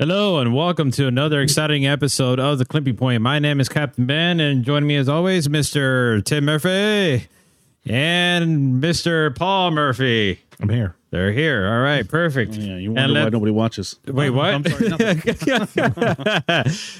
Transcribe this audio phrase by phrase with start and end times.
[0.00, 3.22] Hello and welcome to another exciting episode of the Climpy Point.
[3.22, 6.24] My name is Captain Ben, and joining me as always, Mr.
[6.24, 7.28] Tim Murphy
[7.86, 9.34] and Mr.
[9.34, 10.40] Paul Murphy.
[10.60, 10.94] I'm here.
[11.14, 11.68] They're here.
[11.68, 12.54] All right, perfect.
[12.56, 13.94] Oh, yeah, you And wonder why nobody watches.
[14.04, 14.52] Wait, what?
[14.52, 15.20] I'm sorry, nothing.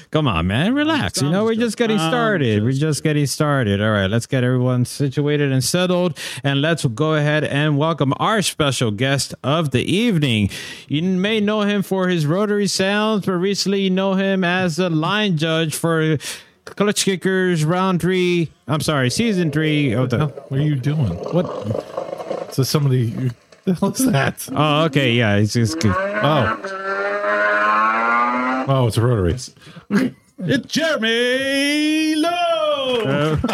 [0.11, 0.73] Come on, man.
[0.73, 1.19] Relax.
[1.19, 2.05] You I'm know, we're just just getting joking.
[2.05, 2.63] I'm started.
[2.63, 3.81] We're just just getting started.
[3.81, 6.17] All right, let's get everyone situated and settled.
[6.45, 10.49] And let's go ahead and welcome our special guest of the evening.
[10.87, 14.89] You may know him for his rotary sounds, but recently you know him as the
[14.89, 16.17] line judge for
[16.65, 18.51] Klutch Kickers round three.
[18.67, 20.27] I'm sorry, season three of the.
[20.27, 21.13] What are you doing?
[21.31, 22.53] What?
[22.53, 23.31] So somebody.
[23.65, 24.47] The hell is that?
[24.51, 25.13] Oh, okay.
[25.13, 25.77] Yeah, it's just.
[25.85, 26.61] Oh.
[28.67, 29.35] Oh, it's a rotary.
[30.39, 33.35] it's Jeremy Lowe.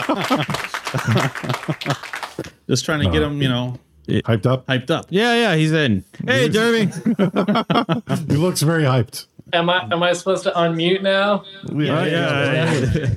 [2.67, 4.65] Just trying to get him, you know, uh, Hyped up.
[4.67, 5.07] hyped up.
[5.09, 6.05] Yeah, yeah, he's in.
[6.25, 6.91] Hey, Jeremy.
[8.29, 9.25] He looks very hyped.
[9.53, 11.43] Am I am I supposed to unmute now?
[11.73, 13.15] yeah.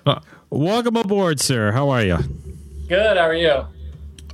[0.00, 0.18] yeah.
[0.50, 1.72] Welcome aboard, sir.
[1.72, 2.18] How are you?
[2.88, 3.16] Good.
[3.16, 3.64] How are you?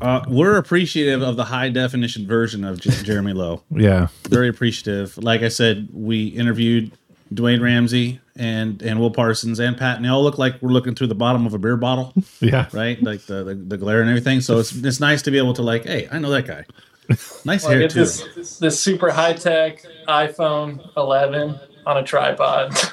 [0.01, 3.63] Uh, we're appreciative of the high definition version of J- Jeremy Lowe.
[3.71, 4.09] Yeah.
[4.29, 5.17] Very appreciative.
[5.19, 6.93] Like I said, we interviewed
[7.33, 10.95] Dwayne Ramsey and and Will Parsons and Pat, and they all look like we're looking
[10.95, 12.69] through the bottom of a beer bottle, Yeah.
[12.73, 13.03] right?
[13.03, 14.41] Like the, the the glare and everything.
[14.41, 16.65] So it's it's nice to be able to like, hey, I know that guy.
[17.45, 18.01] Nice Well, hair get too.
[18.01, 22.77] this this super high tech iPhone 11 on a tripod.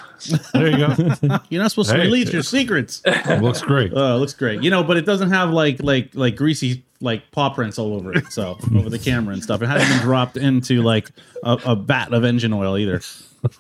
[0.54, 1.40] There you go.
[1.50, 2.04] You're not supposed to Hey.
[2.04, 3.02] release your secrets.
[3.06, 3.92] It looks great.
[3.95, 4.62] Oh, it looks great.
[4.62, 8.14] You know, but it doesn't have like like like greasy like paw prints all over
[8.16, 8.32] it.
[8.32, 9.64] So over the camera and stuff.
[9.64, 11.09] It hasn't been dropped into like
[11.44, 13.02] a, a vat of engine oil either.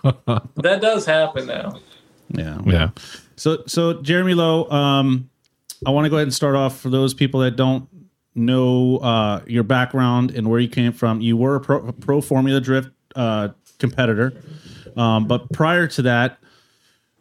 [0.03, 1.79] that does happen though.
[2.29, 2.59] Yeah.
[2.63, 2.89] Yeah.
[3.37, 5.29] So so Jeremy Lowe, um,
[5.85, 7.87] I want to go ahead and start off for those people that don't
[8.35, 11.21] know uh, your background and where you came from.
[11.21, 14.33] You were a pro, pro Formula Drift uh, competitor,
[14.95, 16.37] um, but prior to that,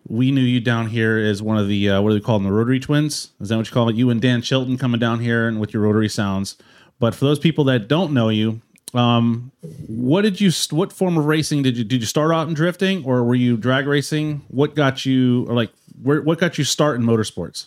[0.09, 2.49] we knew you down here as one of the uh, what do they call them,
[2.49, 3.31] the Rotary Twins?
[3.41, 3.97] Is that what you call it?
[3.97, 6.57] You and Dan Chilton coming down here and with your Rotary sounds.
[6.99, 8.61] But for those people that don't know you,
[8.93, 9.53] um,
[9.87, 10.51] what did you?
[10.71, 11.85] What form of racing did you?
[11.85, 14.43] Did you start out in drifting, or were you drag racing?
[14.49, 15.71] What got you, or like,
[16.03, 17.67] where, what got you start in motorsports?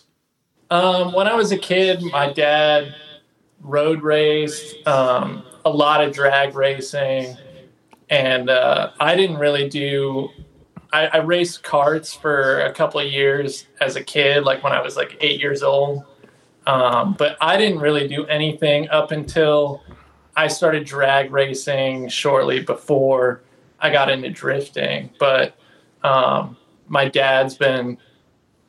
[0.70, 2.94] Um, when I was a kid, my dad
[3.64, 7.36] road raced, um, a lot of drag racing,
[8.10, 10.28] and uh, I didn't really do.
[10.92, 14.80] I, I raced carts for a couple of years as a kid, like when I
[14.80, 16.04] was like eight years old.
[16.66, 19.82] Um, but I didn't really do anything up until
[20.36, 23.42] I started drag racing shortly before
[23.80, 25.10] I got into drifting.
[25.18, 25.56] But
[26.02, 27.98] um, my dad's been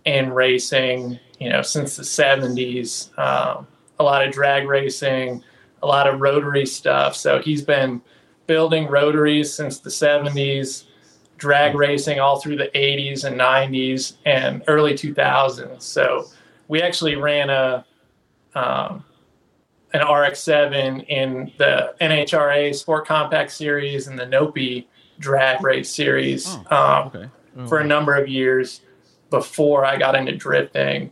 [0.04, 3.18] in racing, you know, since the 70s.
[3.18, 3.68] Um,
[4.00, 5.44] a lot of drag racing,
[5.84, 7.16] a lot of rotary stuff.
[7.16, 8.02] So he's been
[8.48, 10.86] building rotaries since the 70s,
[11.38, 15.82] drag racing all through the 80s and 90s and early 2000s.
[15.82, 16.26] So
[16.68, 17.86] we actually ran a
[18.54, 19.04] um,
[19.94, 24.86] an RX-7 in the NHRA Sport Compact Series and the Nopi
[25.20, 27.30] Drag Race Series um, Okay.
[27.68, 28.82] for a number of years
[29.30, 31.12] before I got into drifting.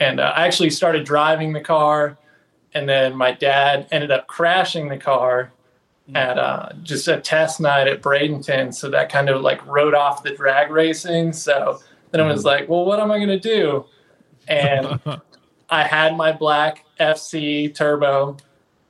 [0.00, 2.16] And uh, I actually started driving the car,
[2.74, 5.52] and then my dad ended up crashing the car
[6.14, 8.72] at uh, just a test night at Bradenton.
[8.72, 11.32] So that kind of like wrote off the drag racing.
[11.32, 13.84] So then I was like, well, what am I going to do?
[14.46, 14.98] And
[15.70, 18.38] I had my black FC turbo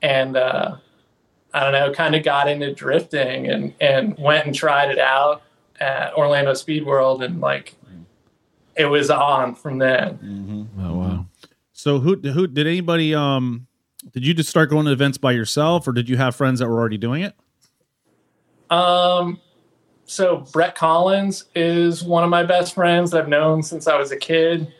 [0.01, 0.77] and uh,
[1.53, 5.41] I don't know, kind of got into drifting and, and went and tried it out
[5.79, 7.75] at Orlando Speed World and like
[8.79, 10.69] it was on from then.
[10.79, 11.25] Oh wow.
[11.73, 13.67] So who who did anybody um
[14.13, 16.69] did you just start going to events by yourself or did you have friends that
[16.69, 17.35] were already doing it?
[18.69, 19.41] Um,
[20.05, 24.11] so Brett Collins is one of my best friends that I've known since I was
[24.11, 24.71] a kid,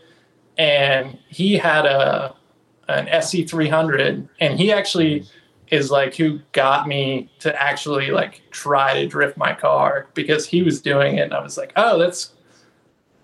[0.57, 2.35] and he had a
[2.87, 5.25] an SC three hundred, and he actually
[5.71, 10.63] is like who got me to actually like try to drift my car because he
[10.63, 12.31] was doing it, and I was like, oh, that's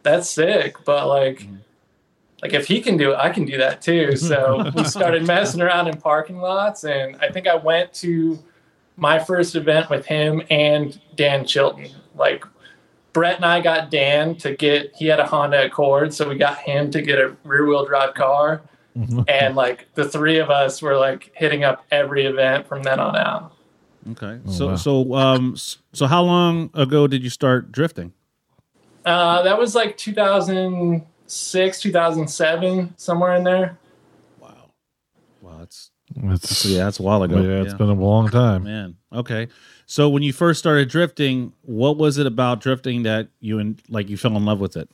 [0.06, 1.48] that's sick, but like.
[2.42, 4.12] Like if he can do it, I can do that too.
[4.18, 8.38] So we started messing around in parking lots, and I think I went to
[8.98, 11.90] my first event with him and Dan Chilton.
[12.14, 12.46] Like
[13.14, 16.60] Brett and I got Dan to get he had a Honda Accord, so we got
[16.60, 18.62] him to get a rear wheel drive car.
[19.28, 23.16] and like the three of us were like hitting up every event from then on
[23.16, 23.54] out.
[24.12, 24.40] Okay.
[24.52, 24.76] so wow.
[24.76, 25.56] so um
[25.94, 28.14] so how long ago did you start drifting?
[29.06, 33.78] Uh, that was like 2006, 2007, somewhere in there.
[34.40, 34.72] Wow.
[35.42, 37.42] Wow, that's It's, Yeah, that's a while ago.
[37.42, 38.64] yeah, it's been a long time.
[38.64, 39.48] Man, okay.
[39.86, 44.10] So when you first started drifting, what was it about drifting that you and like
[44.10, 44.90] you fell in love with it?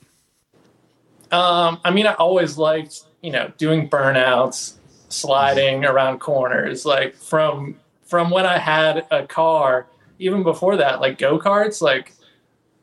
[1.31, 4.73] Um, I mean, I always liked, you know, doing burnouts,
[5.07, 6.85] sliding around corners.
[6.85, 9.87] Like from from when I had a car,
[10.19, 12.11] even before that, like go karts, like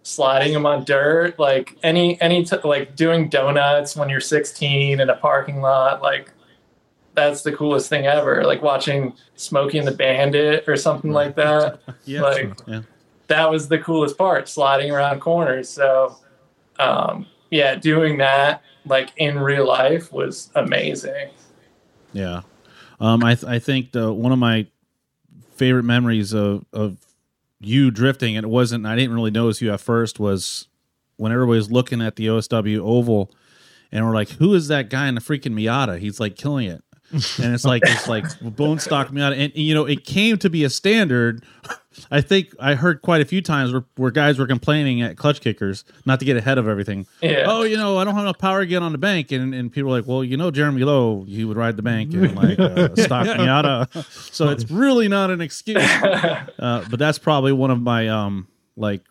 [0.02, 5.10] sliding them on dirt, like any any t- like doing donuts when you're 16 in
[5.10, 6.32] a parking lot, like
[7.14, 8.44] that's the coolest thing ever.
[8.44, 11.80] Like watching Smokey and the Bandit or something like that.
[12.04, 12.82] Yeah, Like- yeah.
[13.26, 16.16] that was the coolest part sliding around corners so
[16.78, 21.28] um yeah doing that like in real life was amazing
[22.14, 22.42] Yeah.
[23.00, 24.66] Um, I th- I think the one of my
[25.56, 26.96] favorite memories of of
[27.60, 28.86] you drifting, and it wasn't.
[28.86, 30.18] I didn't really notice you at first.
[30.20, 30.68] Was
[31.16, 33.32] when everybody was looking at the OSW oval,
[33.92, 35.98] and we're like, "Who is that guy in the freaking Miata?
[35.98, 39.74] He's like killing it." and it's like it's like bone stock Miata, and, and, you
[39.74, 41.44] know it came to be a standard.
[42.10, 45.40] I think I heard quite a few times where, where guys were complaining at Klutch
[45.40, 47.06] Kickers, not to get ahead of everything.
[47.20, 47.44] Yeah.
[47.46, 49.72] Oh, you know, I don't have enough power to get on the bank, and and
[49.72, 52.58] people are like, well, you know, Jeremy Lowe, he would ride the bank and like
[52.58, 55.78] uh, stock Miata, so it's really not an excuse.
[56.58, 59.02] Uh, but that's probably one of my um like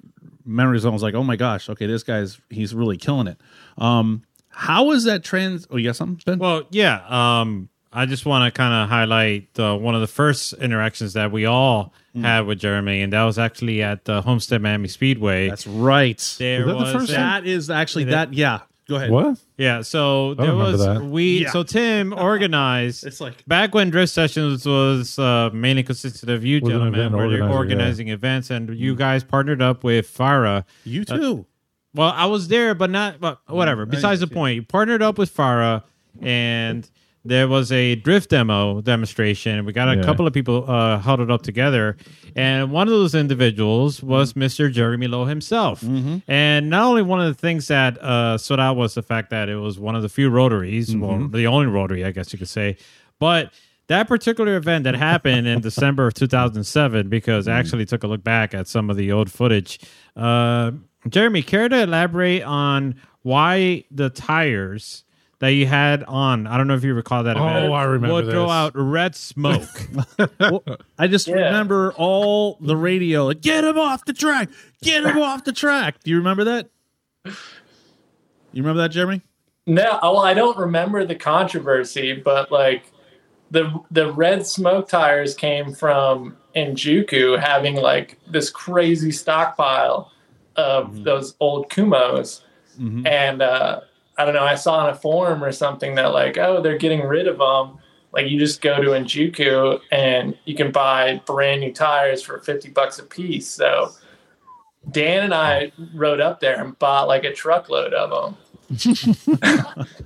[0.45, 0.85] memories.
[0.85, 3.39] I was like, oh my gosh, okay, this guy's he's really killing it.
[3.77, 5.67] Um, how is that trans?
[5.69, 6.39] Oh, you got something, Ben?
[6.39, 7.03] Well, yeah.
[7.07, 11.31] Um, I just want to kind of highlight uh, one of the first interactions that
[11.31, 12.21] we all Mm.
[12.23, 15.49] had with Jeremy, and that was actually at the Homestead Miami Speedway.
[15.49, 16.17] that's right.
[16.39, 18.33] there Was that the was first a- That is actually that.
[18.33, 19.11] Yeah, go ahead.
[19.11, 19.37] What?
[19.57, 19.81] yeah.
[19.83, 21.03] So there was that.
[21.03, 21.43] we.
[21.43, 21.51] Yeah.
[21.51, 23.05] So Tim organized.
[23.05, 27.45] It's like Back when Drift Sessions was uh, mainly consisted of you gentlemen, where you're
[27.47, 27.53] yeah.
[27.53, 30.63] organizing events, and you guys partnered up with Farah.
[30.85, 31.45] you too.
[31.93, 33.19] Well, I was there, but not.
[33.19, 33.85] But whatever.
[33.85, 35.83] Besides the point, you partnered up with Farah,
[36.21, 36.89] and
[37.27, 39.65] there was a drift demo demonstration.
[39.65, 40.03] We got a Yeah.
[40.03, 41.97] couple of people uh, huddled up together,
[42.35, 44.71] and one of those individuals was Mr.
[44.71, 45.83] Jeremy Lowe himself.
[46.27, 49.49] And not only one of the things that uh, stood out was the fact that
[49.49, 52.49] it was one of the few rotaries, well, the only rotary, I guess you could
[52.49, 52.77] say,
[53.19, 53.53] but.
[53.89, 58.21] That particular event that happened in December of 2007, because I actually took a look
[58.21, 59.79] back at some of the old footage.
[60.13, 60.71] Uh,
[61.07, 65.05] Jeremy, care to elaborate on why the tires
[65.39, 66.47] that you had on?
[66.47, 67.37] I don't know if you recall that.
[67.37, 68.51] Oh, event, I remember Would throw this.
[68.51, 69.69] out red smoke.
[70.39, 70.63] Well,
[70.97, 71.35] I just Yeah.
[71.35, 74.49] remember all the radio, like, get him off the track,
[74.81, 76.03] get him off the track.
[76.03, 76.69] Do you remember that?
[77.25, 77.33] You
[78.63, 79.21] remember that, Jeremy?
[79.69, 82.89] no well i don't remember the controversy but like
[83.51, 90.09] the the red smoke tires came from Enjuku having like this crazy stockpile
[90.55, 92.43] of those old Kumhos
[93.05, 93.81] and uh
[94.17, 97.01] i don't know i saw on a forum or something that like oh they're getting
[97.01, 97.77] rid of them
[98.13, 102.69] like you just go to Enjuku and you can buy brand new tires for 50
[102.69, 103.47] bucks a piece.
[103.47, 103.91] So
[104.91, 108.37] dan and i rode up there and bought like a truckload of
[108.69, 109.87] them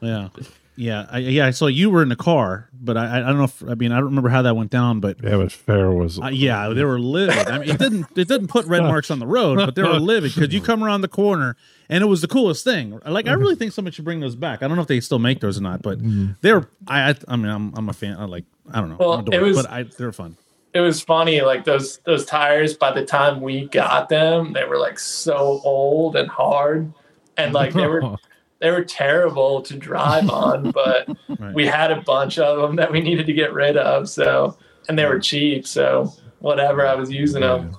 [0.00, 0.28] Yeah,
[0.76, 1.50] yeah, I, yeah.
[1.50, 3.44] So you were in the car, but I, I don't know.
[3.44, 6.20] if I mean, I don't remember how that went down, but Yeah, but fair was.
[6.20, 7.48] uh, yeah, they were livid.
[7.48, 9.98] I mean, it didn't it didn't put red marks on the road, but they were
[10.00, 11.56] livid because you come around the corner
[11.88, 13.00] and it was the coolest thing.
[13.06, 14.62] Like I really think somebody should bring those back.
[14.62, 15.98] I don't know if they still make those or not, but
[16.42, 16.68] they're.
[16.86, 18.16] I I, I mean, I'm I'm a fan.
[18.18, 18.96] I like I don't know.
[18.98, 20.36] Well, I'm a dork, it was- but I, they're fun.
[20.74, 24.76] it was funny like those those tires by the time we got them they were
[24.76, 26.92] like so old and hard
[27.38, 28.02] and like they were
[28.60, 31.08] they were terrible to drive on but
[31.38, 31.54] Right.
[31.54, 34.56] we had a bunch of them that we needed to get rid of so
[34.88, 37.76] and they were cheap so whatever i was using them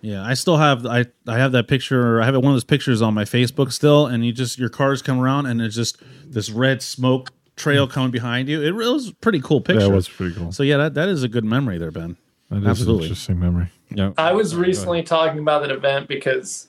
[0.00, 2.22] Yeah, I still have I I have that picture.
[2.22, 5.02] I have one of those pictures on my Facebook still, and you just your cars
[5.02, 8.62] come around and it's just this red smoke trail coming behind you.
[8.62, 9.80] It, was a pretty cool picture.
[9.86, 10.52] yeah, it was pretty cool.
[10.52, 12.16] So yeah, that, that is a good memory there, Ben.
[12.48, 13.06] That is absolutely.
[13.06, 13.72] an interesting memory.
[13.90, 14.12] Yeah.
[14.18, 16.68] i was recently talking about that event because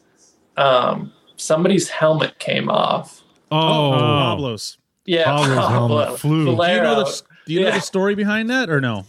[0.58, 3.98] um somebody's helmet came off Oh, Oh.
[3.98, 4.78] Pablo's.
[5.06, 6.18] yeah Pablo's helmet Pablo.
[6.18, 6.46] flew.
[6.46, 7.76] Do you Do you know the Do you know Yeah.
[7.76, 9.06] the story behind that or no?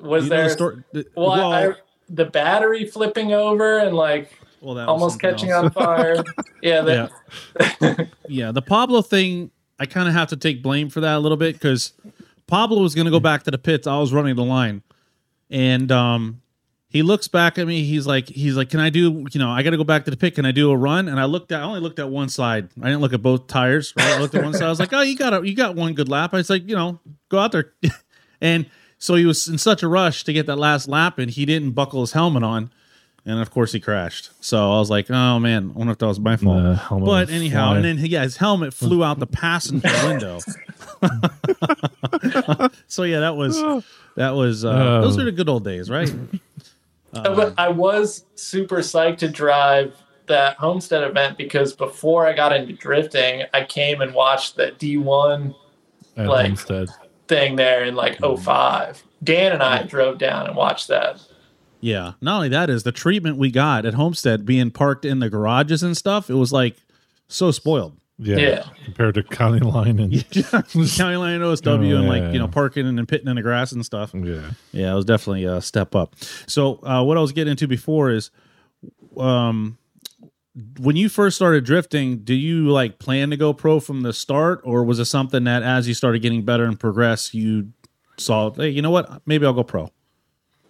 [0.00, 0.76] was Do you know there the story?
[0.92, 1.72] the- well, I, I,
[2.08, 5.64] the battery flipping over and like well, that almost catching else.
[5.66, 6.16] on fire.
[6.62, 7.10] yeah, that,
[7.80, 8.04] Yeah.
[8.28, 11.36] yeah, the Pablo thing, I kind of have to take blame for that a little
[11.36, 11.92] bit because
[12.46, 13.86] Pablo was going to go back to the pits.
[13.86, 14.82] I was running the line,
[15.50, 16.40] and um,
[16.94, 17.82] he looks back at me.
[17.84, 19.26] He's like, he's like, can I do?
[19.32, 20.36] You know, I got to go back to the pit.
[20.36, 21.08] Can I do a run?
[21.08, 22.68] And I looked at, I only looked at one side.
[22.80, 23.92] I didn't look at both tires.
[23.96, 24.06] Right?
[24.12, 24.62] I looked at one side.
[24.66, 26.32] I was like, oh, you got a, you got one good lap.
[26.32, 27.72] I was like, you know, go out there,
[28.40, 28.66] and
[28.98, 31.72] so he was in such a rush to get that last lap, and he didn't
[31.72, 32.70] buckle his helmet on.
[33.26, 34.30] and of course he crashed.
[34.44, 36.78] So I was like, oh man, I wonder if that was my fault.
[36.78, 37.84] Helmet but anyhow, flying.
[37.84, 40.38] and then yeah, his helmet flew out the passenger window.
[42.86, 43.60] so yeah, that was
[44.16, 45.00] that was uh, Oh.
[45.02, 46.12] those are the good old days, right?
[47.14, 49.94] Uh, but I was super psyched to drive
[50.26, 55.54] that Homestead event because before I got into drifting, I came and watched the D1
[56.16, 56.88] like- Homestead.
[57.28, 59.02] thing there in like 05.
[59.22, 61.20] Dan and I drove down and watched that.
[61.80, 62.12] Yeah.
[62.20, 65.82] Not only that is the treatment we got at Homestead being parked in the garages
[65.82, 66.30] and stuff.
[66.30, 66.76] It was like
[67.28, 67.96] so spoiled.
[68.18, 68.36] Yeah.
[68.36, 68.64] Yeah.
[68.84, 73.08] Compared to County Line and County line OSW Oh, and like you know parking and
[73.08, 74.12] pitting in the grass and stuff.
[74.14, 74.50] yeah.
[74.72, 76.14] Yeah, it was definitely a step up.
[76.46, 78.30] So uh, what I was getting into before is,
[79.16, 79.78] um,
[80.78, 84.60] when you first started drifting, do you like plan to go pro from the start,
[84.64, 87.72] or was it something that as you started getting better and progress, you
[88.16, 89.90] saw, hey, you know what, maybe I'll go pro.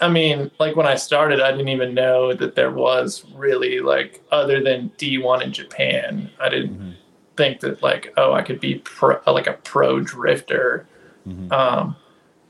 [0.01, 4.23] I mean, like when I started, I didn't even know that there was really like
[4.33, 6.31] other than D1 in Japan.
[6.41, 6.97] I didn't
[7.37, 10.87] think that like oh I could be pro, like a pro drifter.
[11.53, 11.97] Um,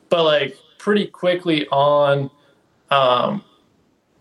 [0.08, 2.30] but like pretty quickly on,
[2.90, 3.44] um,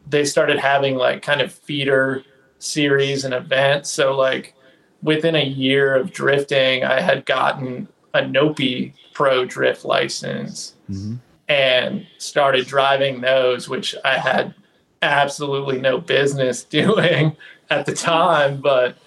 [0.08, 2.24] they started having like kind of feeder
[2.60, 3.90] series and events.
[3.90, 4.56] So like
[5.02, 10.76] within a year of drifting, I had gotten a Nopi Pro drift license
[11.48, 14.56] and started driving those, which I had
[15.02, 17.36] absolutely no business doing
[17.70, 18.98] at the time, but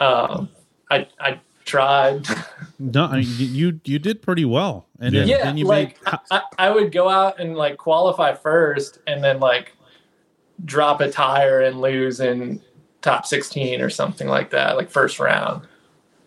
[0.00, 0.48] um,
[0.90, 2.26] I I tried.
[2.78, 6.14] No, I mean, you you did pretty well, and then, yeah, then you like made.
[6.30, 9.76] I, I would go out and like qualify first, and then like
[10.64, 12.60] drop a tire and lose in
[13.02, 15.66] top sixteen or something like that, like first round.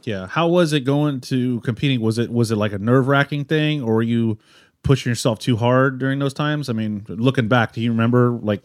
[0.04, 2.02] Yeah, how was it going to competing?
[2.02, 4.38] Was it was it like a nerve wracking thing, or were you
[4.84, 6.70] pushing yourself too hard during those times?
[6.70, 8.62] I mean, looking back, do you remember like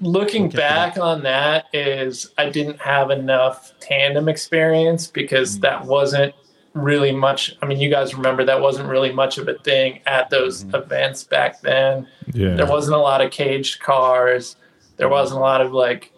[0.00, 5.62] looking back on that is I didn't have enough tandem experience because mm.
[5.62, 6.34] that wasn't
[6.74, 7.56] really much.
[7.62, 10.74] I mean, you guys remember that wasn't really much of a thing at those mm-hmm.
[10.74, 12.06] events back then.
[12.32, 12.54] Yeah.
[12.54, 14.56] There wasn't a lot of caged cars.
[14.96, 16.12] There wasn't a lot of like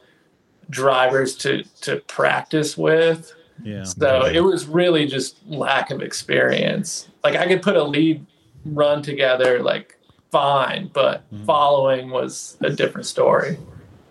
[0.70, 3.32] drivers to to practice with.
[3.62, 3.84] yeah?
[3.84, 7.08] So it was really just lack of experience.
[7.22, 8.24] Like I could put a lead
[8.64, 9.95] run together like
[10.36, 13.58] fine, but following was a different story.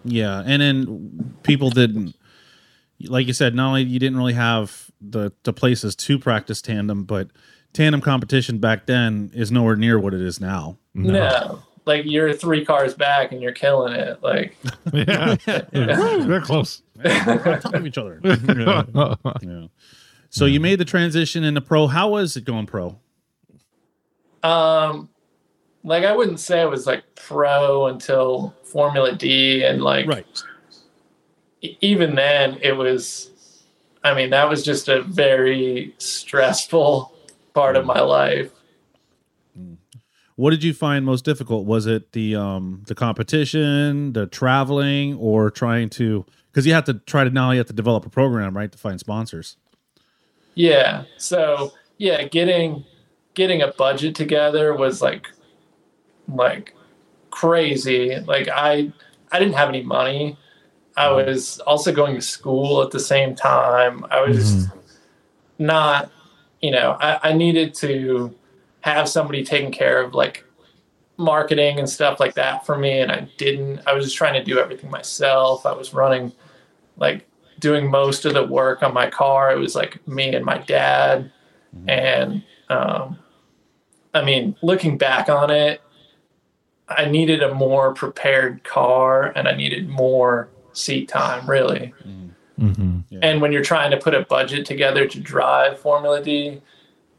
[0.03, 2.15] Yeah, and then people didn't,
[3.01, 7.03] like you said, not only you didn't really have the the places to practice tandem,
[7.03, 7.29] but
[7.73, 10.77] tandem competition back then is nowhere near what it is now.
[10.93, 11.61] No.
[11.85, 14.23] Like you're three cars back and you're killing it.
[14.23, 14.55] Like
[14.93, 15.35] yeah.
[15.71, 16.81] They're close.
[17.03, 18.19] On top of each other.
[18.23, 19.15] yeah.
[19.41, 19.67] Yeah.
[20.31, 21.85] So you made the transition into pro.
[21.85, 22.97] How was it going pro?
[24.43, 25.09] um
[25.85, 30.25] like I wouldn't say I was like pro until Formula D and like
[31.61, 33.31] e- even then it was
[34.03, 37.13] I mean that was just a very stressful
[37.53, 38.51] part of my life.
[40.35, 41.65] What did you find most difficult?
[41.65, 46.95] Was it the um the competition, the traveling, or trying to because you have to
[46.95, 49.55] try to now you have to develop a program, right, to find sponsors.
[50.55, 51.03] Yeah.
[51.17, 52.83] So yeah, getting
[53.35, 55.27] getting a budget together was like
[56.27, 56.73] like
[57.31, 58.15] crazy.
[58.19, 58.91] Like I
[59.31, 60.37] I didn't have any money.
[60.97, 61.27] I mm-hmm.
[61.27, 64.05] was also going to school at the same time.
[64.09, 64.79] I was mm-hmm.
[65.65, 66.11] not,
[66.61, 68.33] you know, I, I needed to
[68.81, 70.45] have somebody taking care of like
[71.17, 73.81] marketing and stuff like that for me and I didn't.
[73.85, 75.65] I was just trying to do everything myself.
[75.65, 76.31] I was running
[76.97, 77.27] like
[77.59, 79.51] doing most of the work on my car.
[79.51, 81.31] It was like me and my dad.
[81.75, 81.89] Mm-hmm.
[81.89, 83.19] And um,
[84.13, 85.81] I mean, looking back on it,
[86.87, 91.93] I needed a more prepared car and I needed more seat time, really.
[92.57, 96.61] hmm And when you're trying to put a budget together to drive Formula D,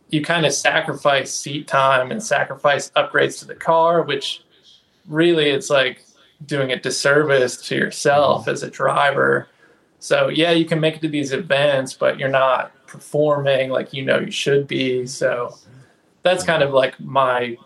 [0.08, 4.42] you kind of sacrifice seat time and sacrifice upgrades to the car, which
[5.08, 6.04] really it's like
[6.44, 9.49] doing a disservice to yourself as a driver.
[9.99, 14.04] So, yeah, you can make it to these events, but you're not performing like you
[14.04, 15.06] know you should be.
[15.06, 15.56] So,
[16.23, 17.56] that's kind of like my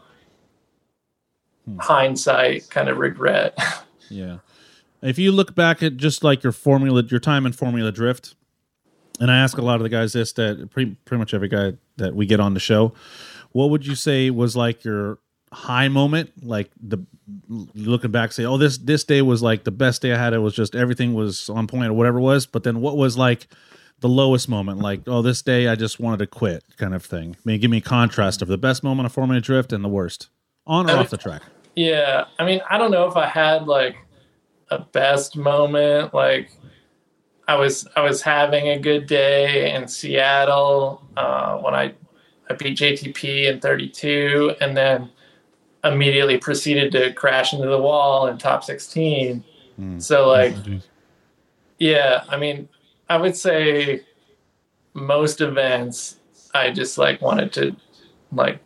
[1.66, 1.78] Hmm.
[1.78, 3.58] hindsight kind of regret.
[4.12, 4.38] Yeah.
[5.02, 8.34] If you look back at just like your formula, your time in Formula Drift,
[9.20, 11.74] and I ask a lot of the guys this that pretty, pretty much every guy
[11.96, 12.92] that we get on the show,
[13.52, 15.18] what would you say was like your
[15.52, 16.44] high moment?
[16.44, 16.98] Like the
[17.48, 20.32] looking back, say, oh, this this day was like the best day I had.
[20.32, 22.46] It was just everything was on point or whatever it was.
[22.46, 23.46] But then what was like
[24.00, 24.80] the lowest moment?
[24.80, 27.36] Like, oh, this day I just wanted to quit, kind of thing.
[27.44, 30.28] Maybe give me a contrast of the best moment of Formula Drift and the worst
[30.66, 31.42] on or off the track.
[31.76, 33.96] Yeah, I mean, I don't know if I had like
[34.70, 36.12] a best moment.
[36.14, 36.50] Like
[37.48, 41.94] I was I was having a good day in Seattle uh, when I
[42.48, 45.10] I beat JTP in 32, and then
[45.84, 49.44] immediately proceeded to crash into the wall in top 16.
[49.98, 50.54] So like
[51.78, 52.68] yeah, I mean,
[53.08, 54.02] I would say
[54.92, 56.16] most events
[56.54, 57.76] I just like wanted to
[58.32, 58.60] like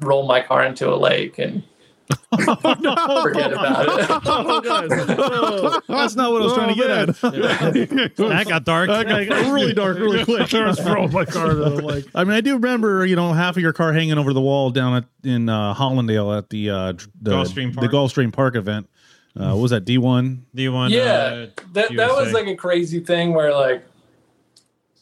[0.00, 1.62] roll my car into a lake and
[2.34, 5.82] forget about it.
[5.88, 7.06] That's not what I was trying to get at.
[7.20, 8.88] that got dark.
[8.88, 10.48] That got really dark really quick.
[10.48, 12.06] throw my car to the lake.
[12.14, 14.70] I mean, I do remember, you know, half of your car hanging over the wall
[14.70, 17.92] down at, in uh, Hollandale at the uh, dr- the Gulfstream the Park.
[17.92, 18.88] Gulfstream Park event.
[19.36, 20.44] Uh, what was that D one?
[20.54, 20.90] D one.
[20.90, 23.84] yeah, uh, that that was like a crazy thing where like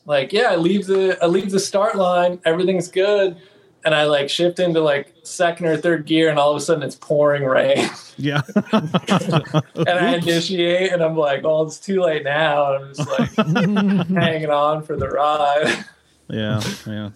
[0.05, 3.39] like yeah, I leave the I leave the start line, everything's good,
[3.85, 6.83] and I like shift into like second or third gear, and all of a sudden
[6.83, 8.43] it's pouring rain, Yeah,
[8.73, 13.31] and I initiate, and I'm like, oh, it's too late now, and I'm just like
[14.09, 15.85] hanging on for the ride.
[16.29, 17.11] yeah, yeah.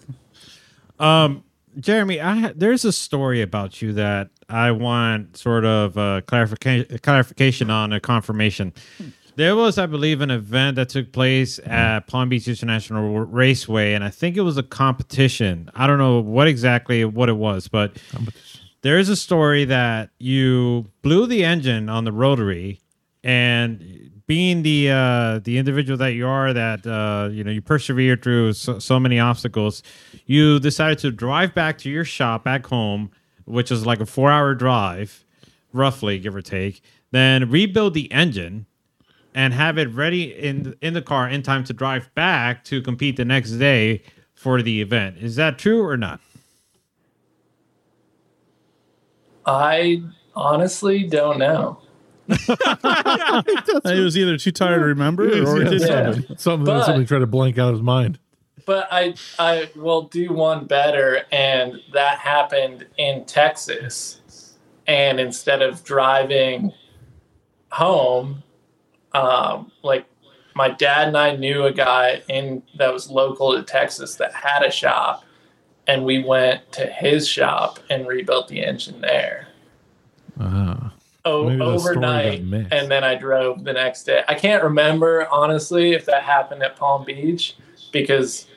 [0.99, 1.43] Um,
[1.79, 6.99] Jeremy, I ha- there's a story about you that I want sort of uh, clarification
[6.99, 8.73] clarification on a confirmation.
[9.35, 14.03] There was, I believe, an event that took place at Palm Beach International Raceway, and
[14.03, 15.71] I think it was a competition.
[15.73, 17.97] I don't know what exactly what it was, but
[18.81, 22.79] there is a story that you blew the engine on the rotary,
[23.23, 28.21] and being the uh, the individual that you are, that uh, you know you persevered
[28.21, 29.81] through so, so many obstacles,
[30.27, 33.09] you decided to drive back to your shop back home,
[33.45, 35.25] which is like a four hour drive,
[35.71, 36.83] roughly give or take.
[37.09, 38.67] Then rebuild the engine
[39.35, 43.17] and have it ready in in the car in time to drive back to compete
[43.17, 45.17] the next day for the event.
[45.19, 46.19] Is that true or not?
[49.45, 50.03] I
[50.35, 51.79] honestly don't know.
[53.85, 56.13] He was either too tired to remember or he did Yeah.
[56.13, 56.37] something.
[56.37, 58.19] Something But- that somebody tried to blank out of his mind.
[58.65, 64.21] But I I will do one better, and that happened in Texas.
[64.87, 66.71] And instead of driving
[67.73, 68.41] home,
[69.13, 70.05] um, like
[70.55, 74.63] my dad and I knew a guy in that was local to Texas that had
[74.63, 75.23] a shop,
[75.87, 79.47] and we went to his shop and rebuilt the engine there.
[81.25, 82.39] O- Maybe the story got overnight,
[82.71, 84.23] and then I drove the next day.
[84.27, 87.55] I can't remember honestly if that happened at Palm Beach
[87.91, 88.47] because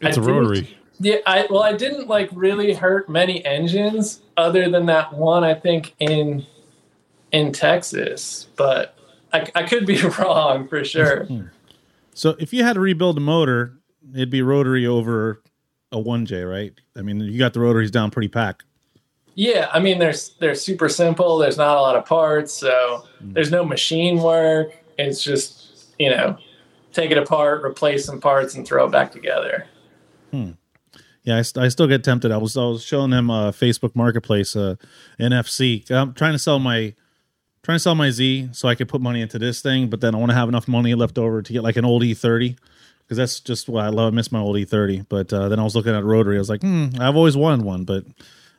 [0.00, 0.76] It's I a rotary.
[0.98, 5.44] Yeah, I well, I didn't like really hurt many engines other than that one.
[5.44, 6.46] I think in
[7.32, 8.95] in Texas, but
[9.32, 11.26] I, I could be wrong for sure.
[12.14, 13.74] So if you had to rebuild a motor,
[14.14, 15.42] it'd be rotary over
[15.92, 16.72] a one J, right?
[16.96, 18.64] I mean, you got the rotaries down pretty packed.
[19.34, 21.38] yeah, I mean, they're they're super simple.
[21.38, 24.72] There's not a lot of parts, so there's no machine work.
[24.98, 26.38] It's just you know,
[26.92, 29.66] take it apart, replace some parts, and throw it back together.
[30.30, 30.52] Hmm.
[31.22, 32.30] Yeah, I, st- I still get tempted.
[32.30, 34.76] I was I was showing them uh, Facebook Marketplace, uh,
[35.20, 35.90] NFC.
[35.90, 36.94] I'm trying to sell my
[37.66, 40.14] trying to sell my Z so I could put money into this thing, but then
[40.14, 42.56] I want to have enough money left over to get like an old E30
[43.02, 44.12] because that's just what I love.
[44.12, 45.06] I miss my old E30.
[45.08, 46.36] But uh, then I was looking at rotary.
[46.36, 48.04] I was like, hmm, I've always wanted one, but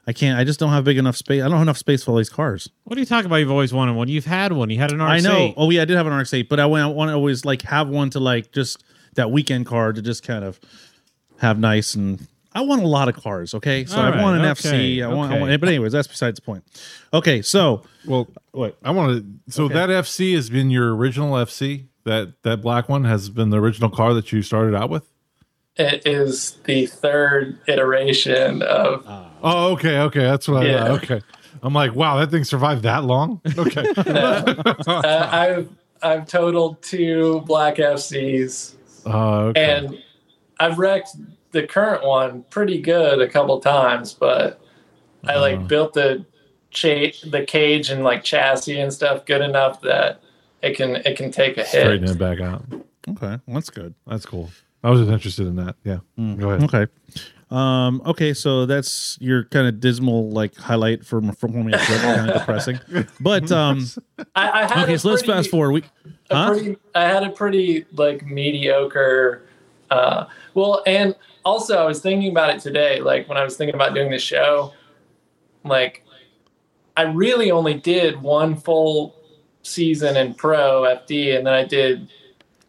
[0.05, 0.37] I can't.
[0.37, 1.41] I just don't have big enough space.
[1.41, 2.69] I don't have enough space for all these cars.
[2.83, 3.37] What are you talking about?
[3.37, 4.09] You've always wanted one.
[4.09, 4.69] You've had one.
[4.69, 5.09] You had an RX.
[5.09, 5.53] I know.
[5.55, 7.61] Oh yeah, I did have an RX-8, but I want, I want to always like
[7.61, 8.83] have one to like just
[9.15, 10.59] that weekend car to just kind of
[11.39, 12.27] have nice and.
[12.53, 13.53] I want a lot of cars.
[13.53, 15.03] Okay, so All I right, want an okay, FC.
[15.03, 15.41] I want, I okay.
[15.49, 15.59] want.
[15.61, 16.63] But anyways, that's besides the point.
[17.13, 18.77] Okay, so Well, what?
[18.83, 19.51] I want to.
[19.51, 19.73] So Okay.
[19.75, 21.85] that FC has been your original FC.
[22.05, 25.03] That that black one has been the original car that you started out with.
[25.75, 29.03] It is the third iteration of
[29.43, 30.65] Oh, okay, okay, that's what.
[30.65, 30.85] Yeah.
[30.85, 31.21] I Okay,
[31.61, 33.41] I'm like, wow, that thing survived that long.
[33.57, 35.69] Okay, uh, I've
[36.01, 38.73] I've totaled two black FCs,
[39.05, 39.75] uh, okay.
[39.77, 40.01] and
[40.59, 41.09] I've wrecked
[41.51, 44.61] the current one pretty good a couple times, but
[45.25, 45.67] I like Uh-huh.
[45.67, 46.25] built the
[46.71, 50.21] cha- the cage and like chassis and stuff good enough that
[50.61, 52.11] it can it can take a straighten hit.
[52.11, 52.63] it back out.
[53.09, 53.93] Okay, that's good.
[54.05, 54.49] That's cool.
[54.83, 55.75] I was just interested in that.
[55.83, 56.63] Yeah, go ahead.
[56.71, 56.87] Okay,
[57.49, 62.29] um, okay, so that's your kind of dismal like highlight from from Formula Drift, kind
[62.29, 62.79] of depressing.
[63.19, 63.85] But um,
[64.35, 65.71] I, I had okay, a so let's fast forward.
[65.71, 65.83] We,
[66.29, 66.49] huh?
[66.53, 69.43] pretty I had a pretty like mediocre
[69.89, 71.15] uh well and
[71.47, 74.19] also I was thinking about it today like when I was thinking about doing the
[74.19, 74.73] show
[75.63, 76.03] like
[76.95, 79.15] I really only did one full
[79.63, 82.09] season in pro FD and then I did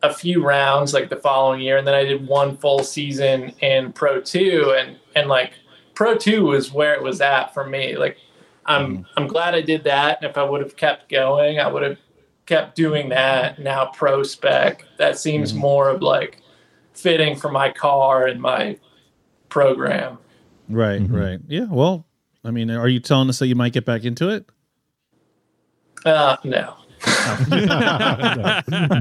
[0.02, 3.92] a few rounds like the following year and then I did one full season in
[3.92, 5.54] pro 2 and and like
[5.94, 8.16] pro 2 was where it was at for me like
[8.64, 9.02] I'm mm-hmm.
[9.16, 11.98] I'm glad I did that and if I would have kept going I would have
[12.48, 13.58] kept doing that.
[13.58, 15.60] Now pro spec, that seems mm-hmm.
[15.60, 16.40] more of like
[17.00, 18.78] fitting for my car and my
[19.48, 20.18] program.
[20.68, 21.38] Right, right.
[21.46, 21.66] Yeah.
[21.70, 22.06] Well,
[22.44, 24.46] I mean, are you telling us that you might get back into it?
[26.04, 26.74] Uh, no.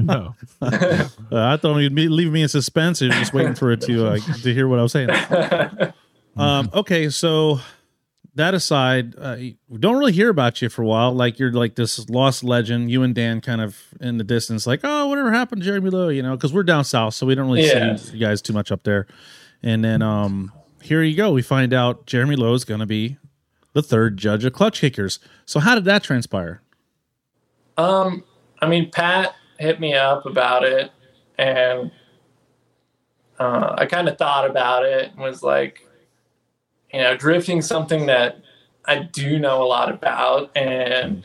[0.00, 0.34] no.
[1.30, 3.02] Uh, I thought you'd be leaving me in suspense.
[3.02, 5.10] You're just waiting for it to uh, to hear what I was saying.
[6.38, 7.58] Um, okay, so
[8.38, 11.12] that aside, uh, we don't really hear about you for a while.
[11.12, 12.90] Like you're like this lost legend.
[12.90, 16.08] You and Dan kind of in the distance, like oh, whatever happened, to Jeremy Lowe,
[16.08, 16.36] you know?
[16.36, 17.96] Because we're down south, so we don't really Yeah.
[17.96, 19.06] see you guys too much up there.
[19.62, 21.32] And then um, here you go.
[21.32, 23.18] We find out Jeremy Lowe is going to be
[23.74, 25.18] the third judge of Klutch Kickers.
[25.44, 26.62] So how did that transpire?
[27.76, 28.24] Um,
[28.60, 30.90] I mean, Pat hit me up about it,
[31.38, 31.90] and
[33.38, 35.84] uh, I kind of thought about it and was like,
[36.92, 38.40] you know, drifting something that
[38.84, 41.24] I do know a lot about, and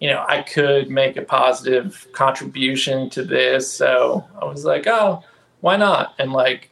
[0.00, 3.70] you know, I could make a positive contribution to this.
[3.72, 5.22] So I was like, oh,
[5.60, 6.14] why not?
[6.18, 6.70] And like,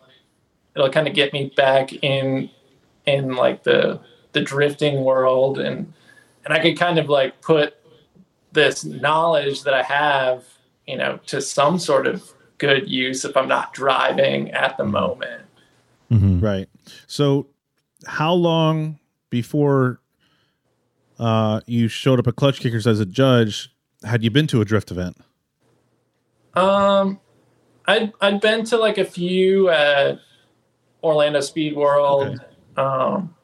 [0.74, 2.50] it'll kind of get me back in
[3.06, 4.00] in like the
[4.32, 5.92] the drifting world, and
[6.44, 7.74] and I could kind of like put
[8.52, 10.44] this knowledge that I have,
[10.86, 14.92] you know, to some sort of good use if I'm not driving at the mm-hmm.
[14.92, 15.42] moment.
[16.10, 16.40] Mm-hmm.
[16.40, 16.68] Right.
[17.06, 17.46] So,
[18.06, 18.98] how long
[19.30, 20.00] before
[21.18, 23.70] uh, you showed up at Klutch Kickers as a judge
[24.04, 25.16] had you been to a drift event?
[26.54, 27.20] Um,
[27.86, 30.18] I'd I'd been to like a few at
[31.02, 32.40] Orlando Speed World,
[32.76, 33.34] um,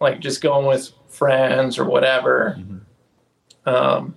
[0.00, 2.58] like just going with friends or whatever.
[3.66, 4.16] Um,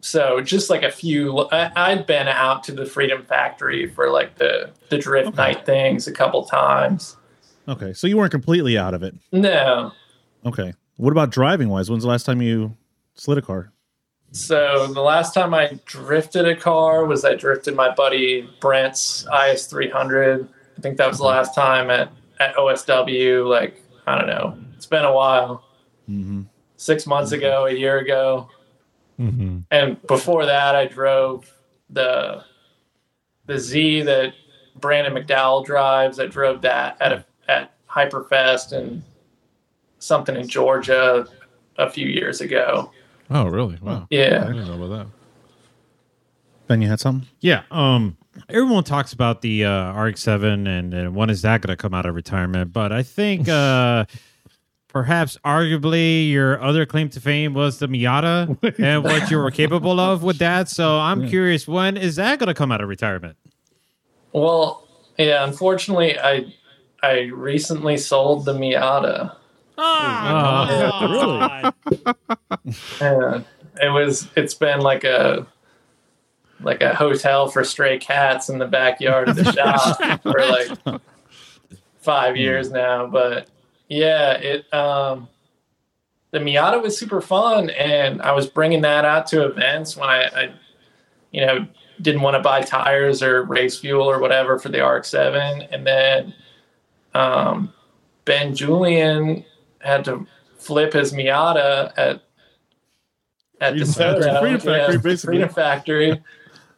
[0.00, 4.36] so just like a few, I, I'd been out to the Freedom Factory for like
[4.36, 7.16] the the drift night things a couple times.
[7.68, 9.14] Okay, so you weren't completely out of it.
[9.32, 9.92] No,
[10.46, 10.72] Okay.
[10.96, 11.90] What about driving wise?
[11.90, 12.76] When's the last time you
[13.14, 13.72] slid a car?
[14.30, 19.66] So the last time I drifted a car was I drifted my buddy Brent's IS
[19.66, 20.48] 300.
[20.78, 21.36] I think that was the mm-hmm.
[21.36, 23.48] last time at, at OSW.
[23.48, 24.58] Like, I don't know.
[24.74, 25.64] It's been a while.
[26.08, 26.42] Mm-hmm.
[26.76, 27.40] Six months mm-hmm.
[27.40, 28.48] ago, a year ago.
[29.70, 31.52] And before that, I drove
[31.90, 32.44] the
[33.46, 34.34] the Z that
[34.76, 36.20] Brandon McDowell drives.
[36.20, 39.02] I drove that at a, at Hyperfest and
[39.98, 41.26] something in Georgia
[41.78, 42.90] a few years ago.
[43.30, 43.78] Oh, really?
[43.80, 44.06] Wow.
[44.10, 44.44] Yeah.
[44.44, 45.06] I didn't know about that.
[46.66, 47.28] Ben, you had something?
[47.40, 47.62] Yeah.
[47.70, 48.16] Um.
[48.50, 52.04] Everyone talks about the uh, RX-7 and, and when is that going to come out
[52.04, 52.70] of retirement?
[52.70, 54.04] But I think uh,
[54.88, 59.98] perhaps, arguably, your other claim to fame was the Miata and what you were capable
[59.98, 60.68] of with that.
[60.68, 63.38] So I'm curious, when is that going to come out of retirement?
[64.32, 64.86] Well,
[65.18, 66.52] yeah, unfortunately, I
[67.06, 69.36] I recently sold the Miata.
[69.78, 71.72] Oh,
[73.00, 73.44] And
[73.80, 75.46] it was it's been like a
[76.60, 81.00] like a hotel for stray cats in the backyard of the shop for like
[82.00, 83.06] five years now.
[83.06, 83.48] But
[83.88, 85.28] yeah, it um
[86.32, 90.24] the Miata was super fun, and I was bringing that out to events when I,
[90.24, 90.54] I
[91.30, 91.66] you know
[92.02, 96.34] didn't want to buy tires or race fuel or whatever for the RX-7, and then
[97.16, 97.72] um,
[98.24, 99.44] Ben Julian
[99.80, 100.26] had to
[100.58, 102.22] flip his Miata at
[103.60, 105.34] at the Freedom Factory- Freedom Factory, basically.
[105.36, 106.22] Freedom Factory.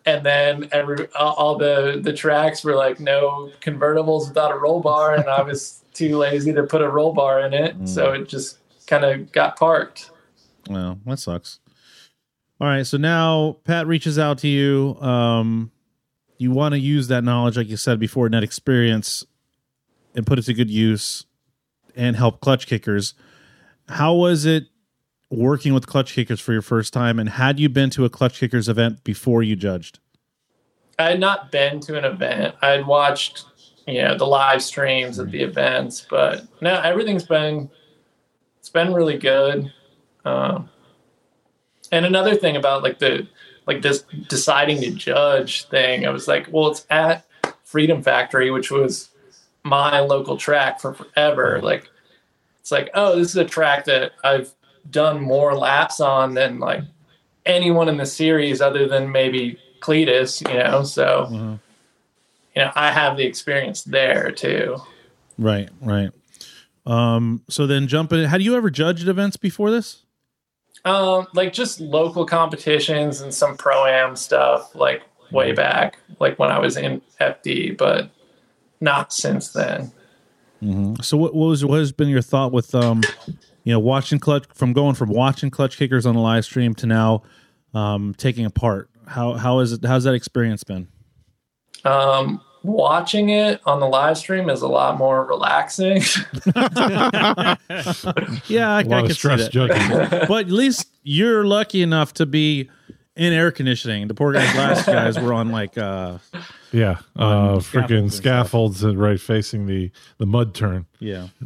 [0.07, 4.81] And then every all, all the the tracks were like no convertibles without a roll
[4.81, 7.89] bar, and I was too lazy to put a roll bar in it, Mm.
[7.89, 10.11] so it just kind of got parked.
[10.71, 11.59] Well, that sucks.
[12.61, 14.97] All right, so now Pat reaches out to you.
[15.01, 15.71] Um,
[16.39, 19.27] you want to use that knowledge, like you said before, and that experience,
[20.15, 21.27] and put it to good use,
[21.97, 23.15] and help Klutch Kickers.
[23.89, 24.65] How was it
[25.31, 27.19] working with Klutch Kickers for your first time?
[27.19, 29.99] And had you been to a Klutch Kickers event before you judged?
[30.99, 32.57] I had not been to an event.
[32.61, 33.45] I had watched,
[33.87, 37.71] you know, the live streams of the events, but no, everything's been
[38.59, 39.73] it's been really good.
[40.25, 40.69] Um,
[41.93, 43.27] and another thing about like the
[43.67, 47.25] like this deciding to judge thing, I was like, well, it's at
[47.63, 49.11] Freedom Factory, which was
[49.65, 51.61] my local track for forever.
[51.63, 51.89] Like,
[52.61, 54.53] it's like, oh, this is a track that I've
[54.91, 56.83] done more laps on than like
[57.47, 60.83] anyone in the series other than maybe Cletus, you know.
[60.83, 61.29] So,
[62.55, 64.77] you know, I have the experience there too.
[65.39, 66.11] Right, right.
[66.87, 68.25] Um, so then jumping.
[68.25, 70.05] Had you ever judged events before this?
[70.85, 76.51] Um, like just local competitions and some pro am stuff, like way back, like when
[76.51, 78.11] I was in FD, but
[78.81, 79.93] not since then.
[81.03, 83.03] So what, what was what has been your thought with um,
[83.65, 86.87] you know, watching clutch from going from watching Klutch Kickers on the live stream to
[86.87, 87.23] now
[87.75, 88.91] um, taking a part.
[89.07, 89.85] How how is it?
[89.85, 90.89] How's that experience been?
[91.85, 96.03] Um, watching it on the live stream is a lot more relaxing.
[98.49, 100.25] Yeah, I, A lot I of could see stress that.
[100.29, 102.71] but at least you're lucky enough to be
[103.17, 104.09] in air conditioning.
[104.09, 106.19] The poor guys, last guys were on like uh,
[106.73, 110.87] yeah, uh, freaking scaffolds and right facing the the mud turn.
[110.99, 111.29] yeah.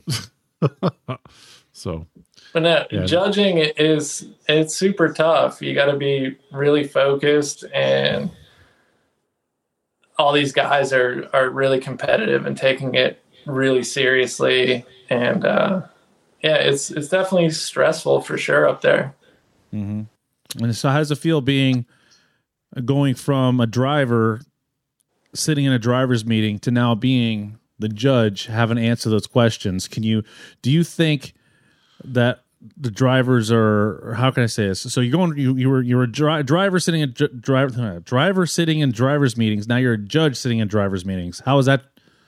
[1.75, 2.07] So
[2.53, 3.05] But no, Yeah.
[3.07, 5.63] judging is it's super tough.
[5.63, 8.31] You got to be really focused, and
[10.19, 14.85] all these guys are are really competitive and taking it really seriously.
[15.09, 15.83] And uh,
[16.43, 19.15] yeah, it's it's definitely stressful for sure up there.
[19.73, 20.07] And
[20.73, 21.87] so, how does it feel being
[22.85, 24.43] going from a driver
[25.35, 29.89] sitting in a driver's meeting to now being the judge, having to answer those questions?
[29.89, 30.23] Can you
[30.63, 31.35] do you think
[32.05, 32.45] that
[32.77, 34.81] the drivers are, how can I say this?
[34.81, 38.01] So you're going, you you were you were a dri- driver sitting in dri- driver
[38.01, 39.67] driver sitting in drivers meetings.
[39.67, 41.43] Now you're a judge sitting in drivers meetings.
[41.45, 41.83] How is that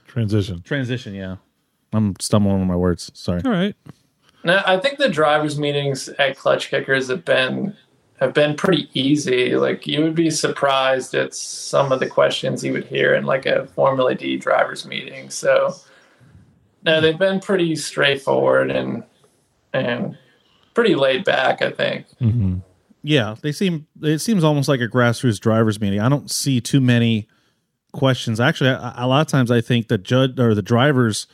[0.06, 0.62] transition.
[0.62, 1.14] transition?
[1.14, 1.36] Yeah,
[1.92, 3.10] I'm stumbling over my words.
[3.14, 3.42] Sorry.
[3.44, 3.76] All right.
[4.44, 7.74] No, I think the drivers' meetings at Klutch Kickers have been
[8.24, 9.56] have been pretty easy.
[9.56, 13.46] Like you would be surprised at some of the questions you would hear in like
[13.46, 15.30] a Formula D drivers meeting.
[15.30, 15.74] So
[16.82, 19.04] no, they've been pretty straightforward and
[19.72, 20.16] and
[20.74, 21.62] pretty laid back.
[21.62, 22.06] I think.
[22.20, 22.58] Mm-hmm.
[23.02, 23.86] Yeah, they seem.
[24.02, 26.00] It seems almost like a grassroots drivers meeting.
[26.00, 27.28] I don't see too many
[27.92, 28.40] questions.
[28.40, 31.26] Actually, a, a lot of times I think that judge or the drivers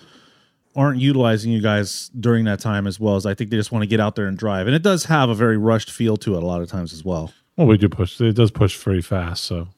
[0.76, 3.82] aren't utilizing you guys during that time as well as I think they just want
[3.82, 4.66] to get out there and drive.
[4.66, 7.04] And it does have a very rushed feel to it a lot of times as
[7.04, 7.32] well.
[7.56, 8.20] Well, we do push.
[8.20, 9.44] It does push very fast.
[9.44, 9.68] So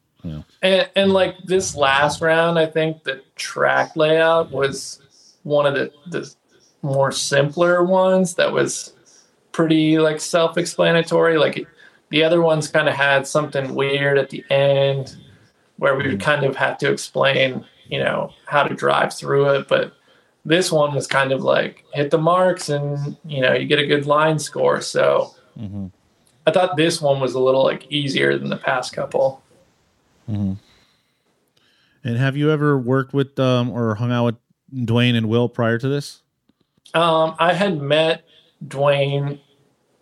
[0.62, 5.00] And, and like this last round, I think the track layout was
[5.42, 6.32] one of the, the
[6.82, 8.92] more simpler ones that was
[9.52, 11.38] pretty like self-explanatory.
[11.38, 11.66] Like
[12.10, 15.16] the other ones kind of had something weird at the end
[15.76, 19.68] where we would kind of have to explain, you know, how to drive through it.
[19.68, 19.94] But
[20.44, 23.86] this one was kind of like hit the marks and you know you get a
[23.86, 24.80] good line score.
[24.80, 25.34] So
[26.46, 29.42] I thought this one was a little like easier than the past couple.
[32.04, 35.78] And have you ever worked with um, or hung out with Dwayne and Will prior
[35.78, 36.22] to this?
[36.94, 38.24] Um, I had met
[38.66, 39.40] Dwayne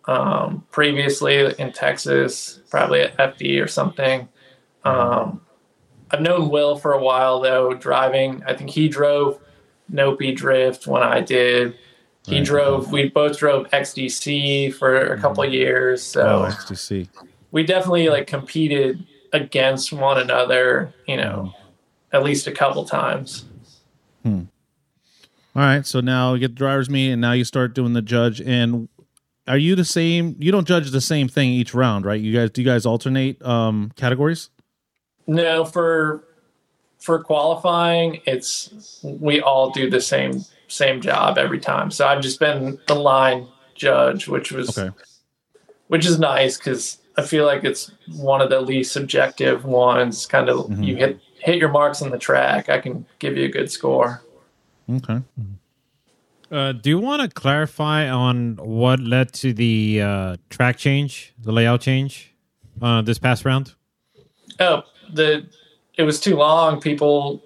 [0.05, 4.27] um, previously in Texas, probably at FD or something.
[4.83, 5.41] Um,
[6.09, 8.43] I've known Will for a while though, driving.
[8.45, 9.39] I think he drove
[9.91, 11.75] Nopi Drift when I did.
[12.27, 12.45] He Right.
[12.45, 12.91] drove.
[12.91, 17.09] We both drove XDC for a couple of years, so Oh, XTC.
[17.51, 20.93] we definitely like competed against one another.
[21.07, 21.53] You know,
[22.13, 23.45] at least a couple times.
[24.23, 24.41] Hmm.
[25.55, 28.01] All right, so now you get the driver's meet, and now you start doing the
[28.01, 28.39] judge.
[28.39, 28.87] And
[29.47, 30.35] are you the same?
[30.39, 32.21] You don't judge the same thing each round, right?
[32.21, 34.49] You guys do you guys alternate um, categories?
[35.27, 36.23] No, for
[37.01, 41.91] for qualifying, it's we all do the same same job every time.
[41.91, 44.95] So I've just been the line judge, which was Okay.
[45.87, 50.25] which is nice because I feel like it's one of the least subjective ones.
[50.25, 53.49] Kind of you hit hit your marks on the track, I can give you a
[53.49, 54.21] good score.
[54.89, 55.21] Okay.
[56.51, 61.51] Uh, do you want to clarify on what led to the uh, track change, the
[61.51, 62.33] layout change,
[62.81, 63.73] uh, this past round?
[64.59, 64.83] Oh,
[65.13, 65.47] the
[65.95, 66.79] it was too long.
[66.79, 67.43] People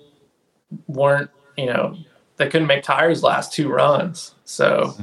[0.87, 1.97] weren't, you know,
[2.37, 4.35] they couldn't make tires last two runs.
[4.45, 4.95] So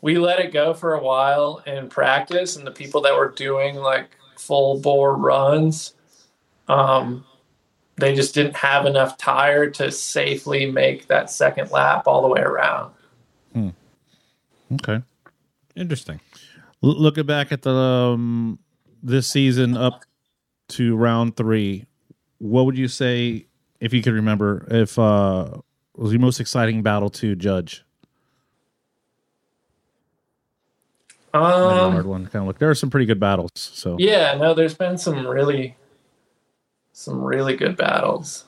[0.00, 3.76] we let it go for a while in practice, and the people that were doing
[3.76, 5.94] like full bore runs,
[6.68, 7.24] um,
[7.96, 12.40] they just didn't have enough tire to safely make that second lap all the way
[12.40, 12.92] around.
[13.52, 13.70] Hmm.
[14.74, 15.02] Okay.
[15.74, 16.20] Interesting.
[16.82, 18.58] L- looking back at the um,
[19.02, 20.04] this season up
[20.68, 21.86] to round three,
[22.38, 23.46] what would you say
[23.80, 25.48] if you could remember if uh,
[25.96, 27.84] was your most exciting battle to judge?
[31.34, 32.24] Um, hard one.
[32.26, 32.58] Kind of look.
[32.58, 33.50] There are some pretty good battles.
[33.54, 35.76] So Yeah, no, there's been some really,
[36.92, 38.44] some really good battles.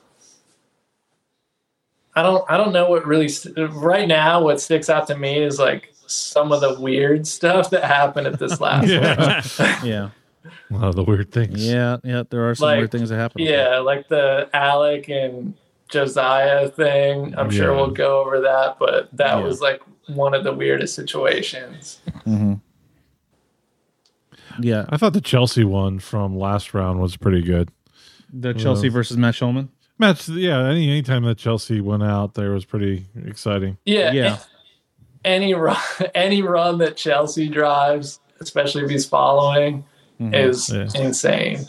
[2.15, 4.43] I don't, I don't know what really st- right now.
[4.43, 8.39] What sticks out to me is like some of the weird stuff that happened at
[8.39, 9.87] this last one.
[9.87, 10.09] yeah,
[10.69, 11.65] a lot of the weird things.
[11.65, 12.23] yeah, yeah.
[12.29, 13.41] There are some Like, weird things that happen.
[13.41, 15.53] Yeah, like the Alec and
[15.89, 17.33] Josiah thing.
[17.37, 19.43] I'm sure we'll go over that, but that Yeah.
[19.43, 21.99] was like one of the weirdest situations.
[22.25, 22.53] Mm-hmm.
[24.59, 24.85] yeah.
[24.89, 27.69] I thought the Chelsea one from last round was pretty good.
[28.33, 29.69] The Chelsea versus Matt Shulman.
[29.97, 30.65] Match, yeah.
[30.65, 33.77] Any anytime that Chelsea went out there was pretty exciting.
[33.85, 34.11] Yeah.
[34.13, 34.37] Yeah.
[35.23, 35.77] Any run,
[36.15, 39.83] any run that Chelsea drives, especially if he's following,
[40.33, 40.87] is Yeah.
[40.95, 41.65] insane.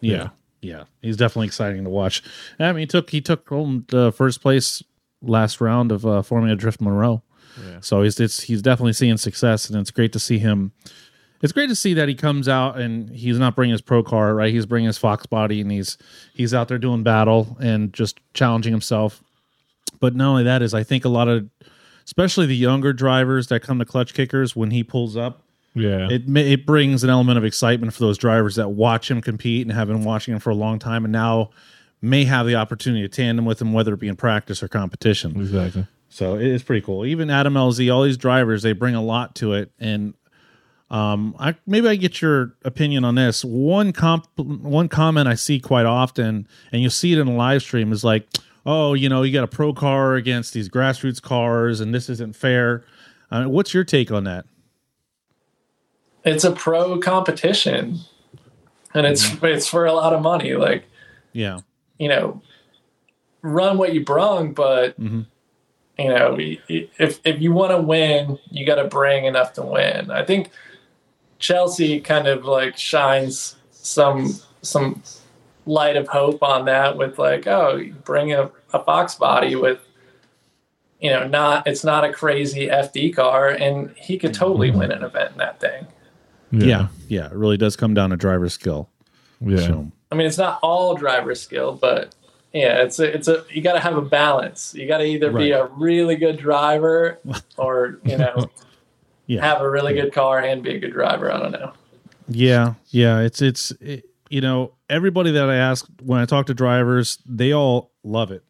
[0.00, 0.28] Yeah,
[0.60, 2.22] yeah, he's definitely exciting to watch.
[2.58, 4.82] I mean, he took he took home the first place
[5.22, 7.22] last round of uh, Formula Drift Monroe,
[7.66, 7.78] Yeah.
[7.80, 10.72] so he's it's, he's definitely seeing success, and it's great to see him.
[11.42, 14.34] It's great to see that he comes out and he's not bringing his pro car,
[14.34, 14.50] right?
[14.52, 15.96] He's bringing his Fox body, and he's
[16.34, 19.22] he's out there doing battle and just challenging himself.
[20.00, 21.48] But not only that is, I think a lot of,
[22.04, 25.42] especially the younger drivers that come to Klutch Kickers, when he pulls up,
[25.74, 26.08] Yeah.
[26.10, 29.72] it it brings an element of excitement for those drivers that watch him compete and
[29.72, 31.50] have been watching him for a long time and now
[32.00, 35.32] may have the opportunity to tandem with him whether it be in practice or competition.
[35.40, 35.86] Exactly.
[36.08, 37.04] so it is pretty cool.
[37.04, 39.72] Even Adam LZ all these drivers they bring a lot to it.
[39.80, 40.14] And
[40.90, 43.44] um i maybe i get your opinion on this.
[43.44, 47.62] One comp one comment i see quite often and you see it in a live
[47.62, 48.28] stream is like
[48.66, 52.36] oh you know you got a pro car against these grassroots cars and this isn't
[52.36, 52.84] fair.
[53.30, 54.44] Uh, what's your take on that
[56.24, 58.00] It's a pro competition,
[58.94, 60.54] and it's it's for a lot of money.
[60.54, 60.84] Like
[61.32, 61.60] yeah
[61.98, 62.40] you know,
[63.42, 65.26] run what you brung, but Mhm.
[65.98, 70.10] you know, if if you want to win, you got to bring enough to win.
[70.10, 70.50] I think
[71.38, 75.02] Chelsea kind of like shines some some
[75.66, 79.78] light of hope on that with like, oh, bring a, a Fox body with
[81.00, 85.02] you know, not it's not a crazy FD car, and he could totally win an
[85.04, 85.86] event in that thing.
[86.60, 86.88] Yeah.
[87.08, 88.88] yeah, It really does come down to driver skill.
[89.40, 89.58] Yeah.
[89.58, 92.14] So, I mean, it's not all driver skill, but
[92.52, 94.74] yeah, it's a, it's a you got to have a balance.
[94.74, 97.18] You got to either be a really good driver
[97.56, 98.48] or you know
[99.26, 101.32] yeah, have a really good car and be a good driver.
[101.32, 101.72] I don't know.
[102.28, 103.20] yeah, yeah.
[103.20, 107.52] It's it's it, you know everybody that I ask when I talk to drivers, they
[107.52, 108.44] all love it.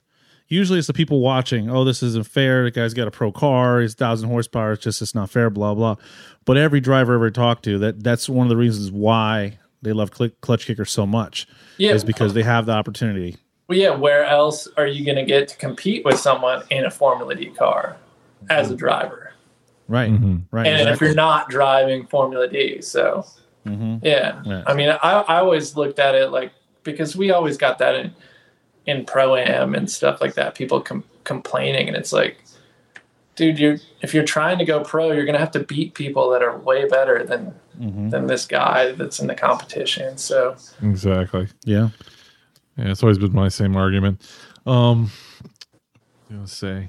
[0.48, 1.70] Usually, it's the people watching.
[1.70, 2.64] Oh, this isn't fair.
[2.64, 3.80] The guy's got a pro car.
[3.80, 4.72] He's thousand horsepower.
[4.72, 5.48] It's just it's not fair.
[5.50, 5.96] Blah blah.
[6.44, 9.92] But every driver I ever talked to, that that's one of the reasons why they
[9.92, 11.46] love cl- Klutch Kickers so much.
[11.78, 13.36] Yeah, is because they have the opportunity.
[13.68, 13.90] well, yeah.
[13.90, 17.46] Where else are you going to get to compete with someone in a Formula D
[17.46, 17.96] car
[18.50, 19.32] as a driver?
[19.88, 20.10] Right.
[20.50, 20.66] Right.
[20.66, 23.24] and if you're not driving Formula D, so
[23.66, 24.00] Mhm.
[24.02, 24.42] yeah.
[24.44, 24.62] Yeah.
[24.66, 26.52] I mean, I, I always looked at it like
[26.84, 28.14] because we always got that in
[28.86, 30.54] in pro am and stuff like that.
[30.54, 32.36] People com- complaining, and it's like,
[33.36, 36.42] dude, you're if you're trying to go pro, you're gonna have to beat people that
[36.42, 38.10] are way better than Mm-hmm.
[38.10, 40.16] than this guy that's in the competition.
[40.16, 41.48] So Exactly.
[41.64, 41.88] yeah.
[42.76, 44.22] Yeah, it's always been my same argument.
[44.64, 45.10] Um,
[46.32, 46.88] I was say,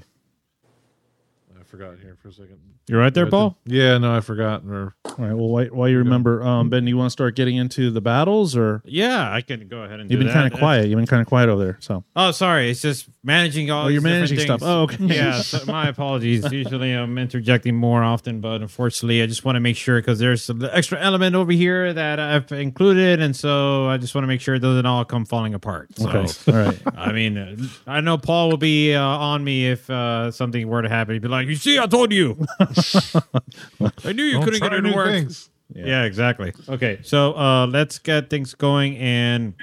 [1.76, 2.58] forgot here for a second.
[2.88, 3.58] You're right there, Paul.
[3.66, 4.62] Yeah, no, I forgot.
[4.66, 5.34] Or All right.
[5.34, 8.00] Well, while, while you remember, um, Ben, do you want to start getting into the
[8.00, 10.10] battles, or Yeah, I can go ahead and.
[10.10, 10.86] you've do been kind of quiet?
[10.86, 11.76] You've been kind of quiet over there.
[11.80, 12.04] So.
[12.14, 12.70] Oh, sorry.
[12.70, 13.86] It's just managing all.
[13.86, 14.60] Oh, you're these different managing stuff.
[14.62, 15.04] Oh, okay.
[15.04, 15.42] yeah.
[15.46, 16.50] So my apologies.
[16.50, 20.42] Usually I'm interjecting more often, but unfortunately, I just want to make sure because there's
[20.42, 24.40] some extra element over here that I've included, and so I just want to make
[24.40, 25.88] sure it doesn't all come falling apart.
[25.96, 26.08] So.
[26.08, 26.52] Okay.
[26.52, 26.82] All right.
[26.96, 30.82] I mean, uh, I know Paul will be uh, on me if uh, something were
[30.82, 31.14] to happen.
[31.14, 32.36] He'd be like, "You see, I told you.
[32.60, 35.50] I knew you Don't couldn't try get it to new work." things.
[35.74, 36.04] Yeah.
[36.04, 36.52] exactly.
[36.68, 39.54] Okay, so uh, let's get things going and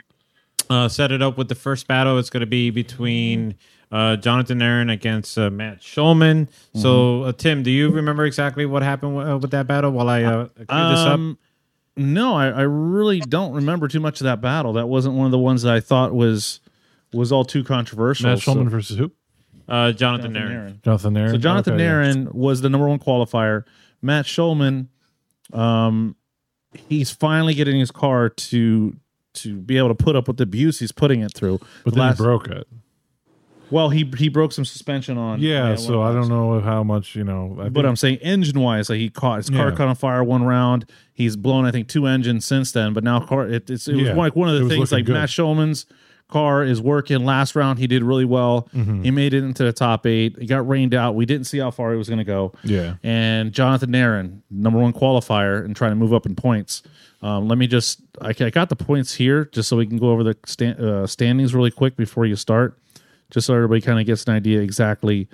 [0.69, 2.19] uh, set it up with the first battle.
[2.19, 3.55] It's going to be between
[3.91, 6.49] uh, Jonathan Aaron against uh, Matt Schulman.
[6.75, 10.09] So, uh, Tim, do you remember exactly what happened w- uh, with that battle while
[10.09, 11.13] I uh, clear this up?
[11.13, 11.37] Um,
[11.95, 14.73] no, I, I really don't remember too much of that battle.
[14.73, 16.59] That wasn't one of the ones that I thought was
[17.13, 18.27] was all too controversial.
[18.29, 19.11] Matt So- Schulman versus who?
[19.67, 20.51] Uh, Jonathan, Jonathan Aaron.
[20.53, 20.79] Aaron.
[20.83, 21.31] Jonathan Aaron.
[21.31, 21.89] So Jonathan Okay, yeah.
[21.89, 23.63] Aaron was the number one qualifier.
[24.01, 24.87] Matt Schulman,
[25.53, 26.15] um,
[26.89, 28.95] he's finally getting his car to
[29.35, 31.57] to be able to put up with the abuse he's putting it through.
[31.83, 32.67] but The then last- he broke it.
[33.71, 35.39] Well, he he broke some suspension on.
[35.39, 37.53] Yeah, one so I don't know how much you know.
[37.59, 39.75] I But think- I'm saying engine wise, like he caught his car Yeah.
[39.75, 40.85] caught on fire one round.
[41.13, 42.93] He's blown, I think, two engines since then.
[42.93, 45.13] But now car, it, it's it was like one of the was things like good.
[45.13, 45.87] Matt Schulman's
[46.33, 47.23] car is working.
[47.23, 48.67] Last round, he did really well.
[48.75, 49.03] Mm-hmm.
[49.03, 50.35] He made it into the top eight.
[50.39, 51.15] He got rained out.
[51.15, 52.51] We didn't see how far he was going to go.
[52.63, 56.81] yeah, And Jonathan Aaron, number one qualifier, and trying to move up in points.
[57.21, 60.09] Um, let me just, I, I got the points here just so we can go
[60.09, 60.35] over the
[61.03, 62.77] uh, standings really quick before you start,
[63.29, 65.29] just so everybody kind of gets an idea exactly.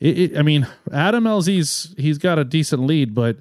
[0.00, 3.36] It, it, I mean, Adam LZ's he's got a decent lead, but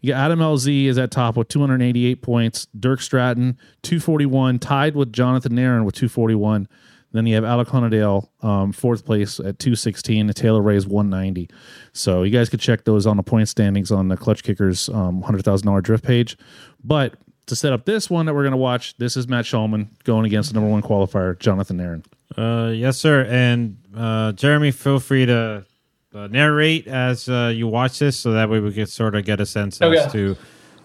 [0.00, 2.66] yeah, Adam LZ is at top with 288 points.
[2.78, 6.68] Dirk Stratton 241, tied with Jonathan Aaron with 241.
[7.12, 11.50] Then you have Alec Hohnadell, um, fourth place at 216, and Taylor Ray's 190.
[11.92, 15.22] So you guys could check those on the point standings on the Klutch Kickers um,
[15.22, 16.38] $100,000 drift page.
[16.84, 17.14] But
[17.46, 20.24] to set up this one that we're going to watch, this is Matt Shulman going
[20.24, 22.04] against the number one qualifier, Jonathan Aaron.
[22.38, 23.26] Uh, yes, sir.
[23.28, 25.66] And uh, Jeremy, feel free to
[26.14, 29.40] uh, narrate as uh, you watch this, so that way we can sort of get
[29.40, 30.36] a sense as to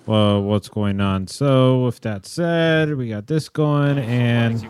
[0.06, 1.26] well, what's going on.
[1.28, 4.62] So, with that said, we got this going, and And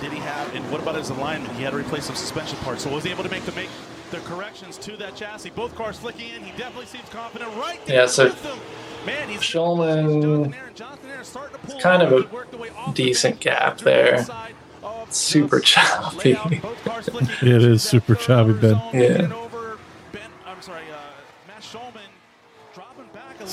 [0.00, 0.54] did he have?
[0.54, 1.52] And what about his alignment?
[1.56, 3.68] He had to replace some suspension parts, so was he able to make the make
[4.12, 5.50] the corrections to that chassis?
[5.50, 6.42] Both cars flicking in.
[6.44, 7.54] He definitely seems confident.
[7.56, 8.58] Right there Yeah, so with them.
[9.04, 12.50] Man, he's Shulman, Jonathan Aaron, Jonathan Aaron starting to pull kind of a He worked
[12.52, 14.22] the way off decent the gap there.
[14.24, 14.54] side
[15.10, 16.34] Super choppy.
[16.34, 16.62] layout.
[16.62, 17.72] Both cars flicking It in.
[17.72, 18.80] is super choppy, Ben.
[18.92, 19.32] Yeah.
[19.34, 19.78] Over
[20.12, 20.96] Ben, I'm sorry, uh,
[21.46, 22.00] Matt Shulman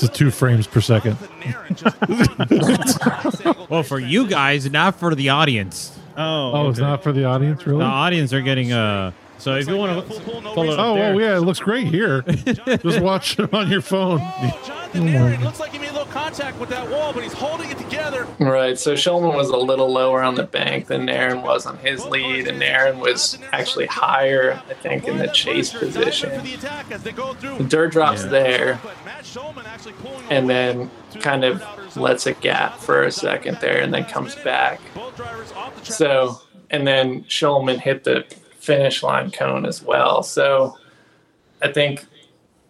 [0.00, 1.16] This is two frames per second.
[1.18, 3.66] Jonathan Aaron just on the nice angle.
[3.70, 5.98] well, for you guys, not for the audience.
[6.16, 6.86] Oh, Oh, it's okay.
[6.88, 7.80] not for the audience, really?
[7.80, 9.12] The audience are getting uh.
[9.38, 11.36] So if you want to Full pull, no pull it up Oh, there, well, yeah,
[11.36, 12.22] it looks great here.
[12.22, 14.18] Just watch it on your phone.
[14.22, 15.08] Oh, Jonathan hmm.
[15.08, 17.78] Aaron looks like he made a little contact with that wall, but he's holding it
[17.78, 18.26] together.
[18.38, 18.78] Right.
[18.78, 22.48] So Shulman was a little lower on the bank than Aaron was on his lead,
[22.48, 26.30] and Aaron was actually higher, I think, in the chase position.
[26.42, 28.80] The dirt drops there,
[30.30, 31.62] and then kind of
[31.96, 34.80] lets it gap for a second there, and then comes back.
[35.82, 38.24] So, and then Shulman hit the
[38.66, 40.22] finish line cone as well.
[40.22, 40.76] So,
[41.62, 42.04] I think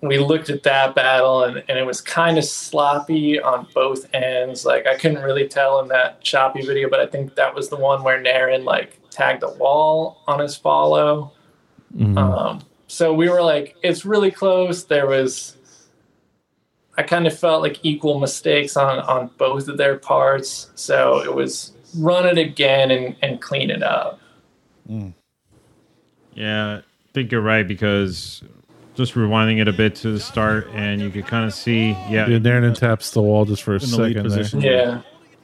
[0.02, 4.64] we looked at that battle, and, and it was kind of sloppy on both ends.
[4.64, 7.76] Like I couldn't really tell in that choppy video, but I think that was the
[7.76, 11.32] one where Naren like tagged a wall on his follow.
[12.18, 14.84] Um, so we were like, it's really close.
[14.84, 15.56] There was,
[16.98, 20.70] I kind of felt like equal mistakes on on both of their parts.
[20.74, 24.20] So it was run it again and, and clean it up.
[26.36, 26.82] Yeah, I
[27.12, 28.42] think you're right because
[28.94, 32.26] just rewinding it a bit to the start, and you could kind of see, yeah,
[32.28, 34.22] Yeah, Darren taps the wall just for a In the lead second.
[34.24, 34.60] position.
[34.60, 34.72] There.
[34.72, 35.02] Yeah.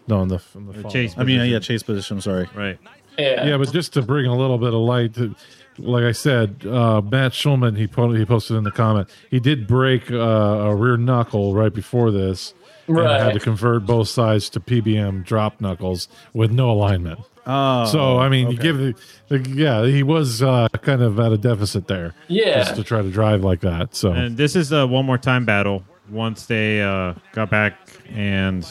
[0.09, 0.93] No, in the, in the the follow.
[0.93, 1.15] chase.
[1.17, 2.21] I mean, yeah, chase position.
[2.21, 2.49] Sorry.
[2.55, 2.79] right.
[3.19, 3.47] Yeah.
[3.47, 5.35] Yeah, but just to bring a little bit of light, to,
[5.79, 9.67] like I said, uh, Matt Schulman, he, po- he posted in the comment, he did
[9.67, 12.55] break uh, a rear knuckle right before this.
[12.89, 17.21] And had to convert both sides to PBM drop knuckles with no alignment.
[17.47, 18.63] Oh, So I mean, you okay.
[18.63, 18.95] give the,
[19.29, 23.03] the yeah, he was uh, kind of at a deficit there, Yeah, just to try
[23.03, 23.95] to drive like that.
[23.95, 25.85] So And this is a one more time battle.
[26.11, 27.75] Once they uh, got back
[28.11, 28.65] and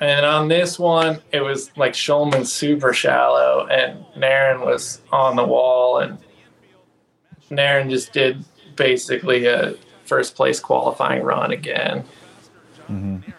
[0.00, 5.44] And on this one, it was like Shulman super shallow, and Naren was on the
[5.44, 6.18] wall, and
[7.50, 8.44] Naren just did
[8.76, 9.74] basically a
[10.04, 12.04] first place qualifying run again.
[12.88, 13.30] Mm-hmm.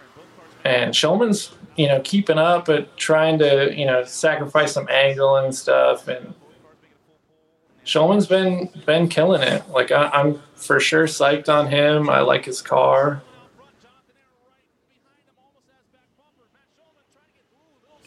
[0.63, 5.53] And Shulman's, you know, keeping up, but trying to, you know, sacrifice some angle and
[5.55, 6.07] stuff.
[6.07, 6.33] And
[7.85, 9.67] Shulman's been been killing it.
[9.69, 12.09] Like I, I'm for sure psyched on him.
[12.09, 13.21] I like his car.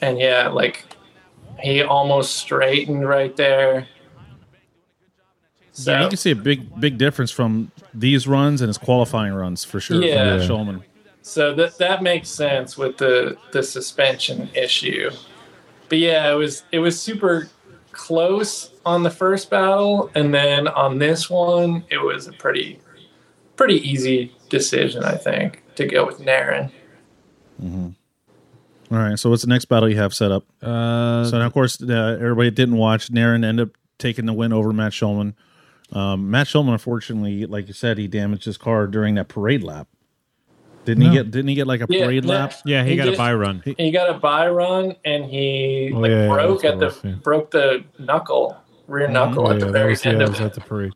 [0.01, 0.84] and yeah, like
[1.61, 3.86] he almost straightened right there.
[5.72, 9.32] So Yeah, you can see a big big difference from these runs and his qualifying
[9.32, 10.03] runs for sure.
[10.03, 10.38] Yeah.
[10.38, 10.82] from Shulman.
[11.23, 15.11] So that that makes sense with the the suspension issue.
[15.89, 17.49] But yeah, it was it was super
[17.93, 22.79] close on the first battle, and then on this one, it was a pretty
[23.57, 26.71] pretty easy decision, I think, to go with Naren.
[27.62, 27.95] Mhm.
[28.91, 29.18] All right.
[29.18, 30.45] So what's the next battle you have set up?
[30.62, 33.12] uh, So now, of course, uh, everybody didn't watch.
[33.12, 35.35] Naren ended up taking the win over Matt Shulman.
[35.93, 39.89] Um, Matt Shulman, unfortunately, like you said, he damaged his car during that parade lap.
[40.95, 41.30] Didn't he get?
[41.30, 42.34] Didn't he get like a parade no.
[42.34, 42.53] lap?
[42.64, 43.62] yeah, he, He got a did- buy run.
[43.64, 47.03] He got a buy run, and he Oh, like yeah, yeah, broke that's at what
[47.03, 50.22] the I broke the knuckle, rear knuckle Oh, at yeah, the very was, yeah, end
[50.22, 50.93] it of was at the parade.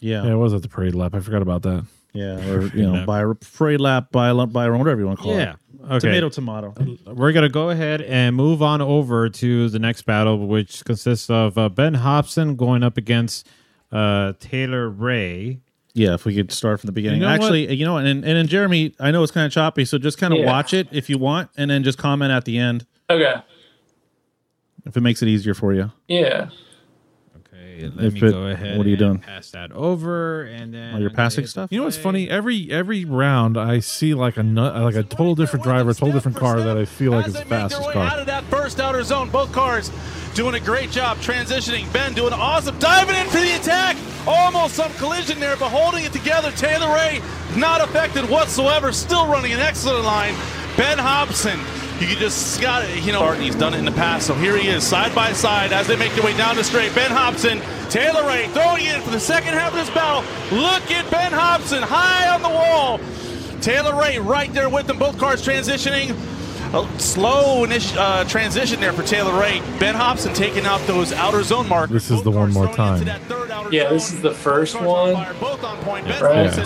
[0.00, 0.24] Yeah.
[0.24, 1.14] Yeah, it was at the parade lap.
[1.14, 1.86] I forgot about that.
[2.12, 3.04] Yeah, or you know, Yeah.
[3.04, 3.24] by
[3.56, 5.52] parade lap, by by run, whatever you want to call Yeah.
[5.52, 5.56] it.
[5.88, 5.98] Okay.
[6.00, 6.74] Tomato, tomato.
[7.06, 11.56] We're gonna go ahead and move on over to the next battle, which consists of
[11.56, 13.46] uh, Ben Hobson going up against
[13.92, 15.60] uh, Taylor Ray.
[15.96, 17.20] Yeah, if we could start from the beginning.
[17.20, 19.86] You know Actually, you know, and and then Jeremy, I know it's kind of choppy,
[19.86, 20.46] so just kind of Yeah.
[20.46, 23.34] watch it if you want, and then just comment at the end Okay,
[24.84, 25.90] if it makes it easier for you.
[26.06, 26.50] yeah,
[27.76, 28.76] Okay, let If me it- go ahead.
[28.78, 29.18] what are you and doing?
[29.18, 31.70] Pass that over, and then Oh, you're passing stuff?
[31.70, 32.28] You know what's funny?
[32.30, 36.12] Every every round, I see like a nu- like a total different driver, a total
[36.12, 38.04] different car that I feel like is the As they make their fastest car.
[38.06, 39.90] Out of that first outer zone, both cars
[40.34, 41.90] doing a great job transitioning.
[41.92, 43.96] Ben doing awesome, diving in for the attack.
[44.26, 46.50] Almost some collision there, but holding it together.
[46.52, 47.20] Taylor Ray
[47.56, 50.34] not affected whatsoever, still running an excellent line.
[50.76, 51.58] Ben Hobson,
[52.00, 53.02] you can just got it.
[53.04, 55.72] You know, he's done it in the past, so here he is, side by side
[55.72, 56.94] as they make their way down the straight.
[56.94, 60.22] Ben Hobson, Taylor Ray throwing it in for the second half of this battle.
[60.56, 63.00] Look at Ben Hobson high on the wall.
[63.60, 66.14] Taylor Ray right there with them, both cars transitioning.
[66.74, 69.60] A slow initi- uh, transition there for Taylor Ray.
[69.78, 71.92] Ben Hobson taking out those outer zone markers.
[72.08, 73.04] This is Both the one more time.
[73.04, 73.92] that third outer Yeah, zone.
[73.92, 75.24] this is the first Both cars on one.
[75.24, 76.06] fire, Both on point.
[76.08, 76.50] Ben Right.
[76.50, 76.64] Hobson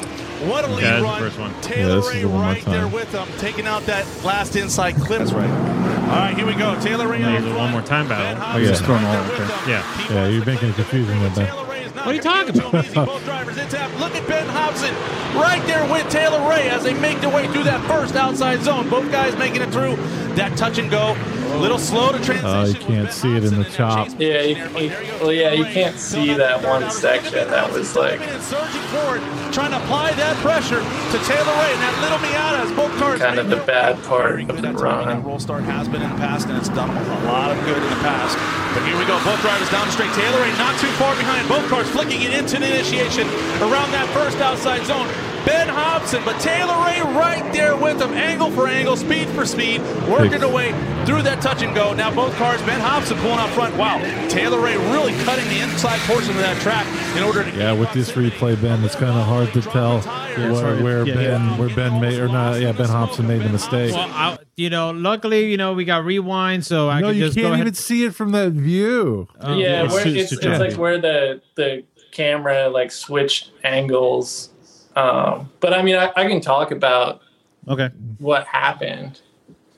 [0.49, 1.19] What a lead Yeah, that's the run.
[1.21, 1.55] first one.
[1.61, 4.07] Taylor Yeah, this is Ray the one more right there with him, taking out that
[4.25, 5.19] last inside clip.
[5.21, 5.51] That's right.
[5.51, 6.79] All right, here we go.
[6.81, 8.35] Taylor Ray Yeah, out he's one more time battle.
[8.35, 8.69] Ben Oh, Hobson yeah.
[8.69, 9.47] right Just throwing there all out there.
[9.69, 10.11] Yeah.
[10.11, 11.55] Yeah, you're making it confusing but there, Ben.
[11.55, 13.07] Taylor Ray is What are you talking to him about?
[13.07, 13.91] Both drivers in tap.
[14.01, 14.95] Look at Ben Hobson
[15.39, 18.89] right there with Taylor Ray as they make their way through that first outside zone.
[18.89, 19.97] Both guys making it through
[20.37, 21.17] that touch and go.
[21.51, 22.47] A little slow to uh, transition.
[22.47, 24.09] Oh, you can't see it in the Hobson chop.
[24.21, 25.19] Yeah, you, you, there you go.
[25.21, 27.49] well, yeah, you can't see that one section.
[27.51, 29.21] That was like stepping surging forward,
[29.53, 33.19] trying to apply that pressure to Taylor Ray and that little Miata as both cars
[33.21, 35.07] kind of the bad part Very of good the at timing.
[35.09, 35.25] That run.
[35.25, 37.91] roll start has been in the past, and it's done a lot of good in
[37.91, 38.39] the past.
[38.75, 39.19] But here we go.
[39.27, 40.13] Both drivers down the straight.
[40.15, 41.49] Taylor Ray not too far behind.
[41.49, 43.27] Both cars flicking it into the initiation
[43.59, 45.11] around that first outside zone.
[45.47, 49.81] Ben Hobson, but Taylor Ray right there with him, angle for angle, speed for speed,
[50.09, 50.73] working Big- their way
[51.07, 51.95] through that touch and go.
[51.95, 53.75] Now both cars, Ben Hobson pulling out front.
[53.77, 56.87] Wow, Taylor Ray really cutting the inside portion of that track
[57.17, 60.77] in order to Yeah, with this replay, Ben, it's kind of hard to tell where,
[60.83, 61.59] where Yeah, Ben, yeah.
[61.59, 62.61] where Ben made or not.
[62.61, 63.95] Yeah, Ben Hobson made the mistake.
[63.95, 67.25] Well, I, you know, luckily, you know, we got rewind, so I no, can you
[67.25, 67.67] just go can't ahead.
[67.67, 69.27] even see it from that view.
[69.41, 71.83] Oh, yeah, it's where, too- it's, it's like where the the
[72.13, 74.50] camera like switched angles.
[74.97, 77.23] Um, but I mean, I, I can talk about
[77.69, 77.91] Okay.
[78.19, 79.21] what happened.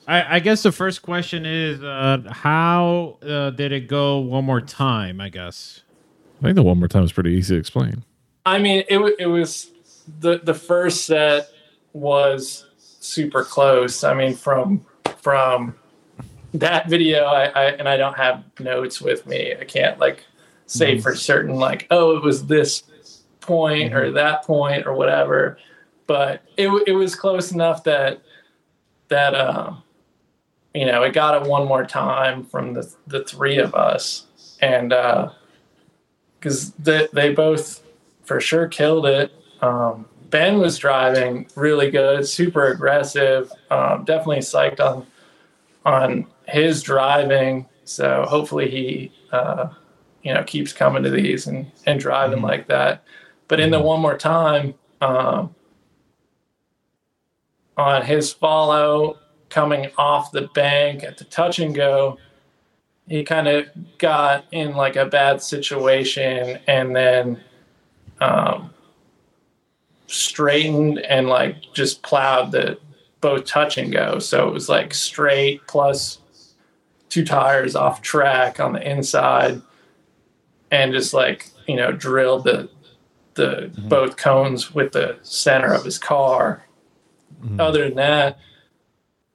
[0.07, 4.61] I, I guess the first question is, uh, how uh, did it go one more
[4.61, 5.21] time?
[5.21, 5.81] I guess.
[6.39, 8.03] I think the one more time is pretty easy to explain.
[8.45, 9.71] I mean, it wa- it was
[10.19, 11.49] the the first set
[11.93, 14.03] was super close.
[14.03, 14.85] I mean, from
[15.19, 15.75] from
[16.53, 19.53] that video, I, I and I don't have notes with me.
[19.57, 20.25] I can't like
[20.65, 22.83] say for certain like, oh, it was this
[23.43, 25.57] point or that point or whatever.
[26.07, 28.21] But it it was close enough that
[29.09, 29.83] that um,
[30.73, 34.25] you know it got it one more time from the the three of us
[34.61, 34.91] and.
[34.93, 35.29] uh
[36.43, 37.81] because they, they both
[38.25, 39.31] for sure killed it.
[39.61, 43.49] Um, ben was driving really good, super aggressive.
[43.71, 45.07] Um, definitely psyched on
[45.85, 47.65] on his driving.
[47.85, 49.69] So hopefully he uh,
[50.23, 53.05] you know keeps coming to these and and driving like that.
[53.47, 55.53] But in the one more time um,
[57.77, 59.17] on his follow
[59.49, 62.17] coming off the bank at the touch and go
[63.07, 63.67] he kind of
[63.97, 67.41] got in like a bad situation and then
[68.21, 68.73] um,
[70.07, 72.77] straightened and like just plowed the
[73.19, 74.19] both touch and go.
[74.19, 76.19] So it was like straight plus
[77.09, 79.61] two tires off track on the inside
[80.71, 82.69] and just like, you know, drilled the
[83.35, 86.65] the both cones with the center of his car.
[87.59, 88.39] Other than that,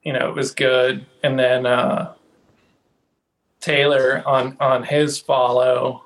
[0.02, 1.04] you know, it was good.
[1.22, 2.14] And then uh
[3.60, 6.04] Taylor on on his follow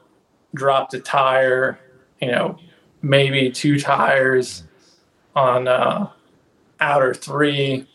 [0.55, 1.78] dropped a tire,
[2.20, 2.59] you know,
[3.03, 4.64] maybe two tires
[5.34, 6.11] on uh,
[6.80, 7.86] outer three,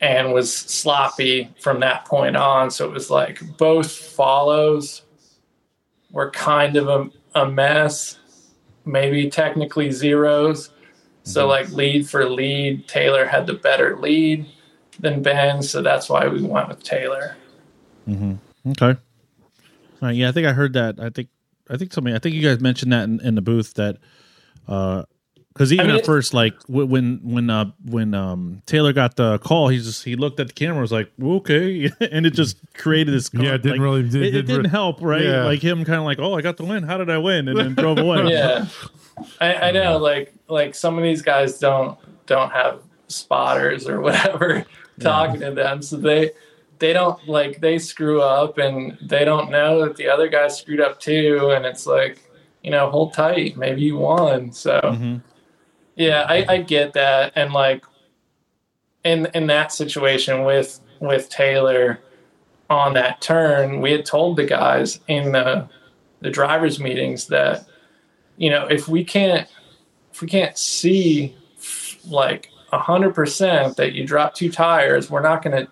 [0.00, 2.70] and was sloppy from that point on.
[2.70, 5.02] So it was like both follows
[6.10, 8.18] were kind of a, a mess,
[8.86, 10.70] maybe technically zeros.
[11.24, 11.48] So mhm.
[11.48, 14.46] like lead for lead, Taylor had the better lead
[15.00, 17.36] than Ben, so that's why we went with Taylor.
[18.08, 18.70] Mm-hmm.
[18.70, 18.98] Okay.
[20.00, 21.00] Right, yeah, I think I heard that.
[21.00, 21.28] I think
[21.68, 22.14] I think somebody.
[22.14, 23.96] I think you guys mentioned that in, in the booth that
[24.68, 25.02] uh,
[25.56, 29.38] because even I mean, at first, like when when uh when um Taylor got the
[29.38, 33.14] call, he just he looked at the camera, was like, okay, and it just created
[33.14, 33.30] this.
[33.32, 35.22] Yeah, it didn't like, really- it It, it didn't didn't re- help, right?
[35.22, 35.44] Yeah.
[35.44, 36.82] Like him, kind of like, oh, I got the win.
[36.82, 37.48] How did I win?
[37.48, 38.24] And then drove away.
[38.30, 38.66] yeah
[39.40, 44.66] I, I know like like some of these guys don't don't have spotters or whatever
[45.00, 46.32] talking to them so they
[46.80, 50.80] they don't like they screw up and they don't know that the other guy screwed
[50.80, 52.28] up too and it's like
[52.62, 54.80] you know hold tight maybe you won so
[55.96, 57.32] yeah I, I get that.
[57.34, 57.84] And like
[59.04, 62.00] in in that situation with with taylor
[62.70, 65.68] on that turn we had told the guys in the
[66.20, 67.66] the drivers meetings that
[68.36, 69.48] you know if we can't
[70.12, 71.36] if we can't see
[72.08, 75.70] like a hundred percent that you drop two tires we're not going to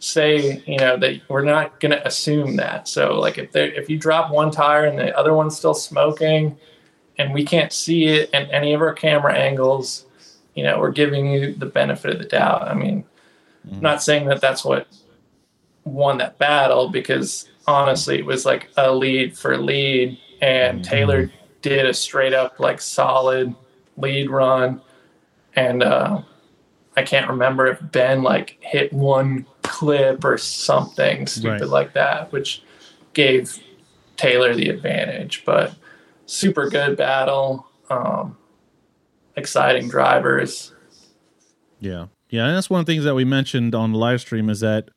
[0.00, 2.88] say you know that we're not going to assume that.
[2.88, 6.58] So like if there if you drop one tire and the other one's still smoking
[7.20, 10.06] and we can't see it in any of our camera angles
[10.54, 12.62] you know we're giving you the benefit of the doubt.
[12.68, 13.04] I mean
[13.70, 14.86] I'm not saying that that's what
[15.84, 21.30] won that battle because honestly it was like a lead for lead and Taylor
[21.62, 23.54] did a straight up like solid
[23.96, 24.80] lead run
[25.56, 26.22] and uh
[26.96, 31.68] I can't remember if Ben like hit one clip or something stupid Right.
[31.68, 32.62] like that which
[33.14, 33.58] gave
[34.16, 35.74] Taylor the advantage but
[36.30, 38.36] super good battle um
[39.36, 40.72] exciting drivers.
[41.80, 42.06] Yeah.
[42.28, 42.46] Yeah.
[42.46, 44.90] And that's one of the things that we mentioned on the live stream is that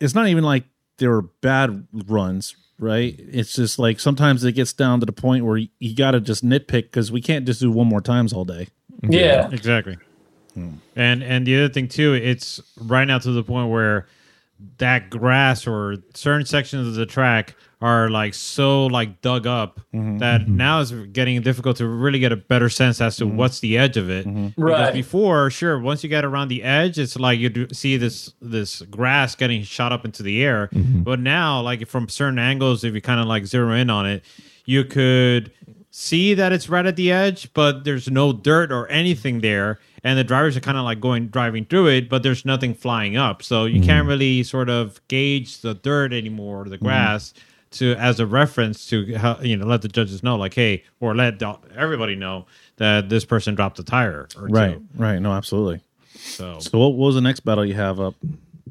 [0.00, 0.64] it's not even like
[0.98, 3.14] there were bad runs, right?
[3.18, 6.20] It's just like sometimes it gets down to the point where you, you got to
[6.20, 8.68] just nitpick because we can't just do one more times all day.
[9.02, 9.48] Yeah.
[9.50, 9.96] Exactly.
[10.54, 14.06] And and the other thing too, it's right now to the point where
[14.78, 20.18] that grass or certain sections of the track are like so like dug up mm-hmm.
[20.18, 20.56] that mm-hmm.
[20.56, 23.36] now it's getting difficult to really get a better sense as to mm-hmm.
[23.36, 24.24] what's the edge of it.
[24.24, 24.94] Because Right.
[24.94, 28.80] before, sure, once you get around the edge, it's like you do see this this
[28.82, 30.70] grass getting shot up into the air.
[31.02, 34.24] But now, like from certain angles, if you kind of like zero in on it,
[34.64, 35.52] you could
[35.90, 39.78] see that it's right at the edge, but there's no dirt or anything there.
[40.04, 43.16] And the drivers are kind of like going driving through it, but there's nothing flying
[43.16, 43.42] up.
[43.42, 47.34] So you can't really sort of gauge the dirt anymore, or the grass,
[47.78, 51.14] to as a reference to how, you know let the judges know, like, hey, or
[51.14, 51.42] let
[51.76, 52.46] everybody know
[52.76, 54.28] that this person dropped a tire.
[54.36, 54.74] Or Right.
[54.78, 54.84] two.
[54.96, 55.18] Right.
[55.20, 55.80] No, absolutely.
[56.14, 58.14] So So what was the next battle you have up?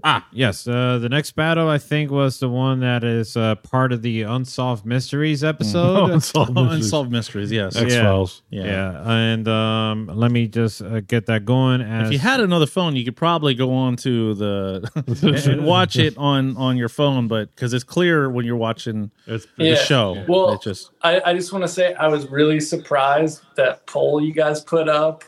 [0.03, 0.67] Ah, yes.
[0.67, 4.23] Uh, the next battle, I think, was the one that is uh, part of the
[4.23, 6.09] Unsolved Mysteries episode.
[6.11, 6.83] Unsolved Oh, Mysteries.
[6.85, 7.51] Unsolved Mysteries.
[7.51, 7.75] Yes.
[7.77, 8.41] X Files.
[8.49, 8.65] Yeah.
[8.65, 9.09] yeah.
[9.09, 11.81] And um, let me just uh, get that going.
[11.81, 15.95] As If you had another phone, you could probably go on to the and watch
[15.97, 19.75] it on on your phone, but because it's clear when you're watching It's the Yeah.
[19.75, 20.25] show.
[20.27, 24.21] Well, it just I, I just want to say I was really surprised that poll
[24.21, 25.23] you guys put up.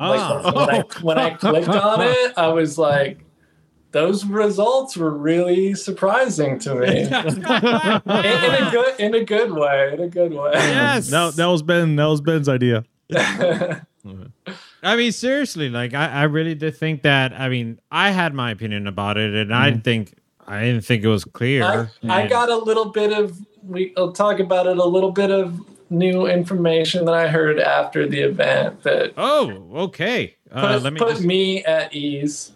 [0.00, 0.52] Like, Ah.
[0.54, 3.18] when, I, when I clicked on it, I was like,
[3.92, 7.00] those results were really surprising to me.
[7.00, 9.92] in, in a good in a good way.
[9.92, 10.52] In a good way.
[10.54, 11.96] yes, that, that was Ben.
[11.96, 12.84] That was Ben's idea.
[14.82, 17.32] I mean, seriously, like I, I really did think that.
[17.32, 20.14] I mean, I had my opinion about it, and I think
[20.46, 21.90] I didn't think it was clear.
[22.02, 25.30] I, I got a little bit of we will talk about it a little bit
[25.30, 25.60] of
[25.90, 30.36] new information that I heard after the event that Oh, okay.
[30.50, 32.52] Uh, put, let me put just, me at ease.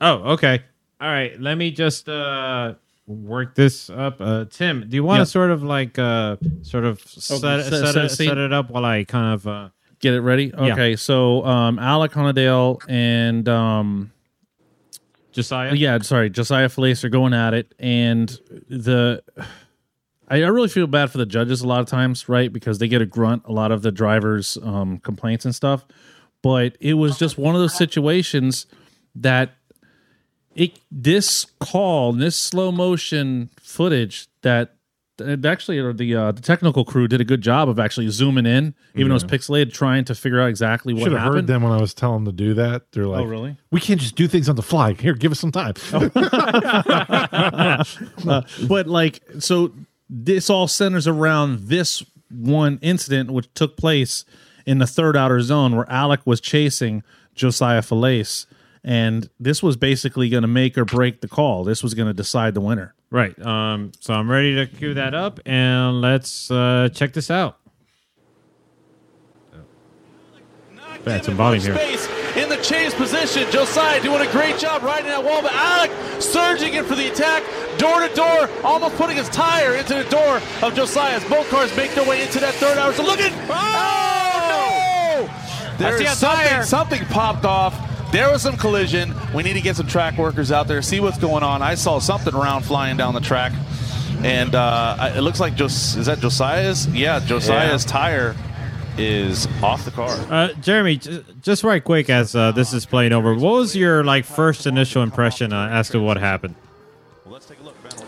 [0.00, 0.62] Oh, okay.
[1.00, 1.38] All right.
[1.40, 2.74] Let me just uh
[3.06, 4.16] work this up.
[4.20, 5.24] Uh Tim, do you want to Yeah.
[5.24, 8.28] sort of like uh sort of set, set- set, set it, a scene?
[8.28, 9.68] set it up while I kind of uh
[10.00, 10.50] Get it ready.
[10.54, 14.10] Okay, so um, Alec Hohnadell and um,
[15.30, 15.74] Josiah?
[15.74, 18.30] yeah, sorry, Josiah Felice are going at it, and
[18.70, 19.22] the
[20.26, 22.50] I, I really feel bad for the judges a lot of times, right?
[22.50, 25.84] Because they get a grunt a lot of the drivers' um, complaints and stuff.
[26.42, 28.64] But it was just one of those situations
[29.16, 29.52] that
[30.60, 34.74] it this call, this slow motion footage that.
[35.44, 39.10] Actually, the uh, the technical crew did a good job of actually zooming in, even
[39.10, 41.78] though it's pixelated, trying to figure out exactly what Should have heard them when I
[41.78, 42.90] was telling them to do that.
[42.92, 43.58] They're like, Oh, really?
[43.70, 44.94] We can't just do things on the fly.
[44.94, 45.74] Here, give us some time.
[48.26, 49.72] Uh, but like so
[50.08, 54.24] this all centers around this one incident which took place
[54.64, 57.02] in the third outer zone where alec was chasing
[57.34, 58.46] josiah falace
[58.82, 62.14] and this was basically going to make or break the call this was going to
[62.14, 63.36] decide the winner Right.
[63.44, 67.56] Um so I'm ready to cue that up and let's uh check this out.
[71.04, 71.72] That's some volume here.
[72.36, 73.50] In the chase position.
[73.50, 77.42] Josiah doing a great job riding that wall, but Alec surging in for the attack,
[77.78, 81.24] door to door, almost putting his tire into the door of Josiah's.
[81.24, 82.92] both cars make their way into that third hour.
[82.92, 85.76] So look at oh, no!
[85.78, 87.89] There see is a something, something popped off.
[88.12, 89.14] There was some collision.
[89.32, 91.62] We need to get some track workers out there, see what's going on.
[91.62, 93.52] I saw something around flying down the track,
[94.24, 96.88] and uh, it looks like Jos- is that Josiah's?
[96.88, 98.34] Yeah, Josiah's tire
[98.98, 100.10] is off the car.
[100.28, 103.32] Uh Jeremy, j- just right quick as uh, this is playing over.
[103.34, 106.56] What was your like first initial impression uh, as to what happened?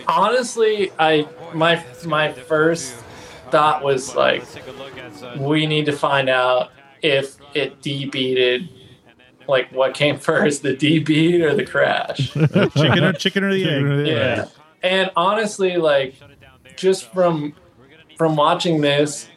[0.09, 2.95] Honestly, I my my first
[3.51, 4.43] thought was like
[5.39, 6.73] we need to find out
[7.03, 8.69] if it debeated
[9.49, 12.33] like what came first, the debeat or the crash.
[12.33, 14.49] chicken or chicken or the egg yeah.
[14.83, 16.15] And honestly, like
[16.77, 17.55] just from
[18.17, 19.29] from watching this,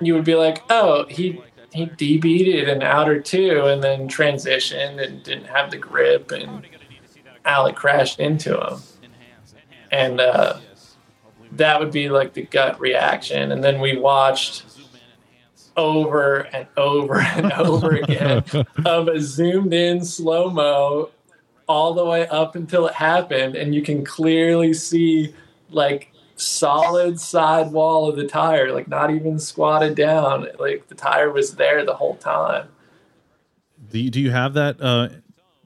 [0.00, 1.40] you would be like, oh, he
[1.72, 6.66] he debeated an outer two and then transitioned and didn't have the grip and
[7.44, 8.80] Alec crashed into him.
[9.92, 10.58] And uh,
[11.52, 13.52] that would be like the gut reaction.
[13.52, 14.65] And then we watched
[15.76, 18.44] over and over and over again
[18.84, 21.10] of a zoomed in slow mo
[21.68, 25.34] all the way up until it happened, and you can clearly see
[25.70, 30.46] like solid side wall of the tire, like not even squatted down.
[30.58, 32.68] Like the tire was there the whole time.
[33.90, 35.08] do you, do you have that uh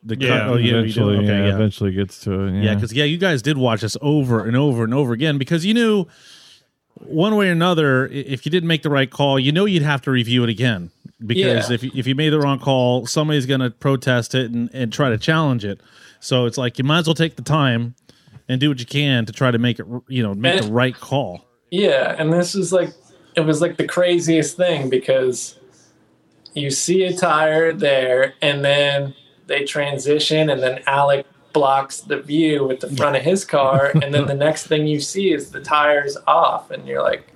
[0.03, 0.25] the cut?
[0.25, 2.63] Yeah, oh yeah eventually, okay yeah, yeah eventually gets to it.
[2.63, 5.65] Yeah, because yeah, you guys did watch this over and over and over again because
[5.65, 6.07] you knew
[7.01, 10.03] one way or another, if you didn't make the right call, you know you'd have
[10.03, 10.91] to review it again
[11.25, 11.75] because Yeah.
[11.75, 14.93] if you- if you made the wrong call, somebody's going to protest it and, and
[14.93, 15.81] try to challenge it.
[16.21, 17.95] So it's like you might as well take the time
[18.49, 20.95] and do what you can to try to make it you know make the right
[20.95, 21.45] call.
[21.71, 22.91] Yeah, and this is like
[23.37, 25.57] it was like the craziest thing because
[26.55, 29.15] you see a tire there and then
[29.47, 34.15] they transition and then Alec blocks the view with the front of his car and
[34.15, 37.31] then the next thing you see is the tires off and you're like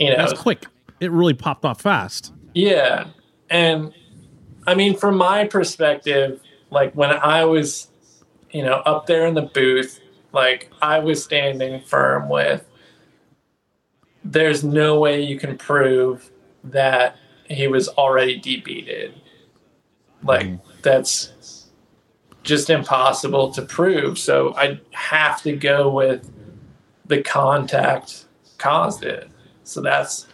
[0.00, 0.66] you know That's quick.
[0.98, 2.32] It really popped off fast.
[2.54, 3.08] yeah.
[3.50, 3.92] And
[4.66, 6.40] I mean, from my perspective,
[6.70, 7.88] like when I was,
[8.50, 10.00] you know, up there in the booth,
[10.32, 12.64] like I was standing firm with,
[14.24, 16.30] there's no way you can prove
[16.64, 17.16] that
[17.46, 19.14] he was already debeated.
[20.22, 20.60] Like, mm.
[20.82, 21.32] that's
[22.50, 24.18] just impossible to prove.
[24.18, 26.28] So I have to go with
[27.06, 28.26] the contact
[28.58, 29.30] caused it.
[29.62, 30.26] So that's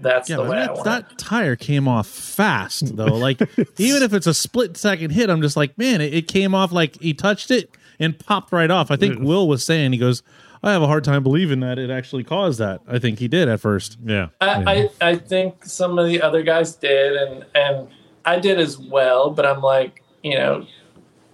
[0.00, 3.14] that's Yeah, the but way I that, want that tire came off fast though.
[3.14, 3.40] Like
[3.78, 6.72] even if it's a split second hit, I'm just like, man, it, it came off
[6.72, 7.70] like he touched it
[8.00, 8.90] and popped right off.
[8.90, 9.24] I think mm.
[9.24, 10.24] Will was saying he goes,
[10.64, 12.80] I have a hard time believing that it actually caused that.
[12.88, 13.98] I think he did at first.
[14.04, 14.28] Yeah.
[14.40, 17.88] I, I, I think some of the other guys did, and and
[18.24, 19.30] I did as well.
[19.30, 20.66] But I'm like, you know,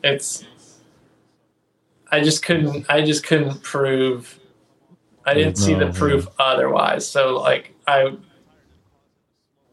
[0.02, 0.44] it's.
[2.10, 2.86] I just couldn't.
[2.88, 4.38] I just couldn't prove.
[5.26, 7.08] I didn't see the No, proof otherwise.
[7.08, 8.16] So like I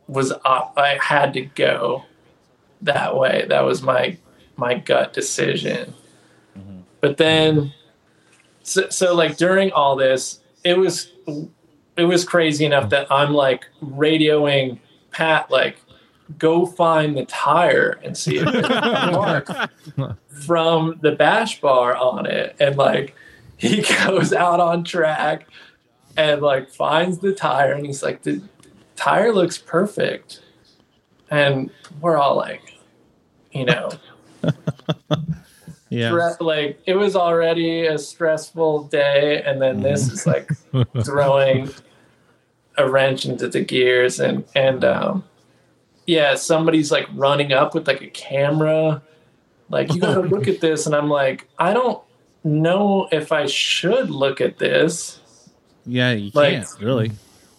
[0.07, 0.33] was.
[0.43, 2.03] op- I had to go
[2.81, 3.45] that way.
[3.47, 4.17] That was my
[4.57, 5.93] my gut decision.
[6.57, 6.79] Mm-hmm.
[6.99, 7.73] But then,
[8.63, 11.11] so, so like during all this, it was
[11.97, 14.79] it was crazy enough that I'm like radioing
[15.11, 15.77] Pat, like,
[16.37, 19.49] go find the tire and see if a mark
[20.45, 22.55] from the bash bar on it.
[22.59, 23.15] And like,
[23.57, 25.47] he goes out on track
[26.17, 28.41] and like finds the tire and he's like, the
[28.95, 30.41] tire looks perfect.
[31.29, 31.69] And
[32.01, 32.61] we're all like,
[33.51, 33.91] you know,
[35.89, 36.33] Yeah.
[36.41, 40.49] like it was already a stressful day and then this is like
[41.05, 41.69] throwing
[42.77, 45.23] a wrench into the gears and and um
[46.05, 49.01] yeah somebody's like running up with like a camera
[49.69, 52.01] like you gotta look at this and i'm like i don't
[52.43, 55.19] know if i should look at this
[55.85, 57.11] Yeah, you Like- can't really.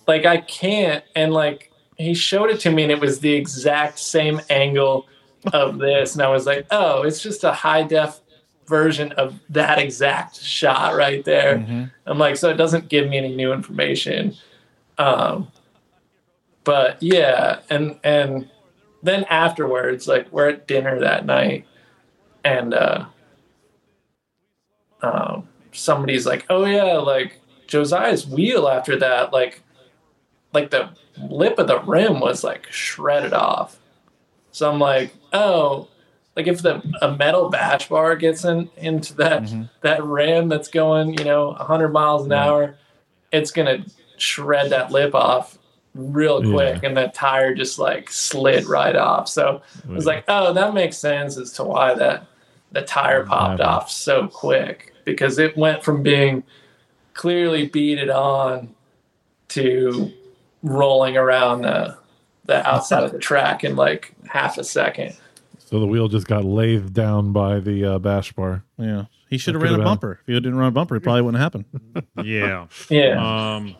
[0.07, 3.99] like I can't and like he showed it to me and it was the exact
[3.99, 5.07] same angle
[5.53, 8.21] of this and I was like, "Oh, it's just a high def
[8.69, 13.35] version of that exact shot right there." I'm like, so it doesn't give me any
[13.35, 14.35] new information.
[14.99, 15.49] Um
[16.67, 18.51] but yeah, and and
[19.03, 21.65] then afterwards like we're at dinner that night
[22.45, 23.07] and uh
[25.01, 29.63] um somebody's like, "Oh yeah, like Josiah's wheel after that like
[30.53, 30.91] like the
[31.23, 33.79] lip of the rim was like shredded off.
[34.51, 35.87] So I'm like, oh,
[36.35, 39.49] like if the a metal bash bar gets in into that
[39.83, 42.77] that rim that's going, you know, 100 miles an hour,
[43.31, 43.85] it's gonna
[44.17, 45.59] shred that lip off
[45.97, 49.29] real quick, and that tire just like slid right off.
[49.29, 52.27] So I was like, oh, that makes sense as to why that
[52.73, 53.67] the tire popped Yeah.
[53.67, 56.43] off so quick because it went from being
[57.15, 58.75] clearly beaded on
[59.49, 60.13] to
[60.63, 61.97] rolling around the
[62.45, 65.17] the outside of the track in like half a second.
[65.59, 68.63] So the wheel just got lathed down by the uh, bash bar.
[68.79, 69.07] Yeah.
[69.29, 70.21] He should have That ran a bumper.
[70.21, 71.65] If he didn't run a bumper, it probably wouldn't happen.
[72.23, 72.67] Yeah.
[72.89, 73.55] Yeah.
[73.57, 73.75] Um,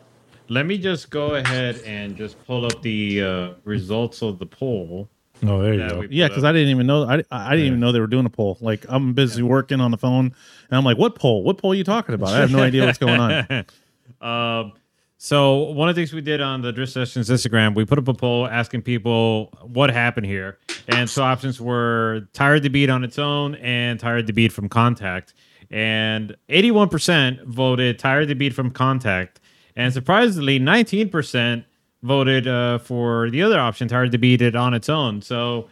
[0.49, 5.09] let me just go ahead and just pull up the uh, results of the poll.
[5.43, 6.03] Oh, there you go.
[6.09, 7.03] Yeah, because I didn't even know.
[7.03, 8.57] I, I didn't even know they were doing a poll.
[8.59, 11.43] Like I'm busy working on the phone, and I'm like, "What poll?
[11.43, 13.65] What poll are you talking about?" I have no idea what's going on.
[14.21, 14.73] Um,
[15.19, 18.07] so one of the things we did on the Drift Sessions Instagram, we put up
[18.07, 23.03] a poll asking people what happened here, and so options were tired to beat on
[23.03, 25.33] its own and tired to beat from contact,
[25.69, 29.39] and eighty-one percent voted tired to beat from contact,
[29.77, 31.63] and surprisingly, nineteen percent
[32.03, 35.21] voted uh, for the other option, tired to beat it on its own.
[35.21, 35.69] So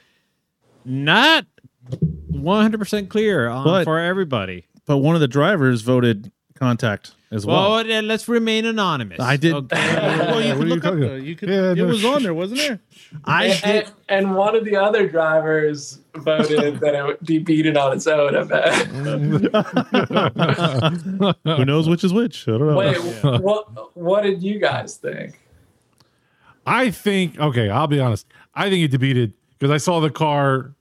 [0.86, 1.46] not
[2.30, 4.68] one hundred percent clear on, But- for everybody.
[4.86, 7.72] But one of the drivers voted contact as well.
[7.72, 9.20] Well, then let's remain anonymous.
[9.20, 9.54] I did.
[9.54, 9.76] Okay.
[9.96, 10.84] well, you What could are you look up.
[10.84, 11.22] talking the- about?
[11.24, 11.50] You could.
[11.50, 12.80] Yeah, it no, was on there, wasn't there?
[13.26, 13.92] I and, did.
[14.10, 18.36] and one of the other drivers voted that it would be beaten on its own.
[18.36, 18.88] I bet.
[21.44, 22.48] Who knows which is which?
[22.48, 22.78] I don't know.
[22.78, 22.98] Wait,
[23.42, 23.96] what?
[23.98, 25.40] What did you guys think?
[26.66, 28.26] I think okay, I'll be honest.
[28.54, 30.74] I think it debeated because I saw the car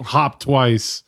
[0.00, 1.02] hop twice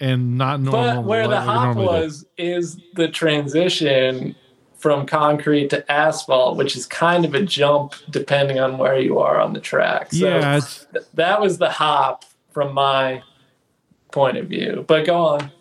[0.00, 1.02] and not normal.
[1.02, 4.34] But where the hop was is the transition
[4.78, 9.40] from concrete to asphalt, which is kind of a jump depending on where you are
[9.40, 10.12] on the track.
[10.12, 13.22] So yeah, th- that was the hop from my
[14.12, 14.84] point of view.
[14.86, 15.52] But go on.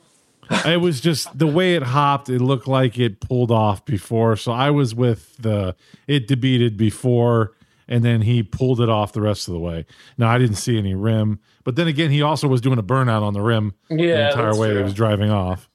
[0.65, 2.29] it was just the way it hopped.
[2.29, 4.35] It looked like it pulled off before.
[4.37, 5.75] So I was with the
[6.07, 7.53] it debeated before,
[7.87, 9.85] and then he pulled it off the rest of the way.
[10.17, 13.21] Now I didn't see any rim, but then again, he also was doing a burnout
[13.21, 14.77] on the rim the entire way true.
[14.77, 15.69] he was driving off.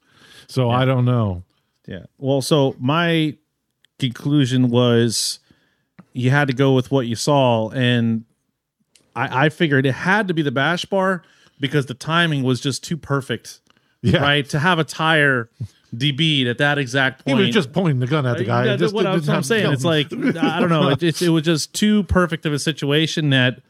[0.48, 1.44] So I don't know.
[1.86, 2.04] Yeah.
[2.18, 3.36] Well, so my
[3.98, 5.38] conclusion was
[6.12, 8.24] you had to go with what you saw, and
[9.16, 11.22] I, I figured it had to be the bash bar
[11.60, 13.60] because the timing was just too perfect,
[14.02, 14.48] Yeah, right?
[14.50, 15.48] To have a tire
[15.95, 17.38] debead at that exact point.
[17.38, 18.64] He was just pointing the gun at the uh, guy.
[18.66, 19.72] Yeah, just what didn't I'm, I'm have saying.
[19.72, 20.12] It's like.
[20.12, 20.88] I don't know.
[20.90, 23.61] It, it's, it was just too perfect of a situation that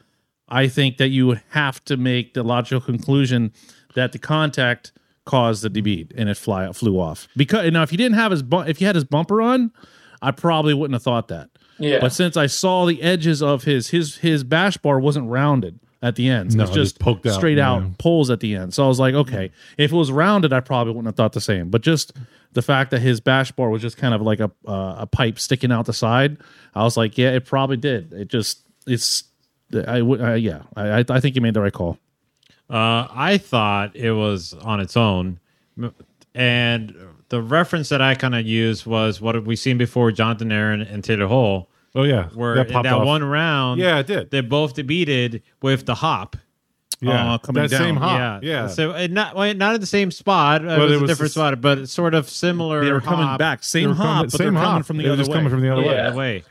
[0.49, 3.53] I think that you would have to make the logical conclusion
[3.95, 4.93] that the contact
[5.25, 7.29] caused the debead and it fly flew off.
[7.37, 9.73] Because now, if you didn't have his bu- if you had his bumper on,
[10.20, 11.51] I probably wouldn't have thought that.
[11.79, 11.99] Yeah.
[12.01, 16.17] But since I saw the edges of his his his bash bar wasn't rounded at
[16.17, 17.89] the ends, No, it's just just poked out, straight out yeah.
[17.99, 18.75] pulls at the end.
[18.75, 21.41] So I was like, okay, if it was rounded, I probably wouldn't have thought the
[21.41, 21.71] same.
[21.71, 22.13] But just
[22.55, 25.39] the fact that his bash bar was just kind of like a uh, a pipe
[25.39, 26.39] sticking out the side,
[26.75, 28.13] I was like, yeah, it probably did.
[28.13, 29.25] It just it's
[29.87, 31.99] I would uh, yeah, I I- I think you made the right call.
[32.69, 35.39] Uh, I thought it was on its own,
[36.35, 36.95] and
[37.29, 40.11] the reference that I kind of used was what have we seen before?
[40.13, 44.07] Jonathan Aaron and Taylor Hall, oh yeah, where in popped that one round, Yeah, it
[44.07, 44.30] did.
[44.30, 46.36] They both debated with the hop.
[47.01, 47.80] yeah, uh, coming that down.
[47.80, 48.18] same hop.
[48.18, 50.62] yeah, Yeah, So it not well, not at the same spot.
[50.62, 52.84] It But was it a different this- spot, but sort of similar.
[52.84, 54.84] They were coming hop back, same were coming- hop, but same they're coming hop.
[54.86, 55.36] from the They were other just way.
[55.36, 56.14] coming from the other Yeah.
[56.14, 56.45] way.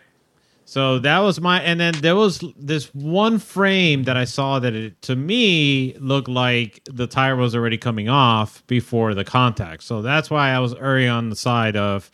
[0.65, 4.73] So that was my, and then there was this one frame that I saw that
[4.73, 9.83] it to me looked like the tire was already coming off before the contact.
[9.83, 12.09] So that's why I was early on the side of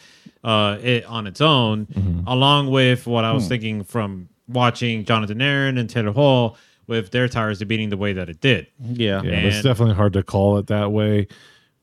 [0.48, 2.28] uh, it on its own, Mm-hmm.
[2.28, 3.50] along with what I was Hmm.
[3.50, 8.30] thinking from watching Jonathan Aaron and Taylor Hall with their tires beating the way that
[8.30, 8.68] it did.
[8.80, 9.22] Yeah.
[9.22, 11.28] Yeah, but it's definitely hard to call it that way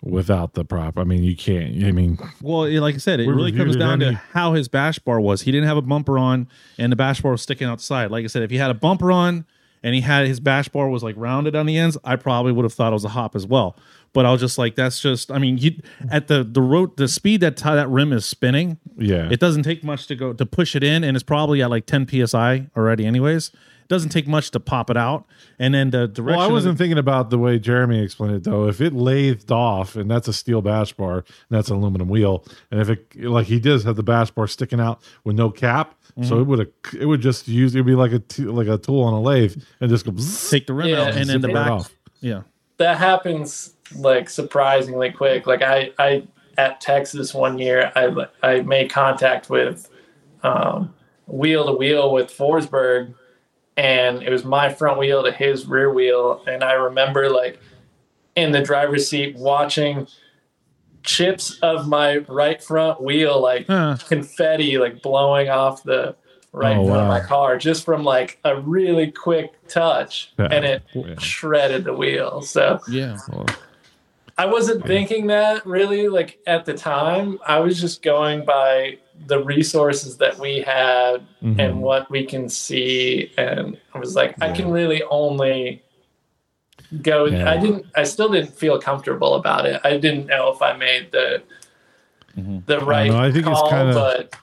[0.03, 0.99] without the prop.
[0.99, 1.85] I mean, you can't.
[1.85, 4.99] I mean, Well, like I said, it really comes it down to how his bash
[4.99, 5.43] bar was.
[5.43, 6.49] He didn't have a bumper on,
[6.79, 8.11] and the bash bar was sticking outside.
[8.11, 9.45] Like I said, if he had a bumper on
[9.85, 12.65] and he had his bash bar was like rounded on the ends, I probably would
[12.65, 13.77] have thought it was a hop as well.
[14.15, 15.31] But I was just like, that's just.
[15.31, 18.79] I mean, he, at the the road, the speed that ti- that rim is spinning,
[18.97, 21.71] yeah, it doesn't take much to go to push it in, and it's probably at
[21.71, 23.51] like 10 psi already, anyways.
[23.95, 25.25] It doesn't take much to pop it out,
[25.59, 26.39] and then the direction.
[26.39, 28.67] Well, I wasn't the- thinking about the way Jeremy explained it though.
[28.67, 32.45] If it lathed off and that's a steel bash bar and that's an aluminum wheel,
[32.73, 35.95] and if it like he does have the bash bar sticking out with no cap,
[36.19, 36.29] Mm-hmm.
[36.29, 36.69] so it would have
[37.01, 39.61] it would just use it'd be like a t- like a tool on a lathe
[39.81, 40.13] and just go.
[40.13, 40.49] bzzz.
[40.51, 41.71] take the rim Yeah, out, and then the back.
[41.71, 41.93] off.
[42.21, 42.43] Yeah.
[42.79, 45.47] that happens like surprisingly quick.
[45.49, 46.27] Like I, I
[46.57, 48.15] at Texas one year, I
[48.45, 49.89] I made contact with
[50.45, 50.95] um,
[51.27, 53.15] wheel to wheel with Forsberg,
[53.77, 57.59] and it was my front wheel to his rear wheel, and I remember like
[58.37, 60.07] in the driver's seat watching
[61.03, 63.97] chips of my right front wheel like Huh.
[64.09, 66.17] confetti like blowing off the
[66.53, 70.49] right Oh, front of my car just from like a really quick touch Yeah.
[70.51, 71.15] and it Yeah.
[71.19, 73.19] shredded the wheel so Yeah.
[74.39, 77.39] I wasn't thinking that really like at the time.
[77.47, 81.59] I was just going by the resources that we had Mhm.
[81.59, 85.83] and what we can see and I was like I can really only
[87.03, 87.51] go Yeah.
[87.51, 89.81] I didn't I still didn't feel comfortable about it.
[89.85, 91.43] I didn't know if I made the
[92.67, 93.19] the right know.
[93.19, 94.35] I think it's call kinda- but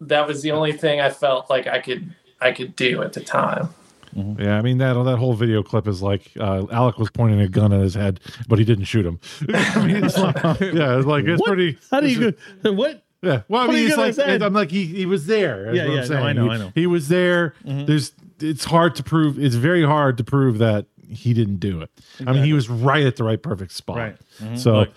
[0.00, 3.20] that was the only thing I felt like I could I could do at the
[3.20, 3.68] time.
[4.38, 7.48] Yeah, I mean that that whole video clip is like uh, Alec was pointing a
[7.48, 8.18] gun at his head,
[8.48, 9.20] but he didn't shoot him.
[9.54, 11.48] I mean, it's like, yeah, it's like it's What?
[11.48, 11.78] pretty.
[11.90, 12.32] How do you
[12.62, 12.72] go?
[12.72, 13.02] What?
[13.26, 13.42] Yeah.
[13.48, 14.38] Well, I What mean, it's like say?
[14.40, 15.74] I'm like he, he was there.
[15.74, 16.16] Yeah, yeah, no.
[16.16, 16.72] I know, He, I know.
[16.74, 17.54] He was there.
[17.64, 17.86] Mm-hmm.
[17.86, 19.38] There's it's hard to prove.
[19.38, 21.90] It's very hard to prove that he didn't do it.
[22.26, 23.96] I mean, he was right at the right perfect spot.
[23.96, 24.16] Right.
[24.40, 24.56] Mm-hmm.
[24.56, 24.90] So Look,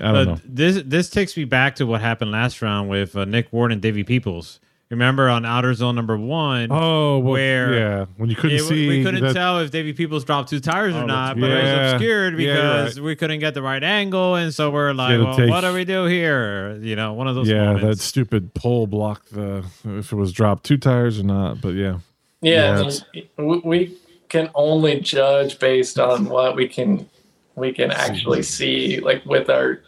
[0.00, 0.40] I don't uh, know.
[0.44, 3.80] This this takes me back to what happened last round with uh, Nick Ward and
[3.80, 4.60] Davey Peoples.
[4.90, 6.68] Remember on Outer Zone number one?
[6.70, 9.92] Oh, well, where yeah, when you couldn't it- see, we couldn't that- tell if Davey
[9.94, 13.04] Peoples dropped two tires or Oh, not, that's- but it was obscured Yeah, because right.
[13.04, 15.84] we couldn't get the right angle, and so we're like, well, take- what do we
[15.86, 16.78] do here?
[16.82, 20.32] You know, one of those Yeah, that stupid pole blocked the uh, if it was
[20.32, 21.60] dropped two tires or not.
[21.62, 21.96] But yeah,
[22.42, 23.92] Yeah, Yeah, I mean, we- we
[24.28, 27.08] can only judge based on what we can
[27.56, 29.80] we can actually see, like with our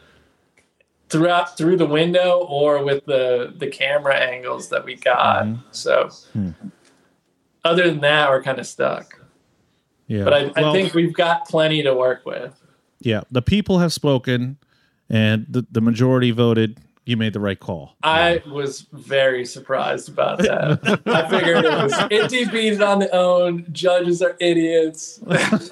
[1.09, 5.45] throughout through the window or with the the camera angles that we got.
[5.45, 5.63] Mm-hmm.
[5.71, 6.51] So, hmm.
[7.65, 9.21] other than that, we're kind of stuck.
[10.09, 10.25] Yeah.
[10.25, 12.55] But I, I Well, think we've got plenty to work with.
[13.01, 14.57] yeah, the people have spoken,
[15.11, 17.95] and the, the majority voted you made the right call.
[18.03, 20.81] I was very surprised about that.
[21.07, 23.67] I figured it was it defeated on the own.
[23.73, 25.19] Judges are idiots.
[25.27, 25.71] That's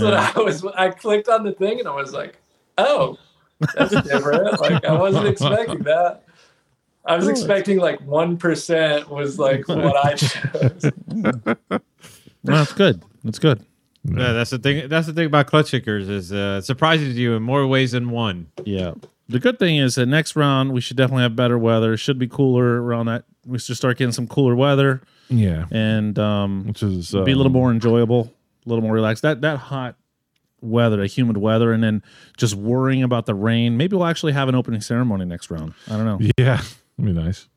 [0.00, 0.64] what I was.
[0.76, 2.36] I clicked on the thing and I was like,
[2.86, 3.18] "Oh,
[3.74, 6.24] that's different." Like I wasn't expecting that.
[7.04, 10.92] I was expecting like one percent was like what I chose.
[12.42, 13.02] No, that's good.
[13.24, 13.64] That's good.
[14.04, 14.88] Yeah, that's the thing.
[14.88, 18.10] That's the thing about Klutch Kickers is uh, it surprises you in more ways than
[18.10, 18.46] one.
[18.64, 18.94] Yeah.
[19.28, 21.92] The good thing is that next round we should definitely have better weather.
[21.92, 23.24] It should be cooler around that.
[23.46, 27.46] We should start getting some cooler weather Yeah, and um, which is be a little
[27.46, 28.34] um, more enjoyable,
[28.66, 29.22] a little more relaxed.
[29.22, 29.96] That that hot
[30.60, 32.02] weather, that humid weather, and then
[32.36, 33.76] just worrying about the rain.
[33.76, 35.74] Maybe we'll actually have an opening ceremony next round.
[35.88, 36.18] I don't know.
[36.38, 36.66] Yeah, that'd
[36.98, 37.48] be nice.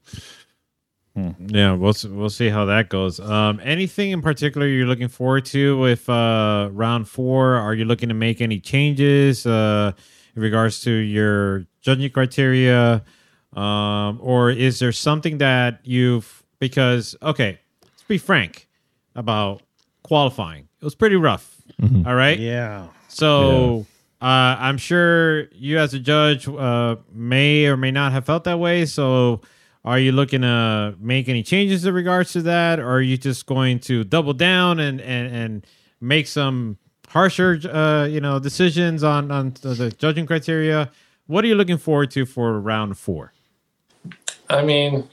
[1.16, 3.20] Yeah, we'll we'll see how that goes.
[3.20, 7.54] Um, anything in particular you're looking forward to with uh, round four?
[7.54, 9.92] Are you looking to make any changes uh,
[10.36, 13.04] in regards to your judging criteria,
[13.56, 18.68] um, or is there something that you've because okay, let's be frank
[19.16, 19.62] about
[20.04, 20.68] qualifying.
[20.82, 21.53] It was pretty rough.
[22.06, 22.40] All right.
[22.40, 22.88] Yeah.
[23.08, 23.86] So
[24.24, 28.58] uh, I'm sure you, as a judge, uh, may or may not have felt that
[28.58, 28.86] way.
[28.86, 29.42] So,
[29.84, 33.46] are you looking to make any changes in regards to that, or are you just
[33.46, 35.68] going to double down and and, and
[36.00, 36.78] make some
[37.10, 40.90] harsher, uh, you know, decisions on on the judging criteria?
[41.28, 43.34] What are you looking forward to for round four?
[44.50, 45.10] I mean,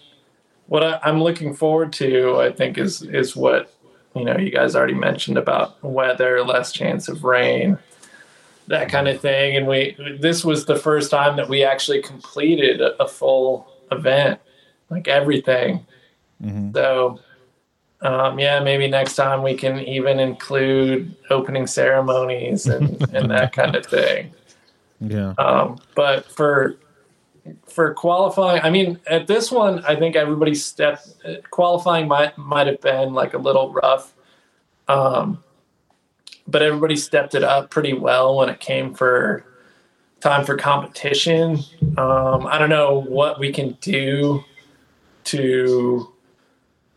[0.66, 3.74] what I, I'm looking forward to, I think, is is what
[4.14, 7.78] you know you guys already mentioned about weather, less chance of rain,
[8.66, 9.56] that kind of thing.
[9.56, 14.40] And we this was the first time that we actually completed a, a full event,
[14.90, 15.86] like everything.
[16.74, 17.20] So.
[18.02, 23.76] Um, yeah, maybe next time we can even include opening ceremonies and, and that kind
[23.76, 24.32] of thing.
[25.00, 25.32] Yeah.
[25.38, 26.76] Um, but for
[27.66, 31.08] for qualifying, I mean, at this one, I think everybody stepped.
[31.50, 34.14] Qualifying might might have been like a little rough,
[34.88, 35.42] um,
[36.46, 39.44] but everybody stepped it up pretty well when it came for
[40.20, 41.58] time for competition.
[41.96, 44.44] Um, I don't know what we can do
[45.24, 46.12] to,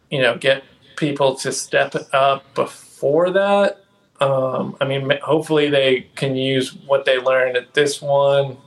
[0.10, 0.64] you know, get
[0.96, 3.84] people to step it up before that.
[4.20, 8.58] Um, I mean, hopefully they can use what they learned at this one,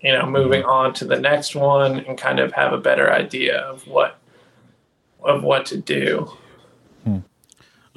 [0.00, 3.58] you know, moving on to the next one and kind of have a better idea
[3.60, 4.18] of what
[5.22, 6.30] of what to do.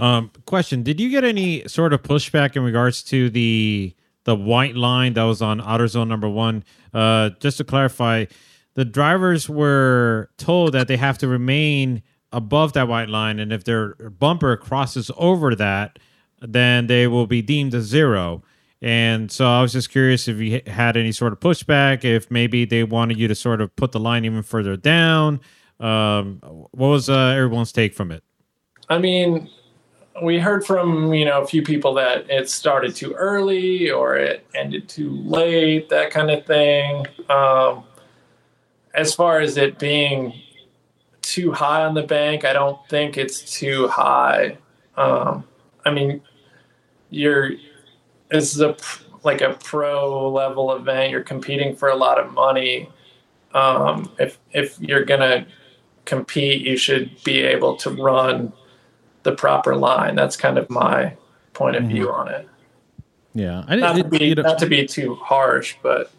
[0.02, 4.76] Um, question: Did you get any sort of pushback in regards to the the white
[4.76, 6.64] line that was on outer zone number one?
[6.92, 8.26] Uh, just to clarify,
[8.74, 13.64] the drivers were told that they have to remain above that white line, and if
[13.64, 16.00] their bumper crosses over that,
[16.42, 18.42] then they will be deemed a zero.
[18.82, 22.66] And so I was just curious if you had any sort of pushback, if maybe
[22.66, 25.40] they wanted you to sort of put the line even further down.
[25.80, 26.40] Um,
[26.72, 28.24] what was uh, everyone's take from it?
[28.90, 29.50] I mean,
[30.24, 34.46] we heard from you know a few people that it started too early or it
[34.56, 37.06] ended too late, that kind of thing.
[37.30, 37.84] Um,
[38.94, 40.34] as far as it being
[41.22, 44.58] too high on the bank, I don't think it's too high.
[44.98, 45.46] Um,
[45.86, 46.22] I mean,
[47.10, 47.52] you're
[48.32, 48.76] this is a
[49.24, 51.12] like a pro level event.
[51.12, 52.90] You're competing for a lot of money.
[53.54, 55.46] Um, if if you're gonna
[56.06, 58.54] compete, you should be able to run
[59.24, 60.16] the proper line.
[60.16, 61.16] That's kind of my
[61.54, 62.48] point of view on it.
[63.34, 63.64] Yeah.
[63.68, 64.20] I Not to didn't.
[64.20, 66.12] be you know- not to be too harsh, but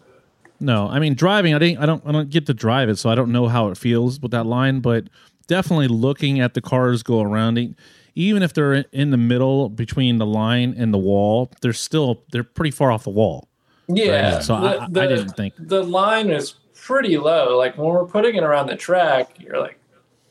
[0.59, 1.53] No, I mean driving.
[1.53, 1.79] I didn't.
[1.79, 2.01] I don't.
[2.05, 4.45] I don't get to drive it, so I don't know how it feels with that
[4.45, 4.79] line.
[4.79, 5.05] But
[5.47, 7.71] definitely looking at the cars go around it,
[8.15, 12.43] even if they're in the middle between the line and the wall, they're still they're
[12.43, 13.47] pretty far off the wall.
[13.87, 14.39] yeah.
[14.39, 17.57] So I- I didn't think- the line is pretty low.
[17.57, 19.77] Like when we're putting it around the track, you're like,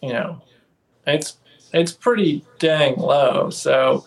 [0.03, 0.41] you know,
[1.07, 1.37] it's
[1.73, 3.49] it's pretty dang low.
[3.51, 4.07] So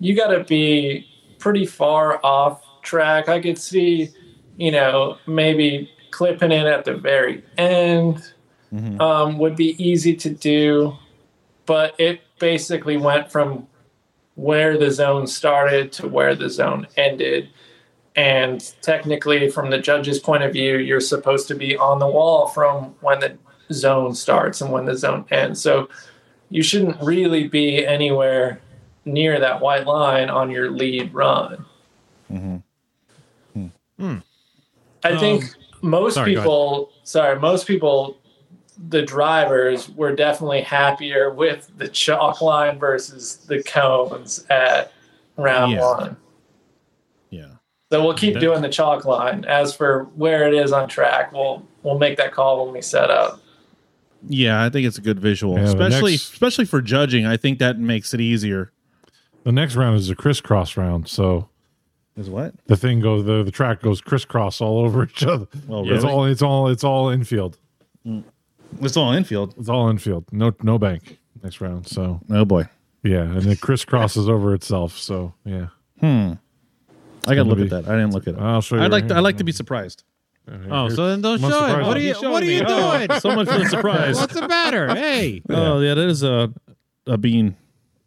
[0.00, 1.06] you got to be
[1.38, 3.28] pretty far off track.
[3.28, 4.08] I could see,
[4.56, 8.32] you know, maybe clipping it at the very end
[9.00, 10.96] um, would be easy to do,
[11.66, 13.68] but it basically went from
[14.34, 17.48] where the zone started to where the zone ended.
[18.16, 22.48] And technically, from the judge's point of view, you're supposed to be on the wall
[22.48, 23.38] from when the
[23.72, 25.62] zone starts and when the zone ends.
[25.62, 25.88] So
[26.50, 28.60] you shouldn't really be anywhere
[29.04, 31.64] near that white line on your lead run.
[32.30, 32.56] Mm-hmm.
[33.54, 33.66] Hmm.
[33.98, 34.18] Hmm.
[35.04, 38.18] I think um, most sorry, people, sorry, most people,
[38.88, 44.92] the drivers were definitely happier with the chalk line versus the cones at
[45.36, 45.80] round Yeah.
[45.80, 46.16] one.
[47.30, 47.46] Yeah.
[47.90, 49.44] So we'll keep doing the chalk line.
[49.44, 53.10] As for where it is on track, we'll we'll make that call when we set
[53.10, 53.40] up.
[54.28, 57.26] Yeah, I think it's a good visual, Yeah, especially next- especially for judging.
[57.26, 58.72] I think that makes it easier.
[59.44, 61.48] The next round is a crisscross round, so
[62.16, 62.54] Is what?
[62.66, 65.46] the thing goes the, the track goes crisscross all over each other.
[65.68, 67.58] Oh, It's all it's all it's all infield.
[68.06, 68.22] Mm.
[68.80, 69.54] It's all infield.
[69.58, 70.24] It's all infield.
[70.32, 71.86] No no bank next round.
[71.86, 72.68] So Oh boy,
[73.02, 74.96] yeah, and it crisscrosses over itself.
[74.98, 75.66] So yeah.
[76.00, 76.32] Hmm.
[77.26, 77.88] I gotta look be- at that.
[77.88, 78.40] I didn't look at it.
[78.40, 79.18] I'll show you I'd like to, here.
[79.18, 80.02] I like to be surprised.
[80.70, 81.86] Oh, so then don't show it.
[81.86, 82.14] What are you?
[82.14, 82.66] What are you me.
[82.66, 83.08] doing?
[83.20, 84.16] So much for the surprise.
[84.16, 84.92] What's the matter?
[84.92, 86.52] Hey, Oh yeah, that is a
[87.06, 87.56] a bean.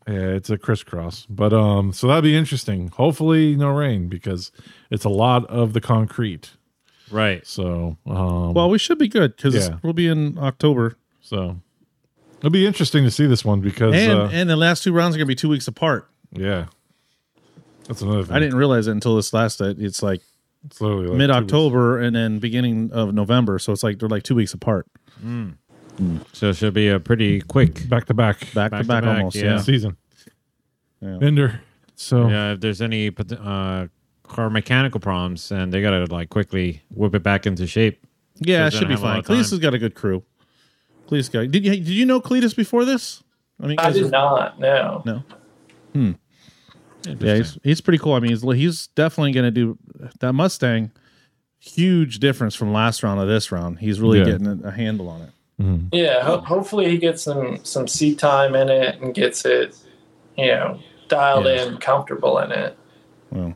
[0.08, 1.26] Yeah, it's a crisscross.
[1.30, 2.90] But um so that'd be interesting.
[2.90, 4.52] Hopefully no rain because
[4.92, 6.52] it's a lot of the concrete.
[7.12, 7.46] Right.
[7.46, 9.78] So um Well, we should be good because Yeah.
[9.84, 11.60] we'll be in October, so
[12.40, 15.16] it'll be interesting to see this one because and uh, and the last two rounds
[15.16, 16.08] are gonna be two weeks apart.
[16.32, 16.66] yeah.
[17.88, 18.36] That's another thing.
[18.36, 19.62] I didn't realize it until this last.
[19.62, 20.20] uh, It's like
[20.66, 24.24] It's literally like mid October and then beginning of November, so it's like they're like
[24.24, 24.88] two weeks apart,
[26.34, 27.88] So it should be a pretty quick.
[27.88, 29.36] back to back back, Back to to back, back, almost.
[29.36, 29.44] yeah.
[29.44, 29.62] Yeah.
[29.62, 29.98] season.
[31.00, 31.20] Yeah.
[31.22, 31.62] Ender.
[31.96, 33.86] So Yeah, if there's any uh,
[34.28, 38.06] car mechanical problems, and they gotta like quickly whip it back into shape.
[38.40, 39.38] Yeah, it should be have a lot fine.
[39.38, 40.24] Cletus has got a good crew.
[41.08, 41.50] Cletus got.
[41.52, 43.24] Did you did you know Cletus before this?
[43.62, 44.60] I mean, I did are- not.
[44.60, 45.02] No.
[45.06, 45.24] no.
[45.94, 46.12] Hmm.
[47.20, 48.14] Yeah, he's, he's pretty cool.
[48.14, 49.78] I mean, he's he's definitely going to do
[50.20, 50.92] that Mustang.
[51.60, 53.80] Huge difference from last round to this round.
[53.80, 54.26] He's really Yeah.
[54.26, 55.30] getting a, a handle on it.
[55.94, 56.22] Yeah.
[56.24, 59.76] Ho- hopefully he gets some some seat time in it and gets it,
[60.38, 61.64] you know, dialed Yeah.
[61.66, 62.78] in, comfortable in it.
[63.32, 63.56] Well,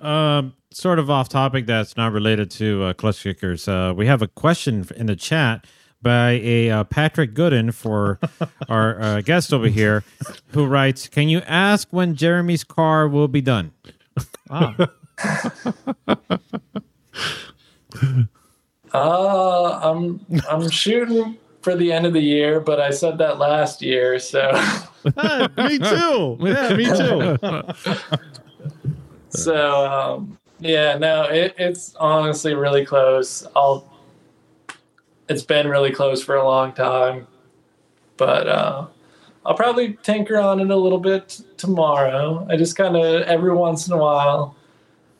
[0.00, 3.66] Um, sort of off topic that's not related to uh, Klutch Kickers.
[3.66, 5.66] Uh, we have a question in the chat
[6.02, 8.20] by a uh, Patrick Gooden for
[8.68, 10.04] our uh, guest over here,
[10.48, 13.72] who writes, "Can you ask when Jeremy's car will be done?"
[18.92, 23.82] Uh, I'm I'm shooting for the end of the year, but I said that last
[23.82, 24.52] year, so
[25.04, 26.38] me too.
[26.40, 27.36] Yeah, me too.
[29.36, 33.46] So um, yeah, no, it, it's honestly really close.
[33.54, 33.92] I'll.
[35.28, 37.26] It's been really close for a long time,
[38.16, 38.86] but uh,
[39.44, 42.46] I'll probably tinker on it a little bit tomorrow.
[42.48, 44.56] I just kind of every once in a while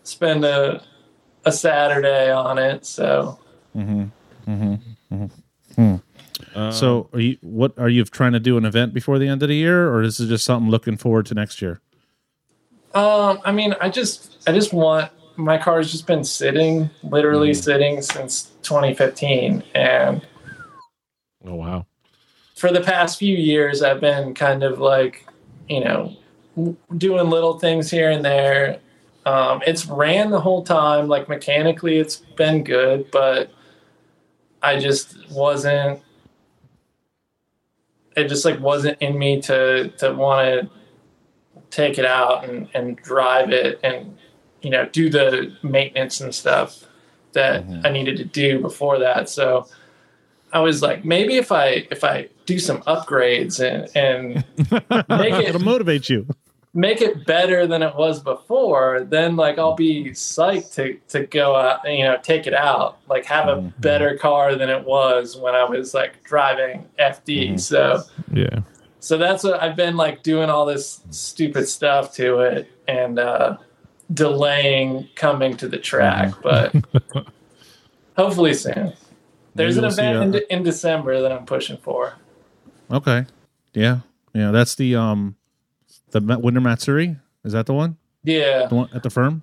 [0.05, 0.83] spend a
[1.45, 2.87] a Saturday on it.
[2.87, 3.39] So
[3.77, 4.11] Mhm.
[4.49, 4.81] Mhm.
[5.13, 6.03] Mhm.
[6.73, 9.49] so, are you, what are you trying to do an event before the end of
[9.49, 11.81] the year, or is it just something looking forward to next year?
[12.97, 17.53] Um, I mean, I just, I just want my car has just been sitting, literally
[17.53, 20.27] sitting since 2015, and
[21.45, 21.85] oh wow.
[22.55, 25.27] for the past few years, I've been kind of like,
[25.69, 26.17] you know,
[26.97, 28.81] doing little things here and there.
[29.27, 33.51] Um, it's ran the whole time, like mechanically, it's been good, but
[34.63, 36.01] I just wasn't.
[38.17, 40.71] It just like wasn't in me to to want to
[41.77, 44.17] take it out and, and drive it and
[44.63, 46.85] you know do the maintenance and stuff
[47.35, 47.87] that mm-hmm.
[47.87, 49.29] I needed to do before that.
[49.29, 49.69] So
[50.55, 54.45] I was like, maybe if I if I do some upgrades and and
[55.11, 56.27] make It'll motivate you.
[56.73, 61.57] make it better than it was before, then like I'll be psyched to to go
[61.57, 63.81] out and you know take it out, like have a mm-hmm.
[63.83, 67.49] better car than it was when I was like driving FD.
[67.49, 67.57] Mm-hmm.
[67.59, 68.03] So
[68.33, 68.61] Yeah.
[69.07, 73.57] So that's what I've been like doing all this stupid stuff to it and uh,
[74.13, 76.75] delaying coming to the track, but
[78.17, 78.95] hopefully soon.
[79.55, 82.15] There's Maybe an we'll event in, uh, in December that I'm pushing for.
[82.91, 83.27] Okay.
[83.75, 84.01] Yeah.
[84.35, 84.51] Yeah.
[84.51, 85.37] That's the um
[86.11, 87.17] the Ma- Winter Matsuri.
[87.45, 87.99] Is that the one?
[88.25, 89.43] Yeah, The one at the firm?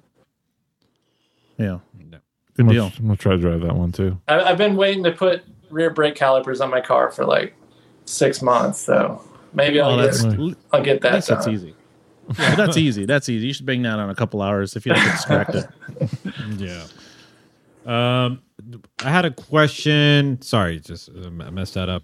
[1.57, 1.79] Yeah.
[1.97, 2.17] No.
[2.55, 2.83] Good I'm deal.
[2.89, 4.19] gonna, I'm gonna try to drive that one too.
[4.27, 7.55] I, I've been waiting to put rear brake calipers on my car for like
[8.03, 9.21] six months, so
[9.53, 11.75] maybe I'll, Oh, get, I'll get that that's, that's easy.
[12.39, 13.05] Yeah, that's easy.
[13.05, 13.47] That's easy.
[13.47, 15.67] You should bang that on a couple hours if you don't get distracted.
[16.57, 16.85] Yeah.
[17.85, 18.41] Um,
[19.03, 20.41] I had a question.
[20.41, 22.03] Sorry, just uh, messed that up.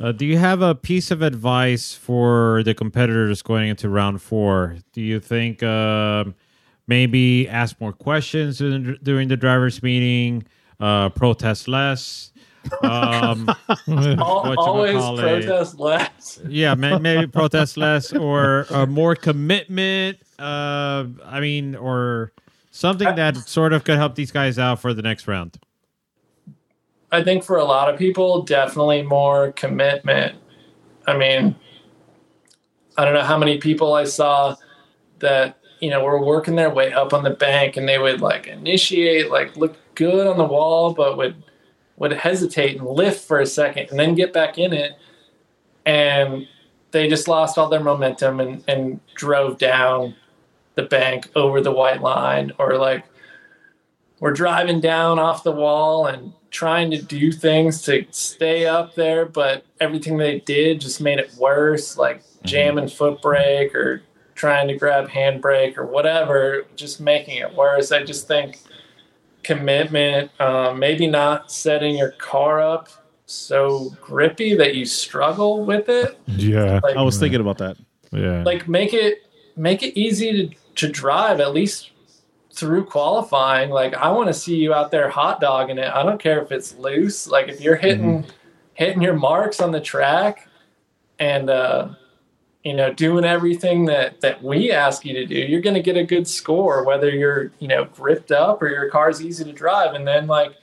[0.00, 4.76] Uh, do you have a piece of advice for the competitors going into round four?
[4.92, 6.34] Do you think um
[6.88, 10.42] maybe ask more questions during during the drivers' meeting,
[10.80, 12.32] uh, protest less?
[12.82, 13.48] Um,
[14.18, 15.20] always whatchamacallit.
[15.20, 16.40] protest less.
[16.48, 20.18] yeah, may, maybe protest less or uh, more commitment.
[20.38, 22.32] Uh, I mean, or
[22.70, 25.58] something that sort of could help these guys out for the next round.
[27.12, 30.36] I think for a lot of people, definitely more commitment.
[31.06, 31.54] I mean,
[32.96, 34.56] I don't know how many people I saw
[35.20, 38.46] that you know, were working their way up on the bank and they would like
[38.46, 41.42] initiate, like look good on the wall, but would
[41.96, 44.92] would hesitate and lift for a second and then get back in it.
[45.86, 46.48] And
[46.90, 50.14] they just lost all their momentum and, and drove down
[50.74, 53.04] the bank over the white line or like
[54.20, 59.26] we're driving down off the wall and trying to do things to stay up there,
[59.26, 62.46] but everything they did just made it worse, like mm-hmm.
[62.46, 64.02] jamming foot brake or
[64.34, 67.92] trying to grab handbrake or whatever, just making it worse.
[67.92, 68.60] I just think
[69.44, 72.88] commitment, um, maybe not setting your car up
[73.26, 76.18] so grippy that you struggle with it.
[76.26, 76.80] Yeah.
[76.82, 77.76] Like, I was thinking about that.
[78.14, 78.44] Yeah.
[78.44, 79.22] like make it
[79.56, 81.90] make it easy to, to drive at least
[82.52, 86.20] through qualifying like i want to see you out there hot dogging it i don't
[86.20, 88.24] care if it's loose like if you're hitting
[88.74, 90.48] hitting your marks on the track
[91.18, 91.88] and uh
[92.64, 95.96] you know doing everything that that we ask you to do you're going to get
[95.96, 99.94] a good score whether you're you know gripped up or your car's easy to drive.
[99.94, 100.54] And then like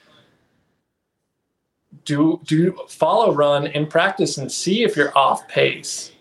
[2.03, 6.11] do do follow run in practice and see if you're off pace.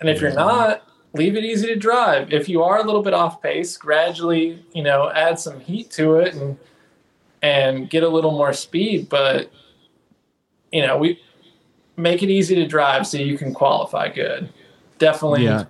[0.00, 2.32] And if you're not leave it easy to drive.
[2.32, 6.16] If you are a little bit off pace gradually you know add some heat to
[6.16, 6.58] it and
[7.40, 9.08] and get a little more speed.
[9.08, 9.50] But
[10.72, 11.20] you know we
[11.96, 14.52] make it easy to drive so you can qualify good
[15.02, 15.64] definitely Yeah.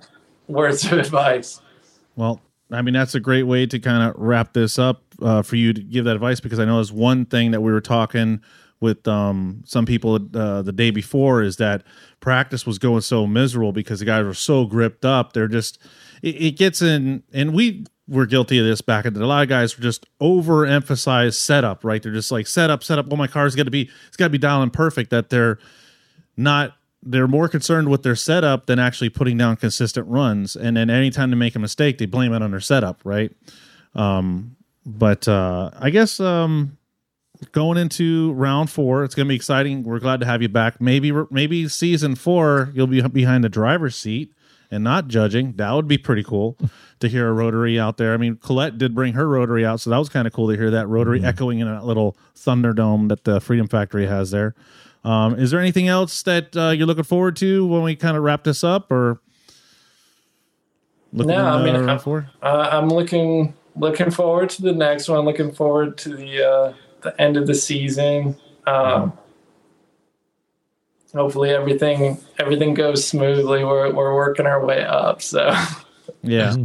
[0.47, 1.61] words of advice
[2.17, 2.41] Well,
[2.71, 5.73] I mean, that's a great way to kind of wrap this up uh, for you
[5.73, 8.41] to give that advice because I know there's one thing that we were talking
[8.81, 11.85] with um, some people uh, the day before is that
[12.21, 15.33] practice was going so miserable because the guys were so gripped up.
[15.33, 15.79] They're just,
[16.23, 19.43] it, it gets in, and we were guilty of this back in the A lot
[19.43, 22.03] of guys were just overemphasize setup, right?
[22.03, 23.07] They're just like setup, setup.
[23.07, 25.59] Well, my car's got to be, it's got to be dialing perfect that they're,
[26.37, 30.55] not they're more concerned with their setup than actually putting down consistent runs.
[30.55, 33.33] And then anytime they make a mistake they blame it on their setup right?
[33.95, 36.77] Um but uh i guess um
[37.53, 39.83] going into round four it's gonna be exciting.
[39.83, 40.81] We're glad to have you back.
[40.81, 44.33] Maybe maybe season four you'll be behind the driver's seat
[44.71, 45.53] and not judging.
[45.55, 46.57] That would be pretty cool
[47.01, 48.15] to hear a rotary out there.
[48.15, 50.57] I mean colette did bring her rotary out so that was kind of cool to
[50.57, 54.55] hear that rotary echoing in that little thunderdome that the freedom factory has there
[55.05, 58.23] um, is there anything else that uh, you're looking forward to when we kind of
[58.23, 59.21] wrap this up, or
[61.13, 62.29] looking No, I mean, uh, I'm- for?
[62.43, 65.25] Uh, I'm looking looking forward to the next one.
[65.25, 66.73] Looking forward to the uh,
[67.03, 68.37] the end of the season.
[68.67, 69.13] Um,
[71.15, 73.65] hopefully everything everything goes smoothly.
[73.65, 75.21] We're we're working our way up.
[75.23, 75.53] So
[76.23, 76.57] Yeah.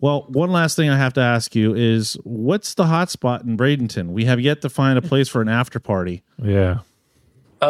[0.00, 3.56] Well, one last thing I have to ask you is, what's the hot spot in
[3.56, 4.08] Bradenton?
[4.10, 6.22] We have yet to find a place for an after party.
[6.42, 6.80] yeah.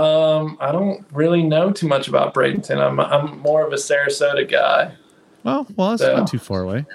[0.03, 2.79] Um, I don't really know too much about Bradenton.
[2.79, 4.93] I'm I'm more of a Sarasota guy.
[5.43, 6.17] Well, well, that's Yeah.
[6.19, 6.87] not too far away.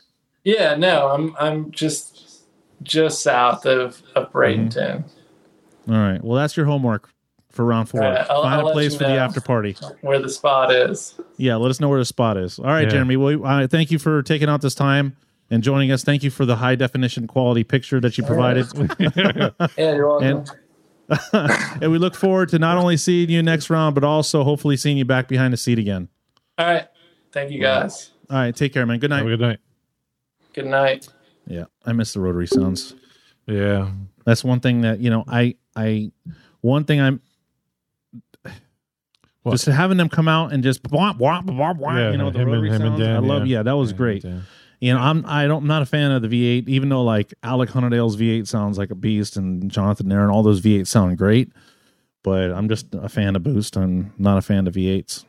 [0.44, 2.44] Yeah, no, I'm I'm just
[2.84, 5.04] just south of of Bradenton,
[5.88, 6.24] All right.
[6.24, 7.10] Well, that's your homework
[7.52, 8.02] for round four.
[8.02, 9.76] Right, I'll- Find I'll a place for the after party.
[10.02, 11.16] where the spot is.
[11.38, 12.58] Yeah, let us know where the spot is.
[12.60, 12.90] All right, Yeah.
[12.90, 13.18] Jeremy.
[13.18, 15.16] Well, uh, thank you for taking out this time
[15.50, 16.04] and joining us.
[16.04, 18.68] Thank you for the high definition quality picture that you provided.
[19.00, 20.28] Yeah, you're welcome.
[20.28, 20.52] And-
[21.82, 24.98] and we look forward to not only seeing you next round, but also hopefully seeing
[24.98, 26.08] you back behind the seat again.
[26.58, 26.88] All right,
[27.32, 28.12] thank you guys.
[28.30, 29.00] All right, take care, man.
[29.00, 29.30] Good Have a night.
[29.38, 29.60] good night.
[30.54, 31.08] Good night.
[31.48, 32.94] Yeah, I miss the rotary sounds.
[33.48, 33.92] Yeah.
[34.26, 35.24] That's one thing that you know.
[35.28, 36.12] I I
[36.62, 37.22] one thing I'm
[39.44, 39.54] What?
[39.54, 42.40] just having them come out and just wah, wah, wah, wah, Yeah, you know the
[42.40, 43.00] him rotary and sounds.
[43.00, 43.48] Dan, I love.
[43.48, 43.58] yeah.
[43.60, 44.24] Yeah, that was Yeah, great.
[44.24, 44.40] yeah.
[44.80, 47.34] You know, I'm I don't I'm not a fan of the V8, even though like
[47.44, 51.52] Alec Hohnadell's V8 sounds like a beast, and Jonathan Nerren, all those V8s sound great.
[52.24, 53.76] But I'm just a fan of Boost.
[53.78, 55.26] I'm not a fan of V8s.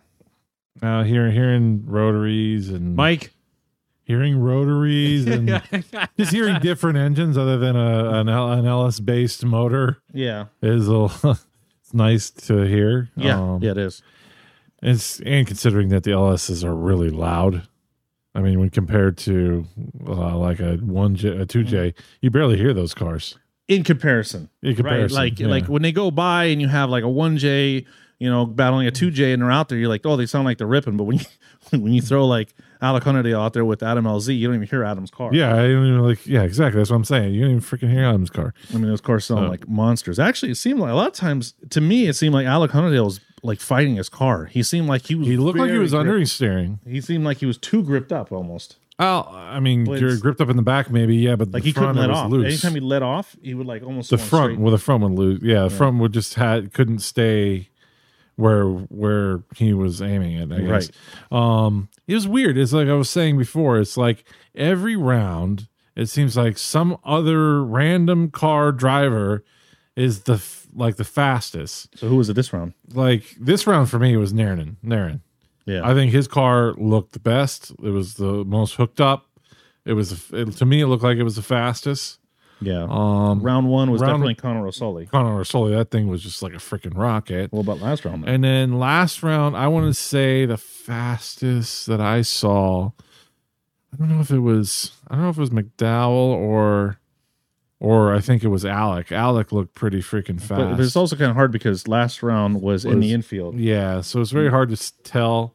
[0.83, 3.33] Uh, hearing hearing rotaries and Mike.
[4.05, 5.49] hearing rotaries and
[6.19, 10.89] just hearing different engines other than a an, L, an LS based motor Yeah, is
[10.89, 11.09] a
[11.83, 13.11] it's nice to hear.
[13.17, 13.73] yeah, Um, yeah.
[13.73, 14.03] It is.
[14.83, 17.67] It's and considering that the LSs are really loud.
[18.35, 19.67] I mean, when compared to
[20.07, 23.37] uh, like a one J, a two J, you barely hear those cars.
[23.67, 25.25] In comparison, In comparison, right?
[25.25, 25.47] Like yeah.
[25.47, 27.87] like when they go by and you have like a one J,
[28.19, 30.45] you know, battling a two J, and they're out there, you're like, oh, they sound
[30.45, 30.97] like they're ripping.
[30.97, 31.25] But when you
[31.71, 34.85] when you throw like Alec Hohnadell out there with Adam LZ, you don't even hear
[34.85, 35.31] Adam's car.
[35.35, 36.27] Yeah, I don't even like.
[36.27, 36.81] Yeah, exactly.
[36.81, 37.35] That's what I'm saying.
[37.35, 38.55] You don't even freaking hear Adam's car.
[38.73, 39.49] I mean, those cars sound Oh.
[39.51, 40.19] like monsters.
[40.19, 43.05] Actually, it seemed like a lot of times to me, it seemed like Alec Hohnadell
[43.05, 44.47] was like fighting his car.
[44.47, 45.27] He seemed like he was.
[45.27, 46.07] He looked like he was gripped.
[46.09, 46.79] understeering.
[46.87, 48.77] He seemed like he was too gripped up almost.
[49.03, 51.17] Oh, I mean, Well, you're gripped up in the back, maybe.
[51.17, 52.31] Yeah, but Like the he couldn't front let was off.
[52.31, 52.47] loose.
[52.47, 55.41] Anytime he let off, he would like almost the front, well, the front would lose.
[55.43, 57.69] Yeah, the front would just had couldn't stay
[58.37, 60.53] where where he was aiming it.
[60.53, 60.91] I guess.
[61.33, 62.59] Um, it was weird.
[62.59, 63.79] It's like I was saying before.
[63.79, 64.25] It's like
[64.55, 69.45] every round, it seems like some other random car driver
[69.95, 71.99] is the f- like the fastest.
[71.99, 72.75] So who was it this round?
[72.93, 74.77] Like this round for me was Nerren.
[74.85, 75.21] Nerren.
[75.67, 75.89] Yeah.
[75.89, 77.71] I think his car looked the best.
[77.83, 79.27] It was the most hooked up.
[79.85, 80.81] It was it, to me.
[80.81, 82.19] It looked like it was the fastest.
[82.61, 82.87] Yeah.
[82.89, 85.07] Um, round one was round- definitely Conor O'Sully.
[85.07, 87.53] Conor Rosoli, that thing was just like a freaking rocket.
[87.53, 88.29] What about last round?
[88.29, 92.91] And then last round, I want to say the fastest that I saw.
[93.93, 94.93] I don't know if it was.
[95.09, 96.99] I don't know if it was McDowell or,
[97.81, 99.11] or I think it was Alec.
[99.11, 100.77] Alec looked pretty freaking fast.
[100.77, 103.59] But it's also kind of hard because last round was, in the infield.
[103.59, 105.55] yeah, so it's very hard to tell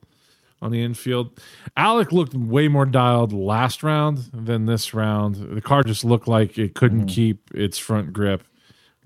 [0.61, 1.39] on the infield.
[1.77, 5.35] Alec looked way more dialed last round than this round.
[5.35, 8.43] The car just looked like it couldn't keep its front grip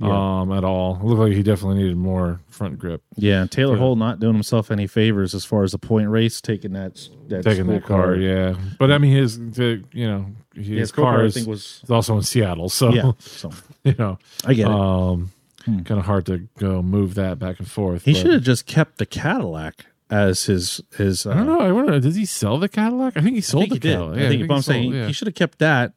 [0.02, 0.96] um at all.
[0.96, 3.02] It looked like he definitely needed more front grip.
[3.18, 6.72] Yeah, Taylor Hull not doing himself any favors as far as the point race, taking
[6.72, 8.56] that that taking that car, yeah.
[8.78, 11.82] But I mean, his the, you know his, Yeah, his car, car I think was
[11.84, 13.12] is also in Seattle, so yeah.
[13.20, 13.52] So
[13.84, 14.74] you know, I get it.
[14.74, 15.32] um,
[15.66, 18.06] kind of hard to go move that back and forth.
[18.06, 21.26] he should have just kept the Cadillac as his his.
[21.26, 21.60] Uh, I don't know.
[21.60, 22.00] I wonder.
[22.00, 23.16] Does he sell the Cadillac?
[23.18, 23.98] I think he sold think the he did.
[24.00, 24.18] Cadillac.
[24.18, 25.08] I Yeah, think, but I'm he sold- saying yeah.
[25.08, 25.94] he should have kept that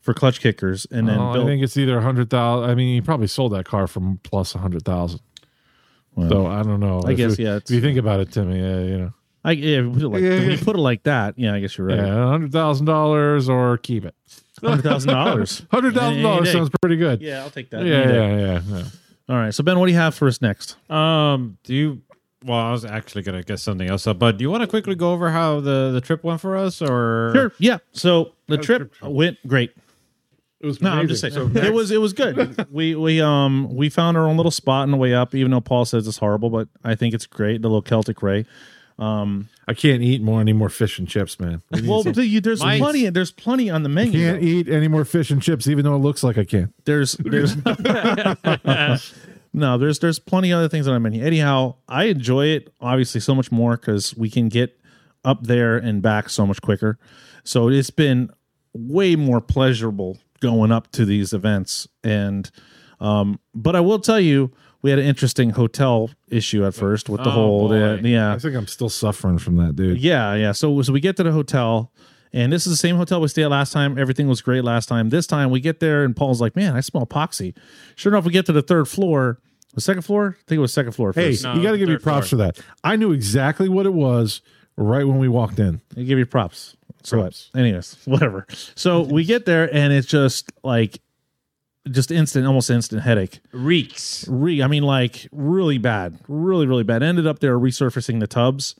[0.00, 1.46] for Klutch Kickers and then Oh, built.
[1.46, 2.68] I think it's either a hundred thousand.
[2.70, 5.20] I mean, he probably sold that car for plus a hundred thousand.
[6.14, 7.00] Well, so I don't know.
[7.04, 9.12] I If guess, you- yeah, If you think about it, Timmy, yeah, you know,
[9.46, 11.60] I, yeah, when you put it like, Yeah, you put it like that, yeah, I
[11.60, 11.96] guess you're right.
[11.98, 14.14] yeah, a hundred thousand dollars or keep it.
[14.62, 15.66] Hundred thousand dollars.
[15.70, 17.20] Hundred thousand dollars sounds pretty good.
[17.20, 17.84] Yeah, I'll take that.
[17.84, 18.84] yeah, Any yeah, yeah, yeah.
[19.28, 19.52] All right.
[19.52, 20.76] So Ben, what do you have for us next?
[20.90, 22.02] Um, do you?
[22.44, 24.94] Well, I was actually gonna get something else up, but do you want to quickly
[24.94, 27.52] go over how the the trip went for us, or Sure.
[27.58, 27.78] Yeah.
[27.92, 29.72] So the trip went great.
[30.60, 32.66] It was No, I'm just saying it was it was good.
[32.72, 35.60] we we um we found our own little spot on the way up, even though
[35.60, 37.62] Paul says it's horrible, but I think it's great.
[37.62, 38.44] The little Celtic Ray.
[38.96, 41.62] Um, I can't eat more any more fish and chips, man.
[41.84, 43.08] Well, some- the- there's Mine's- plenty.
[43.10, 44.12] There's plenty on the menu.
[44.12, 44.46] can't though.
[44.46, 46.72] eat any more fish and chips, even though it looks like I can.
[46.84, 47.56] There's there's
[49.54, 51.24] no there's there's plenty of other things on the menu.
[51.24, 54.78] Anyhow, I enjoy it obviously so much more because we can get
[55.24, 56.98] up there and back so much quicker.
[57.44, 58.30] So it's been
[58.74, 61.88] way more pleasurable going up to these events.
[62.02, 62.50] And
[63.00, 64.50] um, but I will tell you,
[64.82, 68.00] we had an interesting hotel issue at first with the Oh, whole boy.
[68.04, 69.98] yeah I think I'm still suffering from that, dude.
[69.98, 70.52] yeah, yeah.
[70.52, 71.92] So so we get to the hotel,
[72.34, 73.96] and this is the same hotel we stayed at last time.
[73.98, 75.08] Everything was great last time.
[75.08, 77.54] This time we get there, and Paul's like, "Man, I smell epoxy."
[77.96, 79.38] Sure enough, we get to the third floor.
[79.74, 80.36] The second floor?
[80.38, 81.42] I think it was second floor Hey, first.
[81.44, 82.52] No, you got to give me props floor.
[82.52, 82.64] for that.
[82.84, 84.40] I knew exactly what it was
[84.76, 85.80] right when we walked in.
[85.96, 86.76] I give you props.
[87.02, 87.50] So Props.
[87.56, 88.46] Anyways, whatever.
[88.76, 91.00] So we get there, and it's just like,
[91.90, 93.40] just instant, almost instant headache.
[93.52, 94.26] reeks?
[94.28, 97.02] Re, I mean, like really bad, really, really bad.
[97.02, 98.74] Ended up there resurfacing the tubs.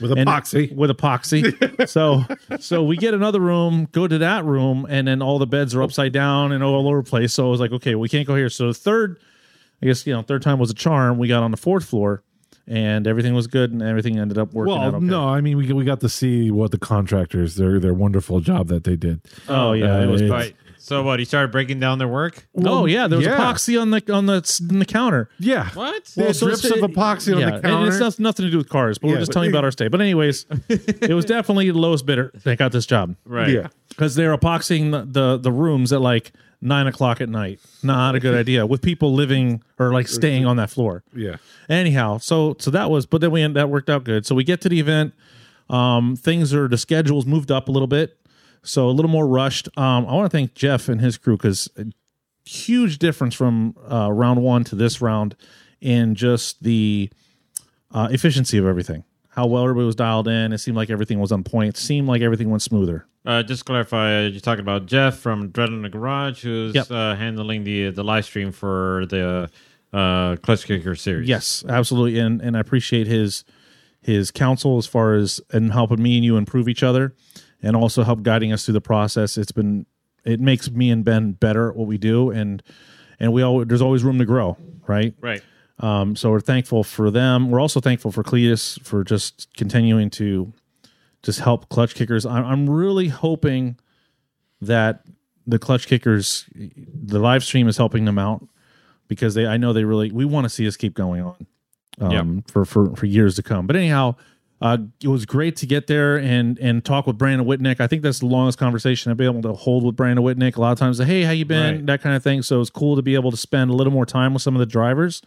[0.00, 0.74] With epoxy.
[0.74, 1.88] with epoxy.
[1.88, 2.24] so
[2.60, 5.82] so we get another room, go to that room, and then all the beds are
[5.82, 7.32] upside down and all over the place.
[7.32, 8.48] So I was like, okay, we can't go here.
[8.50, 9.18] So the third,
[9.82, 11.18] I guess you know, third time was a charm.
[11.18, 12.22] We got on the fourth floor,
[12.66, 14.78] and everything was good, and everything ended up working out.
[14.92, 15.06] Well, Okay.
[15.06, 18.68] no, I mean we we got to see what the contractors their their wonderful job
[18.68, 19.20] that they did.
[19.48, 20.20] oh yeah, Uh, it was.
[20.22, 20.56] it's- Right.
[20.88, 21.18] So what?
[21.18, 22.46] He started breaking down their work.
[22.64, 23.38] oh yeah, there was yeah.
[23.38, 25.28] epoxy on the on the on the counter.
[25.38, 26.04] Yeah, What?
[26.16, 27.88] They had so drips it's- of epoxy on yeah, the and counter.
[27.88, 29.70] it's not, nothing to do with cars, but we're just but- telling you about our
[29.70, 29.88] stay.
[29.88, 33.16] But anyways, it was definitely the lowest bidder that got this job.
[33.24, 33.50] Right.
[33.50, 33.68] Yeah.
[33.90, 37.60] because they're epoxying the, the the rooms at like nine o'clock at night.
[37.82, 41.04] Not a good idea with people living or like staying on that floor.
[41.14, 41.36] yeah,
[41.68, 44.26] Anyhow, so so that was, but then we that worked out good.
[44.26, 45.12] So we get to the event.
[45.70, 48.16] Um, things are the schedules moved up a little bit,
[48.68, 49.68] so a little more rushed.
[49.76, 51.68] Um, I want to thank Jeff and his crew because
[52.44, 55.36] huge difference from uh, round one to this round
[55.80, 57.10] in just the
[57.92, 59.04] uh, efficiency of everything.
[59.30, 60.52] How well everybody was dialed in.
[60.52, 61.68] It seemed like everything was on point.
[61.70, 63.06] It seemed like everything went smoother.
[63.24, 66.74] Uh, just to clarify, uh, you're talking about Jeff from Dread in the Garage, who's
[66.74, 66.90] Yep.
[66.90, 69.50] uh, handling the the live stream for the
[69.92, 71.28] uh, Klutch Kicker series.
[71.28, 73.44] Yes, absolutely, and and I appreciate his
[74.00, 77.14] his counsel as far as and helping me and you improve each other,
[77.62, 79.36] and also help guiding us through the process.
[79.36, 79.86] It's been
[80.24, 82.62] it makes me and Ben better at what we do, and
[83.18, 84.56] and we all there's always room to grow,
[84.86, 85.14] right?
[85.20, 85.42] Right.
[85.80, 87.50] Um, so we're thankful for them.
[87.50, 90.52] We're also thankful for Cletus for just continuing to
[91.22, 92.26] just help Klutch Kickers.
[92.26, 93.78] I'm, I'm really hoping
[94.60, 95.04] that
[95.46, 98.46] the Klutch Kickers, the live stream is helping them out
[99.06, 101.46] because they, I know they really, we want to see us keep going on
[102.00, 103.66] um, for, for, for years to come.
[103.66, 104.16] But anyhow,
[104.60, 107.80] uh, it was great to get there and and talk with Brandon Wicknick.
[107.80, 110.56] I think that's the longest conversation I've been able to hold with Brandon Wicknick.
[110.56, 111.76] A lot of times, hey, how you been?
[111.76, 111.86] Right.
[111.86, 112.42] That kind of thing.
[112.42, 114.60] So it's cool to be able to spend a little more time with some of
[114.60, 115.22] the drivers.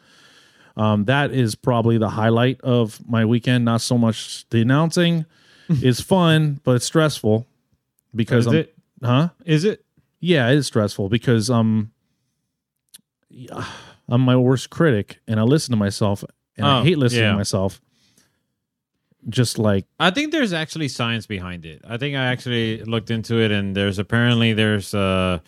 [0.77, 3.65] Um, that is probably the highlight of my weekend.
[3.65, 5.25] Not so much the announcing
[5.69, 7.45] is fun, but it's stressful
[8.15, 8.75] because Is I'm, it?
[9.03, 9.29] huh?
[9.45, 9.85] Is it?
[10.19, 11.91] Yeah, it is stressful because um,
[14.09, 16.23] I'm my worst critic, and I listen to myself,
[16.57, 17.31] and I Oh, hate listening yeah.
[17.31, 17.79] to myself.
[19.30, 21.81] Just like I think there's actually science behind it.
[21.88, 25.39] I think I actually looked into it, and there's apparently there's uh,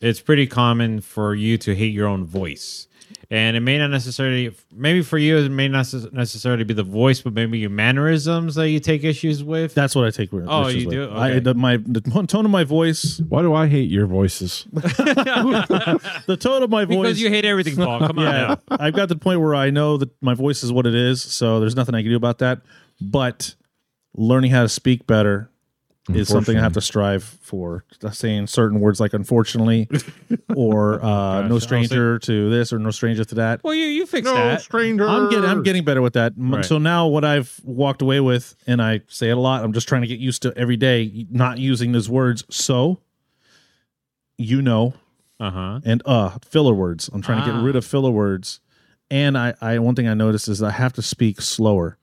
[0.00, 2.88] it's pretty common for you to hate your own voice,
[3.30, 7.20] and it may not necessarily, maybe for you, it may not necessarily be the voice,
[7.20, 9.72] but maybe your mannerisms that you take issues with.
[9.74, 10.32] that's what I take.
[10.32, 10.94] with- Oh, you with.
[10.96, 11.12] do?
[11.14, 14.66] I, the, my the tone of my voice, Why do I hate your voices?
[14.72, 16.96] the tone of my voice.
[16.96, 18.00] because you hate everything, Paul.
[18.00, 18.76] Come on yeah, now.
[18.80, 21.22] I've got to the point where I know that my voice is what it is,
[21.22, 22.62] so there's nothing I can do about that.
[23.10, 23.54] But
[24.14, 25.48] learning how to speak better
[26.12, 27.84] is something I have to strive for.
[28.10, 29.88] Saying certain words like "unfortunately"
[30.54, 34.26] or uh, "no stranger to this" or "no stranger to that." Well, you you fix
[34.26, 34.60] that.
[34.62, 35.06] stranger.
[35.08, 36.32] I'm getting I'm getting better with that.
[36.36, 36.64] Right.
[36.64, 39.62] So now what I've walked away with, and I say it a lot.
[39.64, 42.42] I'm just trying to get used to every day not using those words.
[42.50, 42.98] So,
[44.38, 44.94] you know,
[45.38, 45.80] Uh huh.
[45.84, 47.08] and uh filler words.
[47.12, 47.56] I'm trying to Ah.
[47.56, 48.60] get rid of filler words.
[49.10, 51.98] And I, I one thing I noticed is I have to speak slower.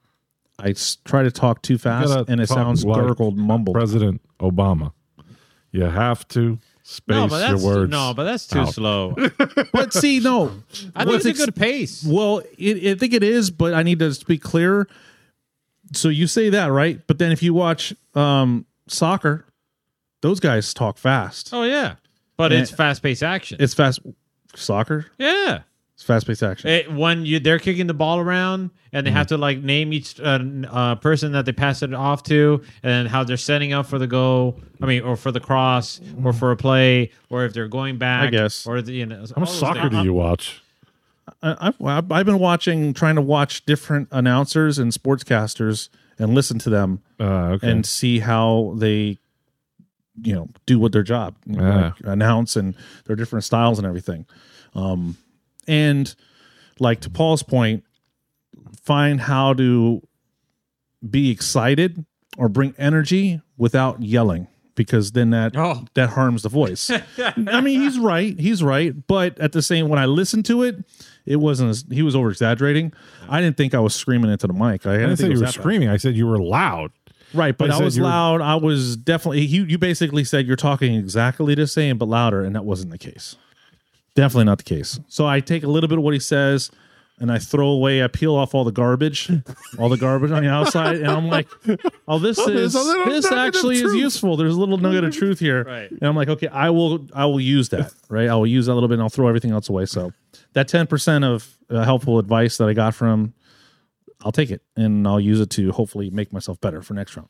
[0.59, 3.75] I s- try to talk too fast, and it sounds like gurgled, mumbled.
[3.75, 4.91] President Obama.
[5.71, 7.91] You have to space No, but your that's words.
[7.91, 8.73] no, but that's too out.
[8.73, 9.15] slow.
[9.73, 10.47] but see, no,
[10.95, 12.03] I think What's it's a good pace.
[12.03, 14.87] Well, it, I think it is, but I need to speak clearer.
[15.93, 19.45] So you say that right, but then if you watch um, soccer,
[20.21, 21.49] those guys talk fast.
[21.53, 21.95] Oh yeah,
[22.37, 23.57] but And- it's fast paced action.
[23.61, 23.99] It's fast
[24.55, 25.05] soccer.
[25.17, 25.61] yeah.
[25.99, 26.69] It's fast paced action.
[26.69, 29.35] It, when you they're kicking the ball around and they have Mm-hmm.
[29.35, 30.39] to like name each uh,
[30.71, 34.07] uh, person that they pass it off to and how they're setting up for the
[34.07, 34.61] goal.
[34.81, 38.27] I mean, or for the cross, or for a play, or if they're going back.
[38.27, 38.65] I guess.
[38.65, 40.61] Or the, you know, How much soccer do you watch?
[41.43, 46.59] I, I've, I've I've been watching, trying to watch different announcers and sportscasters and listen
[46.59, 47.69] to them Uh, okay.
[47.69, 49.17] and see how they,
[50.23, 51.83] you know, do what their job, you know, Yeah.
[51.87, 52.73] like announce and
[53.05, 54.25] their different styles and everything.
[54.73, 55.17] Um,
[55.69, 56.13] and
[56.79, 57.83] like to Paul's point,
[58.83, 60.01] find how to
[61.07, 62.05] be excited
[62.37, 65.85] or bring energy without yelling because then that Oh.
[65.93, 66.89] that harms the voice.
[67.17, 68.37] I mean, he's right.
[68.39, 68.93] He's right.
[69.07, 70.77] But at the same, when I listened to it,
[71.25, 71.69] it wasn't.
[71.71, 72.93] As, he was over exaggerating.
[73.29, 74.85] I didn't think I was screaming into the mic.
[74.87, 75.61] I, I didn't didn't say think it you was were that bad.
[75.61, 75.89] screaming.
[75.89, 76.91] I said you were loud.
[77.33, 78.41] Right, but I I, was loud.
[78.41, 79.41] I was definitely.
[79.41, 82.97] You you basically said you're talking exactly the same but louder, and that wasn't the
[82.97, 83.35] case.
[84.19, 84.99] Definitely not the case.
[85.07, 86.69] So I take a little bit of what he says,
[87.19, 88.03] and I throw away.
[88.03, 89.29] I peel off all the garbage,
[89.77, 91.47] all the garbage on the outside, and I'm like,
[92.05, 94.35] "Oh, this is there's a little this actually is useful.
[94.35, 95.89] There's a little nugget of truth here." Right.
[95.89, 97.93] And I'm like, "Okay, I will I will use that.
[98.09, 100.11] Right, I will use that a little bit, and I'll throw everything else away." So
[100.53, 103.33] that ten percent of uh, helpful advice that I got from.
[104.25, 107.29] I'll take it and I'll use it to hopefully make myself better for next round.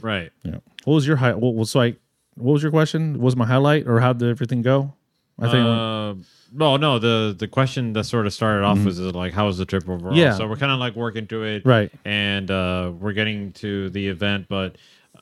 [0.00, 0.30] Right.
[0.44, 0.58] Yeah.
[0.84, 1.34] What was your high?
[1.34, 1.96] What was so I?
[2.36, 3.14] What was your question?
[3.14, 4.94] What was my highlight or how did everything go?
[5.40, 5.66] I think.
[5.66, 6.14] Uh,
[6.52, 6.98] well, no.
[6.98, 9.88] The the question that sort of started off was uh, like, how was the trip
[9.88, 10.12] overall?
[10.12, 10.18] Mm-hmm.
[10.20, 10.34] Yeah.
[10.34, 11.92] So we're kind of like working through it, Right.
[12.04, 14.76] And uh, we're getting to the event, but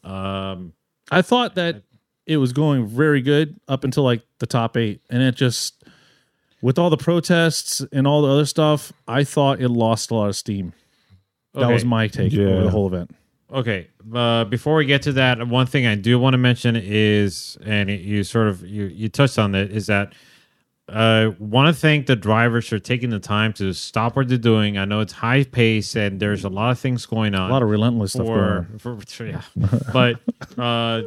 [0.04, 0.72] um,
[1.10, 1.82] I thought that
[2.26, 5.84] it was going very good up until like the top eight, and it just
[6.62, 10.28] with all the protests and all the other stuff, I thought it lost a lot
[10.28, 10.72] of steam.
[11.54, 12.46] That was my take Yeah.
[12.46, 13.14] over the whole event.
[13.52, 17.56] Okay, uh, before we get to that, one thing I do want to mention is,
[17.64, 20.12] and you sort of you you touched on it, is that
[20.88, 24.78] I want to thank the drivers for taking the time to stop what they're doing.
[24.78, 27.50] I know it's high pace and there's a lot of things going on.
[27.50, 29.00] A lot of relentless stuff going for, on.
[29.00, 29.42] for, yeah.
[29.92, 30.20] but
[30.56, 31.02] uh,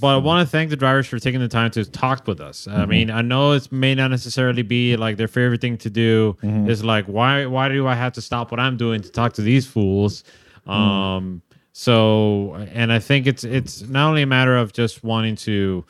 [0.00, 2.66] but I want to thank the drivers for taking the time to talk with us.
[2.66, 2.80] Mm-hmm.
[2.80, 6.36] I mean, I know it may not necessarily be like their favorite thing to do.
[6.40, 6.70] Mm-hmm.
[6.70, 9.42] Is like why why do I have to stop what I'm doing to talk to
[9.42, 10.22] these fools?
[10.68, 10.70] Mm.
[10.70, 11.42] Um.
[11.76, 15.84] So, and I think it's it's not only a matter of just wanting to.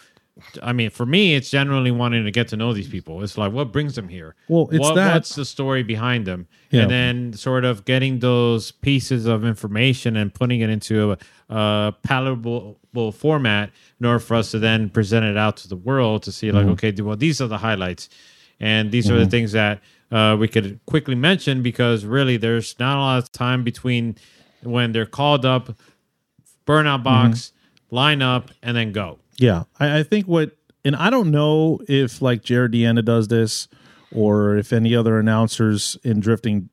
[0.62, 3.22] I mean, for me, it's generally wanting to get to know these people.
[3.22, 4.34] It's like what brings them here.
[4.48, 6.82] Well, it's what, that- what's the story behind them, Yeah.
[6.82, 11.18] and then sort of getting those pieces of information and putting it into a,
[11.54, 12.78] a palatable
[13.12, 13.70] format
[14.00, 16.56] in order for us to then present it out to the world to see Mm-hmm.
[16.56, 18.08] like, okay, well, these are the highlights,
[18.58, 19.80] and these are the things that
[20.10, 24.16] uh, we could quickly mention because really, there's not a lot of time between
[24.66, 25.76] when they're called up,
[26.66, 27.96] burnout box, mm-hmm.
[27.96, 29.18] line up, and then go.
[29.36, 33.68] Yeah, I, I think what, and I don't know if like Jarod DeAnda does this,
[34.12, 36.70] or if any other announcers in drifting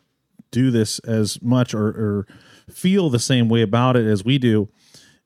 [0.52, 2.28] do this as much or, or
[2.70, 4.70] feel the same way about it as we do.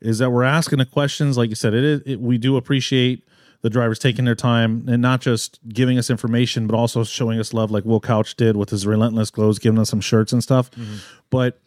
[0.01, 2.01] Is that we're asking the questions, like you said, it is.
[2.05, 3.23] It, we do appreciate
[3.61, 7.53] the drivers taking their time and not just giving us information, but also showing us
[7.53, 10.69] love, like Will Couch did with his relentless glows, giving us some shirts and stuff.
[10.71, 10.97] Mm-hmm.
[11.31, 11.59] But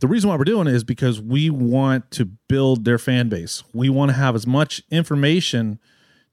[0.00, 3.62] the reason why we're doing it is because we want to build their fan base.
[3.72, 5.78] We want to have as much information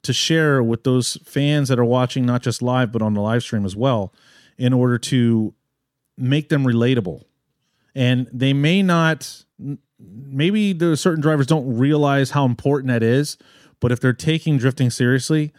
[0.03, 3.43] to share with those fans that are watching, not just live, but on the live
[3.43, 4.13] stream as well,
[4.57, 5.53] in order to
[6.17, 7.23] make them relatable.
[7.93, 9.43] And they may not,
[9.99, 13.37] maybe are certain drivers don't realize how important that is,
[13.79, 15.51] but if they're taking drifting seriously,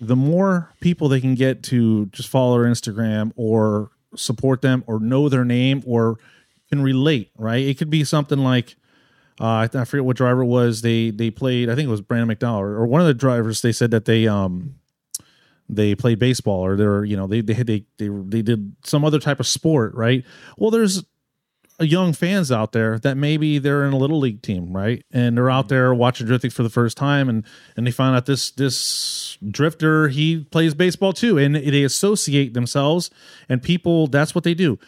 [0.00, 4.98] the more people they can get to just follow their Instagram or support them or
[5.00, 6.18] know their name or
[6.68, 7.64] can relate, right?
[7.64, 8.76] It could be something like
[9.40, 10.82] uh, I, forget what driver it was.
[10.82, 11.68] They they played.
[11.68, 13.60] I think it was Brandon McDowell or, or one of the drivers.
[13.60, 14.76] They said that they um
[15.68, 19.04] they played baseball or they're you know they they had they they they did some
[19.04, 20.24] other type of sport, right?
[20.56, 21.04] Well, there's
[21.80, 25.04] young fans out there that maybe they're in a little league team, right?
[25.12, 27.44] And they're out there watching drifting for the first time, and
[27.76, 33.10] and they find out this this drifter he plays baseball too, and they associate themselves,
[33.48, 34.78] and people that's what they do.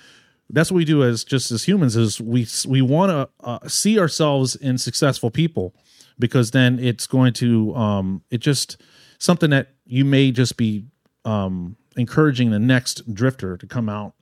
[0.51, 3.99] That's what we do as just as humans is we we want to uh, see
[3.99, 5.75] ourselves in successful people
[6.19, 8.81] because then it's going to um it just
[9.19, 10.87] something that you may just be
[11.25, 14.15] um encouraging the next drifter to come out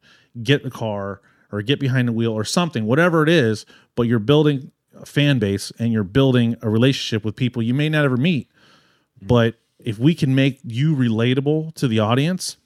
[0.43, 1.20] get the car
[1.53, 5.39] or get behind the wheel or something whatever it is but you're building a fan
[5.39, 8.51] base and you're building a relationship with people you may not ever meet.
[9.20, 12.57] But if we can make you relatable to the audience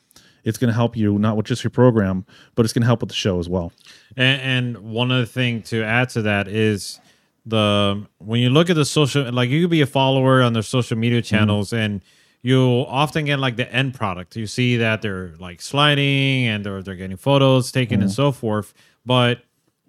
[0.45, 3.01] it's going to help you not with just your program but it's going to help
[3.01, 3.73] with the show as well.
[4.17, 7.01] And, and one other thing to add to that is
[7.47, 10.62] the when you look at the social, like you could be a follower on their
[10.62, 11.37] social media mm-hmm.
[11.37, 12.03] channels, and
[12.43, 14.37] you'll often get like the end product.
[14.37, 18.15] You see that they're like sliding and they're they're getting photos taken and mm-hmm.
[18.15, 18.75] so forth.
[19.05, 19.43] But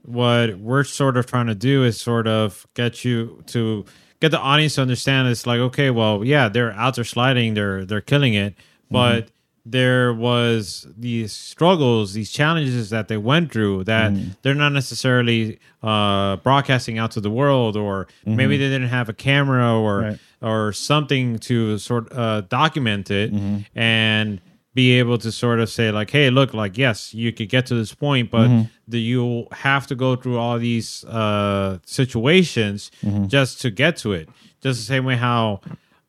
[0.03, 3.85] what we're sort of trying to do is sort of get you to
[4.19, 7.85] get the audience to understand it's like okay well yeah they're out there sliding they're
[7.85, 8.55] they're killing it.
[8.55, 8.93] Mm-hmm.
[8.93, 9.30] But
[9.65, 14.11] there was these struggles these challenges that they went through that
[14.41, 19.13] they're not necessarily uh broadcasting out to the world or maybe they didn't have a
[19.13, 20.19] camera or Right.
[20.41, 23.31] or something to sort uh document it
[23.75, 24.41] and
[24.73, 27.75] be able to sort of say like hey look like yes you could get to
[27.75, 28.47] this point but
[28.87, 32.89] the, you have to go through all these uh situations
[33.27, 34.27] just to get to it.
[34.61, 35.59] Just the same way how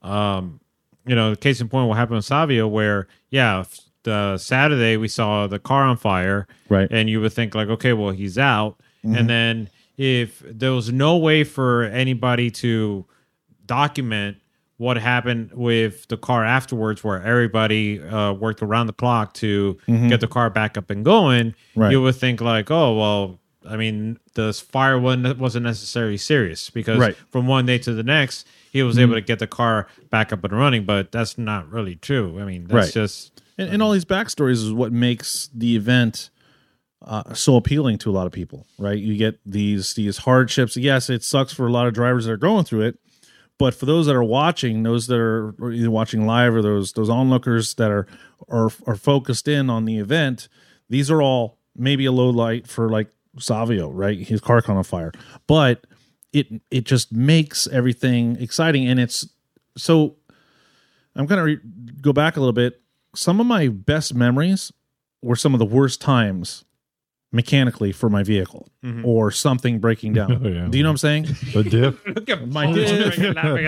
[0.03, 0.61] um
[1.07, 3.65] you know case in point what happened with savio where yeah
[4.05, 6.89] the saturday we saw the car on fire Right.
[6.91, 9.69] and you would think like okay well he's out and then
[9.99, 13.05] if there was no way for anybody to
[13.67, 14.37] document
[14.79, 20.21] what happened with the car afterwards where everybody uh, worked around the clock to get
[20.21, 21.93] the car back up and going Right.
[21.93, 23.39] you would think like oh well
[23.69, 27.17] i mean the fire wasn't, wasn't necessarily serious because Right.
[27.31, 30.43] from one day to the next he was able to get the car back up
[30.45, 32.93] and running but that's not really true i mean that's Right.
[32.93, 36.31] just and, and all these backstories is what makes the event
[37.05, 38.97] uh, so appealing to a lot of people, right?
[38.97, 40.77] You get these these hardships.
[40.77, 42.99] Yes, it sucks for a lot of drivers that are going through it,
[43.59, 47.11] but for those that are watching, those that are either watching live or those those
[47.11, 48.07] onlookers that are
[48.49, 50.47] are are focused in on the event,
[50.89, 54.19] these are all maybe a low light for like Savio, right?
[54.21, 55.11] His car caught on fire,
[55.49, 55.85] but
[56.33, 59.29] it it just makes everything exciting, and it's
[59.77, 60.17] so
[61.15, 62.81] I'm going to re- go back a little bit.
[63.15, 64.73] Some of my best memories
[65.21, 66.65] were some of the worst times
[67.35, 68.69] mechanically for my vehicle
[69.05, 70.33] or something breaking down.
[70.45, 70.67] Oh, yeah.
[70.69, 71.27] Do you know what I'm saying?
[71.55, 72.07] The dip.
[72.49, 72.67] My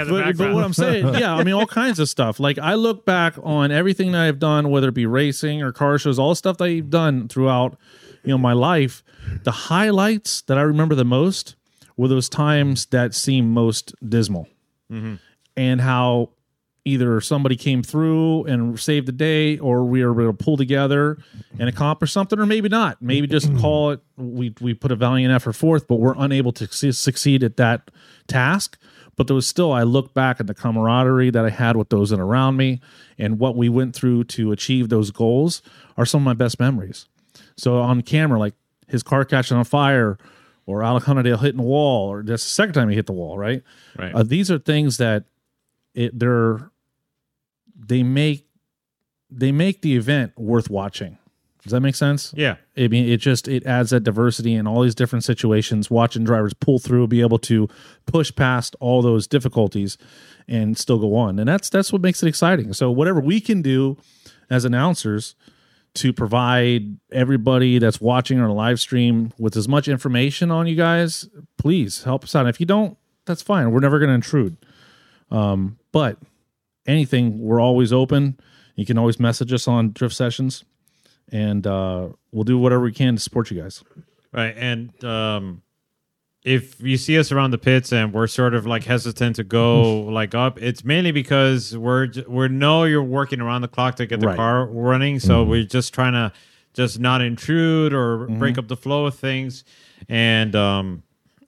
[0.05, 2.39] but, but what I'm saying, yeah, I mean, all kinds of stuff.
[2.41, 5.99] Like I look back on everything that I've done, whether it be racing or car
[5.99, 7.79] shows, all the stuff that I've done throughout,
[8.23, 9.03] you know, my life.
[9.45, 11.55] The highlights that I remember the most
[11.97, 14.49] were those times that seemed most dismal,
[14.91, 15.15] mm-hmm.
[15.57, 16.31] and how
[16.85, 21.19] either somebody came through and saved the day, or we were able to pull together
[21.59, 23.01] and accomplish something, or maybe not.
[23.01, 26.93] Maybe just call it we we put a valiant effort forth, but we're unable to
[26.93, 27.91] succeed at that
[28.27, 28.79] task.
[29.17, 32.11] But there was still, I look back at the camaraderie that I had with those
[32.11, 32.81] that are around me,
[33.17, 35.63] and what we went through to achieve those goals
[35.97, 37.07] are some of my best memories.
[37.57, 38.55] So on camera, like
[38.89, 40.19] his car catching on fire,
[40.67, 43.37] or Alec Hohnadell hitting the wall, or that's the second time he hit the wall,
[43.39, 43.63] right?
[43.99, 44.15] Right.
[44.15, 45.25] Uh, these are things that
[45.95, 46.71] it they're
[47.77, 48.47] they make
[49.31, 51.19] they make the event worth watching.
[51.63, 52.35] Does that make sense?
[52.37, 55.91] yeah I mean, it just it adds that diversity in all these different situations.
[55.91, 57.69] Watching drivers pull through, be able to
[58.07, 59.97] push past all those difficulties,
[60.47, 62.73] and still go on, and that's that's what makes it exciting.
[62.75, 63.97] So whatever we can do
[64.51, 65.35] as announcers
[65.95, 71.29] to provide everybody that's watching our live stream with as much information on you guys,
[71.57, 72.47] please help us out.
[72.49, 73.71] If you don't, that's fine.
[73.71, 74.57] We're never going to intrude.
[75.31, 76.19] Um, but
[76.87, 78.39] anything, we're always open.
[78.75, 80.65] You can always message us on Drift Sessions,
[81.31, 83.83] and uh, we'll do whatever we can to support you guys.
[84.33, 84.55] Right.
[84.57, 85.63] And um
[86.45, 90.01] if you see us around the pits and we're sort of like hesitant to go
[90.21, 94.21] like up, it's mainly because we're we know you're working around the clock to get
[94.21, 94.37] the Right.
[94.37, 96.33] car running, so we're just trying to
[96.75, 99.65] just not intrude or break up the flow of things.
[100.09, 101.03] And um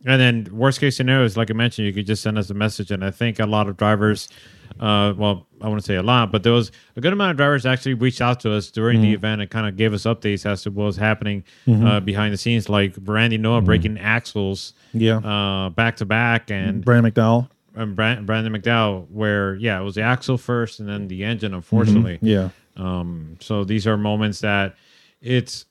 [0.07, 2.55] and then worst case scenario is like I mentioned, you could just send us a
[2.55, 2.91] message.
[2.91, 4.29] And I think a lot of drivers,
[4.81, 7.37] uh, well, I want to say a lot, but there was a good amount of
[7.39, 10.45] drivers actually reached out to us during the event and kind of gave us updates
[10.45, 15.17] as to what was happening uh, behind the scenes, like Randy Noah breaking axles, Yeah.
[15.19, 17.49] uh, back to back, and Brandon McDowell.
[17.75, 21.55] and Brand- Brandon McDowell, where yeah, it was the axle first and then the engine,
[21.55, 22.19] unfortunately.
[22.21, 22.51] Yeah.
[22.77, 24.75] Um, so these are moments that
[25.23, 25.65] it's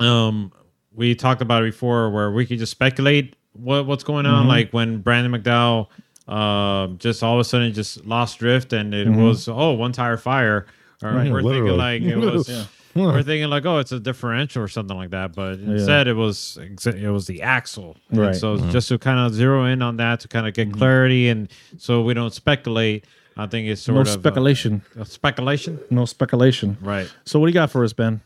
[0.00, 0.52] um
[0.94, 4.46] we talked about it before where we could just speculate what what's going on.
[4.48, 5.88] Like when Brandon McDowell
[6.28, 10.16] uh, just all of a sudden just lost drift and it was oh one tire
[10.16, 10.66] fire.
[11.02, 14.96] Or we're thinking like it was we're thinking like oh it's a differential or something
[14.96, 16.56] like that, but instead it was
[16.86, 17.96] it was the axle.
[18.10, 18.36] And Right.
[18.36, 21.48] so just to kind of zero in on that to kind of get clarity and
[21.78, 23.04] so we don't speculate.
[23.36, 24.82] I think it's sort No of speculation.
[24.98, 25.80] uh, speculation.
[25.90, 26.78] no speculation.
[26.80, 27.12] Right.
[27.24, 28.20] So what do you got for us, Ben?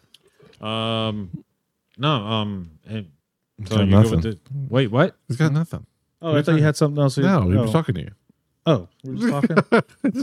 [0.60, 1.44] Um,
[1.96, 2.10] no.
[2.10, 3.06] Um, and
[3.66, 4.20] so got you go with nothing.
[4.32, 4.38] the
[4.68, 4.88] wait.
[4.90, 5.16] What?
[5.26, 5.86] He's got nothing.
[6.20, 7.16] Oh, I thought you had something else.
[7.18, 7.62] No, he oh.
[7.62, 8.10] was talking to you.
[8.66, 9.56] Oh, we're just talking.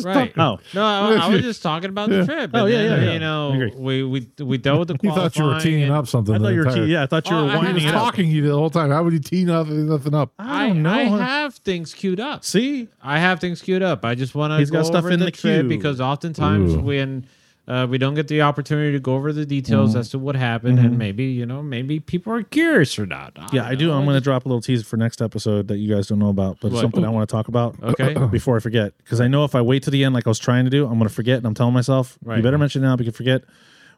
[0.03, 0.34] Right.
[0.38, 2.51] oh, No, I, I was just talking about the trip.
[2.53, 3.13] Oh, and yeah, then, yeah, yeah.
[3.13, 5.91] You know, I we we we dealt with the He thought you were teeing and
[5.91, 6.35] up something.
[6.35, 6.65] I thought the you were.
[6.67, 8.03] entire- Te- yeah, I thought you Oh, were I He winding was it up.
[8.03, 8.91] talking to you the whole time.
[8.91, 10.31] How would you tee nothing, nothing up?
[10.38, 10.91] I I, don't know.
[10.91, 12.45] I have things queued up.
[12.45, 14.05] See, I have things queued up.
[14.05, 15.69] I just want to He's go got stuff over in the, the trip queue.
[15.69, 16.81] because oftentimes Ooh.
[16.81, 17.26] when
[17.67, 19.99] uh, we don't get the opportunity to go over the details Mm-hmm.
[19.99, 23.33] as to what happened, and maybe you know, maybe people are curious or not.
[23.51, 23.91] yeah, don't I do.
[23.91, 26.29] I'm going to drop a little teaser for next episode that you guys don't know
[26.29, 27.75] about, but something I want to talk about.
[27.83, 28.13] Okay.
[28.27, 30.39] before I forget, because I know if I wait to the end, like I was
[30.39, 32.37] trying to do, I'm going to forget, and I'm telling myself, Right.
[32.37, 33.43] you better mention it now because forget.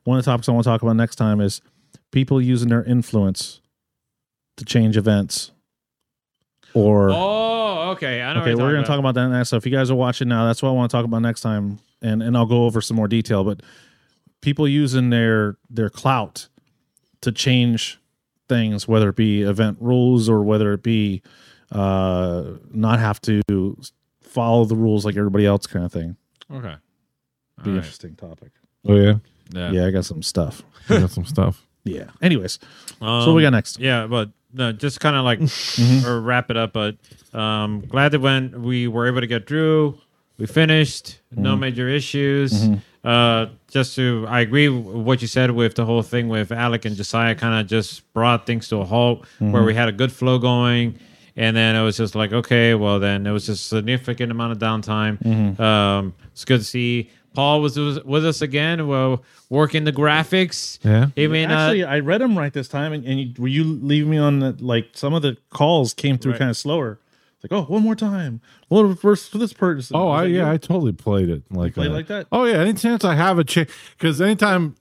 [0.03, 1.61] One of the topics I want to talk about next time is
[2.11, 3.59] people using their influence
[4.55, 5.51] to change events.
[6.73, 8.21] Or Oh, okay.
[8.21, 8.41] I know.
[8.41, 9.49] okay, we're going to talk about that next.
[9.49, 11.41] So if you guys are watching now, that's what I want to talk about next
[11.41, 13.43] time, and and I'll go over some more detail.
[13.43, 13.61] But
[14.41, 16.47] people using their their clout
[17.21, 17.99] to change
[18.49, 21.21] things, whether it be event rules or whether it be
[21.71, 23.41] uh, not have to
[24.21, 26.15] follow the rules like everybody else, kind of thing.
[26.51, 26.61] Okay.
[26.67, 27.75] Be All right.
[27.77, 28.51] interesting topic.
[28.87, 29.15] Oh yeah,
[29.51, 29.71] Yeah.
[29.71, 30.63] Yeah, I got some stuff.
[30.89, 31.63] you got some stuff.
[31.83, 32.09] Yeah.
[32.21, 32.59] Anyways,
[32.99, 33.79] Um, so what we got next?
[33.79, 36.05] Yeah, but no, just kind of like Mm-hmm.
[36.05, 36.73] or wrap it up.
[36.73, 36.97] But
[37.33, 39.97] um, glad that when we were able to get through,
[40.37, 41.59] we finished, no Mm-hmm.
[41.61, 42.67] major issues.
[43.03, 46.83] Uh, just to, I agree with what you said with the whole thing with Alec
[46.85, 47.35] and Josiah.
[47.35, 49.51] Kind of just brought things to a halt Mm-hmm.
[49.51, 50.99] where we had a good flow going.
[51.35, 54.51] And then it was just like, okay, well, then it was just a significant amount
[54.53, 55.21] of downtime.
[55.21, 55.61] Mm-hmm.
[55.61, 58.87] Um, it's good to see Paul was was with us again.
[58.87, 60.79] Well, working the graphics.
[60.83, 61.09] Yeah.
[61.15, 63.63] I mean, uh, Actually, I read them right this time, and, and you, were you
[63.63, 66.39] leaving me on the, like some of the calls came through Right.
[66.39, 66.99] kind of slower.
[67.39, 68.41] It's like, oh, one more time.
[68.69, 69.95] Well, first for this person.
[69.95, 70.53] Oh, I yeah, you?
[70.53, 71.93] I totally played it like played that.
[71.93, 72.27] like that?
[72.31, 74.75] Oh yeah, any chance I have a chance because anytime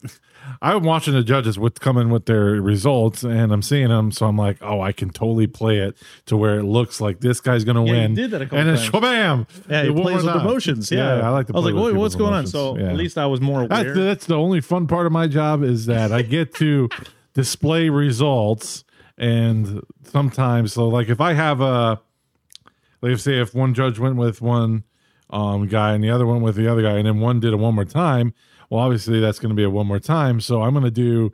[0.62, 4.38] I'm watching the judges with coming with their results and I'm seeing them, so I'm
[4.38, 7.84] like, oh, I can totally play it to where it looks like this guy's gonna
[7.84, 8.14] Yeah, win.
[8.14, 10.40] did that a couple and then bam, Yeah, he plays with time.
[10.40, 10.90] emotions.
[10.90, 11.52] Yeah, I like to.
[11.52, 12.54] I was like, "Wait, what's going emotions.
[12.54, 12.76] on?
[12.76, 12.90] So Yeah.
[12.90, 13.68] at least I was more aware.
[13.84, 16.88] That's that's the only fun part of my job is that I get to
[17.34, 18.84] display results
[19.18, 22.00] and sometimes so like if I have a
[23.02, 24.84] like say if one judge went with one
[25.30, 27.56] um guy and the other went with the other guy and then one did it
[27.56, 28.32] one more time,
[28.70, 30.40] well obviously that's going to be a one more time.
[30.40, 31.32] So I'm going to do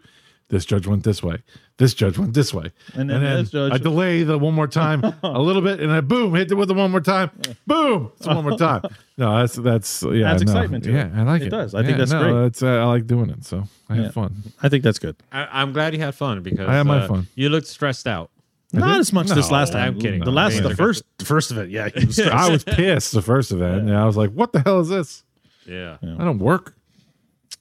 [0.48, 1.38] this judge went this way.
[1.78, 2.72] This judge went this way.
[2.94, 5.90] And And then then, judge- I delay the one more time a little bit and
[5.90, 7.30] I boom hit it with the one more time.
[7.66, 8.12] Boom.
[8.18, 8.82] It's one more time.
[9.18, 10.32] No, that's that's yeah.
[10.32, 10.50] Adds no.
[10.50, 10.94] excitement to it.
[10.94, 11.50] yeah, I like It it.
[11.50, 11.74] does.
[11.74, 12.42] I think that's no, great.
[12.44, 13.44] That's, uh, I like doing it.
[13.44, 14.42] So I have fun.
[14.62, 15.16] I think that's good.
[15.30, 17.26] I, I'm glad you had fun because I had my uh, fun.
[17.34, 18.30] You looked stressed out.
[18.72, 19.94] Not as much this last time.
[19.94, 20.24] I'm kidding.
[20.24, 21.70] The last, No, the first, the first of it.
[21.70, 23.82] Yeah, was I was pissed the first event.
[23.82, 25.24] And I was like, what the hell is this?
[25.66, 25.98] Yeah.
[26.02, 26.74] I don't work.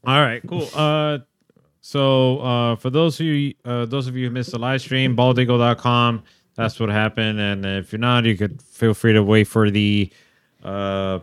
[0.05, 0.41] All right.
[0.47, 0.67] Cool.
[0.73, 1.19] Uh,
[1.81, 5.15] so uh, for those of you, uh, those of you who missed the live stream,
[5.15, 6.23] baldigo.com.
[6.55, 7.39] That's what happened.
[7.39, 10.11] And if you're not, you could feel free to wait for the
[10.63, 11.19] uh,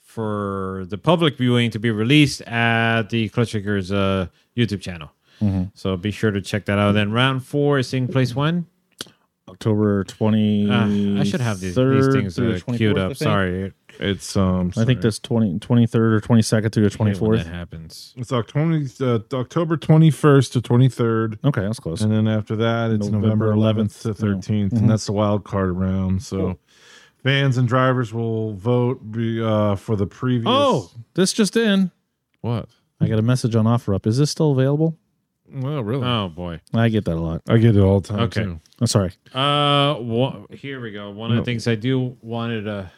[0.00, 4.26] for the public viewing to be released at the Klutch Kickers uh,
[4.56, 5.10] YouTube channel.
[5.74, 6.92] So be sure to check that out.
[6.92, 8.66] Then round four is taking place when?
[9.48, 10.70] October twenty.
[10.70, 13.16] Uh, I should have these, these things uh, queued up.
[13.16, 13.72] Sorry.
[13.98, 14.72] It's um.
[14.76, 18.14] I think that's 20, 23rd or twenty second through the twenty When that happens.
[18.16, 22.00] it's October uh, October twenty first to twenty third, Okay, that's close.
[22.00, 24.16] and then after that it's November November eleventh to 11th.
[24.18, 24.78] thirteenth, Mhm.
[24.78, 26.22] and that's the wild card round.
[26.22, 26.58] So
[27.24, 30.46] Fans and drivers will vote be, uh, for the previous.
[30.48, 31.90] Oh, this just in.
[32.40, 32.68] what?
[33.00, 34.06] I got a message on OfferUp.
[34.06, 34.96] Is this still available?
[35.52, 36.06] Well, really?
[36.06, 36.60] Oh boy.
[36.74, 37.42] I get that a lot.
[37.48, 38.20] I get it all the time.
[38.20, 38.44] Okay.
[38.44, 38.60] too.
[38.80, 39.12] I'm sorry.
[39.34, 41.10] Uh, wha- here we go.
[41.10, 42.90] One of the things I do wanted to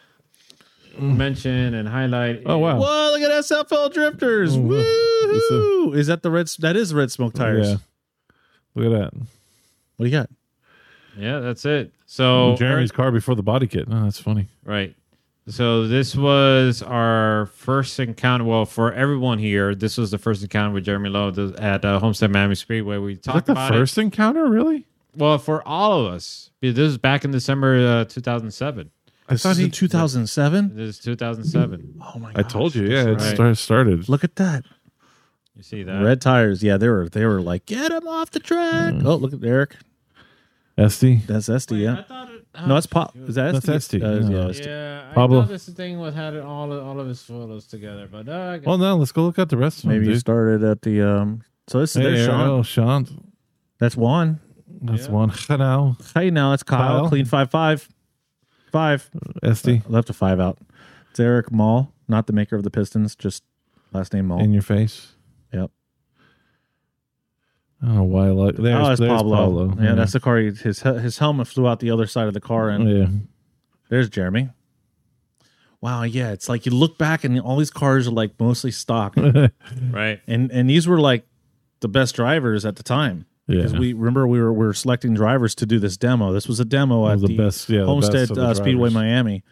[0.99, 2.43] mention and highlight.
[2.45, 2.79] Oh wow.
[2.79, 4.55] Whoa, look at SFL drifters.
[4.55, 5.93] Oh, Woo!
[5.93, 6.47] Is that the red?
[6.59, 7.67] That is red smoke tires.
[7.69, 7.75] Yeah.
[8.75, 9.13] Look at that.
[9.13, 10.29] What do you got?
[11.17, 11.93] Yeah, that's it.
[12.05, 13.87] So Jeremy's car before the body kit.
[13.89, 14.47] Oh, that's funny.
[14.63, 14.95] Right.
[15.47, 18.45] So this was our first encounter.
[18.45, 22.31] Well, for everyone here, this was the first encounter with Jeremy Lowe at uh, Homestead
[22.31, 22.97] Miami Speedway.
[22.97, 24.45] We Is that talked the about first encounter?
[24.47, 24.87] Really?
[25.17, 28.89] Well, for all of us, this is back in December uh, 2007.
[29.29, 30.75] This thought is he- 2007.
[30.75, 32.01] This is 2007.
[32.01, 32.31] Oh my!
[32.35, 32.87] I told you.
[32.87, 33.35] Yeah, it right.
[33.35, 34.07] start, started.
[34.09, 34.63] Look at that.
[35.55, 36.01] You see that?
[36.03, 36.63] Red tires.
[36.63, 37.09] Yeah, they were.
[37.09, 38.95] They were like, get him off the track.
[39.03, 39.75] Oh, look at Eric.
[40.77, 41.27] SD.
[41.27, 41.71] That's SD.
[41.71, 42.32] Wait, I Yeah.
[42.55, 43.15] Thought No, it's pop.
[43.15, 43.99] Is that That's SD?
[43.99, 44.03] SD.
[44.03, 44.49] Uh, No.
[44.49, 45.41] yeah, Yeah, I Pablo.
[45.41, 48.31] thought this thing was had it all of, all of his photos together, but uh,
[48.31, 49.91] I Well, no, let's go look at the rest of them.
[49.93, 51.01] Maybe you started at the.
[51.01, 52.49] um So this is Hey, there's Sean.
[52.49, 53.31] oh, Sean.
[53.79, 54.39] That's one.
[54.81, 55.11] That's Yeah.
[55.13, 55.29] one.
[55.31, 55.97] Canal.
[56.13, 57.01] Hey, now it's Kyle.
[57.01, 57.09] Kyle.
[57.09, 57.89] Clean five five five.
[58.71, 59.09] five.
[59.43, 59.53] Five.
[59.55, 59.83] SD.
[59.89, 60.57] Left a five out.
[61.11, 63.43] It's Eric Mall, not the maker of the Pistons, just
[63.93, 64.39] last name Mall.
[64.41, 65.13] In your face.
[65.53, 65.69] Yep.
[67.85, 68.55] I why I like.
[68.55, 69.67] There's, oh, it's there's Pablo.
[69.69, 69.83] Pablo.
[69.83, 70.37] Yeah, that's the car.
[70.37, 73.07] He, his his helmet flew out the other side of the car, and yeah.
[73.89, 74.49] there's Jeremy.
[75.81, 79.15] Wow, yeah, it's like you look back and all these cars are like mostly stock,
[79.91, 80.21] right.
[80.27, 81.25] and and these were like
[81.81, 83.25] the best drivers at the time.
[83.47, 83.57] Yeah.
[83.57, 86.31] Because we remember we were we were selecting drivers to do this demo.
[86.31, 88.91] This was a demo at the the, best- yeah, the Homestead best uh, Speedway.
[88.91, 89.43] Miami,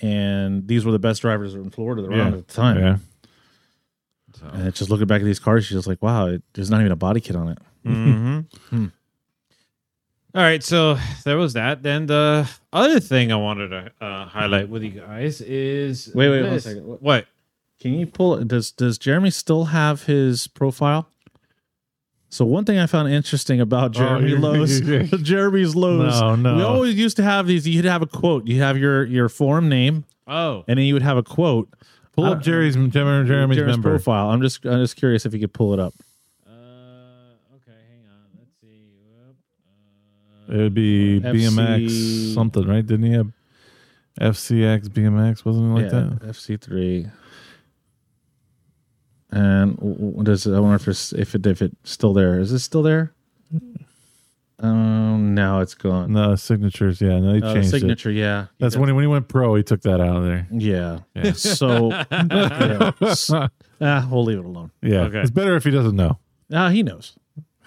[0.00, 2.38] and these were the best drivers in Florida around Yeah.
[2.38, 2.78] at the time.
[2.78, 2.96] Yeah.
[4.42, 6.80] And it's just looking back at these cars, she's just like, wow, it, there's not
[6.80, 7.58] even a body kit on it.
[7.86, 8.86] Mm-hmm.
[10.32, 11.82] All right, so there was that.
[11.82, 16.42] Then the other thing I wanted to uh, highlight with you guys is Wait, wait,
[16.42, 16.64] one this.
[16.64, 16.86] second.
[16.86, 17.26] What- What?
[17.80, 18.46] Can you pull it?
[18.46, 21.08] Does Does Jeremy still have his profile?
[22.28, 24.80] So one thing I found interesting about Jeremy you're- Lowe's,
[25.22, 26.20] Jeremy's Lowe's.
[26.20, 26.56] No, no.
[26.56, 27.66] We always used to have these.
[27.66, 28.46] You'd have a quote.
[28.46, 31.70] You have your your forum name, Oh, and then you would have a quote.
[32.12, 33.90] Pull up don't- Jerry's Jeremy's, Jeremy's Jeremy's member.
[33.90, 34.30] profile.
[34.30, 35.94] I'm just I'm just curious if you could pull it up.
[36.46, 36.50] uh,
[37.56, 38.26] okay, hang on.
[38.38, 38.92] Let's see.
[40.48, 40.54] Whoop.
[40.54, 42.84] It would be FC BMX something, right?
[42.86, 43.32] Didn't he have
[44.20, 45.44] FCX BMX?
[45.44, 46.28] Wasn't it like yeah, that?
[46.28, 47.06] FC three.
[49.32, 52.40] And w- w- does I wonder if it's if it if it's still there?
[52.40, 53.12] Is it still there?
[54.62, 56.12] Um, now it's gone.
[56.12, 57.00] No, signatures.
[57.00, 57.70] Yeah, no, he Uh, changed it.
[57.80, 58.46] signature, yeah.
[58.58, 60.46] That's when he, when he went pro, he took that out of there.
[60.52, 61.00] Yeah.
[61.14, 61.32] Yeah.
[61.34, 62.92] So yeah.
[63.00, 63.30] S-
[63.80, 64.70] ah, we'll leave it alone.
[64.82, 65.20] Yeah, Okay.
[65.20, 66.18] it's better if he doesn't know.
[66.52, 67.14] Ah, he knows.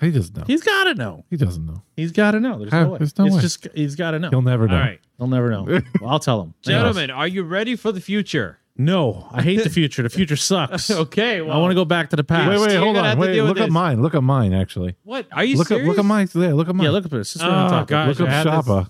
[0.01, 0.43] He doesn't know.
[0.47, 1.23] He's got to know.
[1.29, 1.81] he doesn't know.
[1.95, 2.57] He's got to know.
[2.59, 2.83] There's How?
[2.83, 2.97] no way.
[2.97, 3.41] There's no it's way.
[3.41, 4.29] just he's got to know.
[4.29, 4.75] He'll never know.
[4.75, 5.63] All right, He'll never know.
[6.01, 6.53] Well, I'll tell him.
[6.61, 8.59] gentlemen, are you ready for the future?
[8.75, 10.01] No, I hate the future.
[10.01, 10.89] The future sucks.
[11.03, 12.49] Okay, I want to go back to the past.
[12.49, 13.19] Wait, wait, hold on.
[13.19, 14.01] Wait, look at mine.
[14.01, 14.51] Look at mine.
[14.53, 15.83] Actually, What are you look serious?
[15.85, 16.27] at look at mine.
[16.33, 16.85] Yeah, look at mine.
[16.85, 17.33] Yeah, look at this.
[17.33, 18.17] This is what Oh, I'm gosh.
[18.19, 18.89] Look I up had this- Shoppa.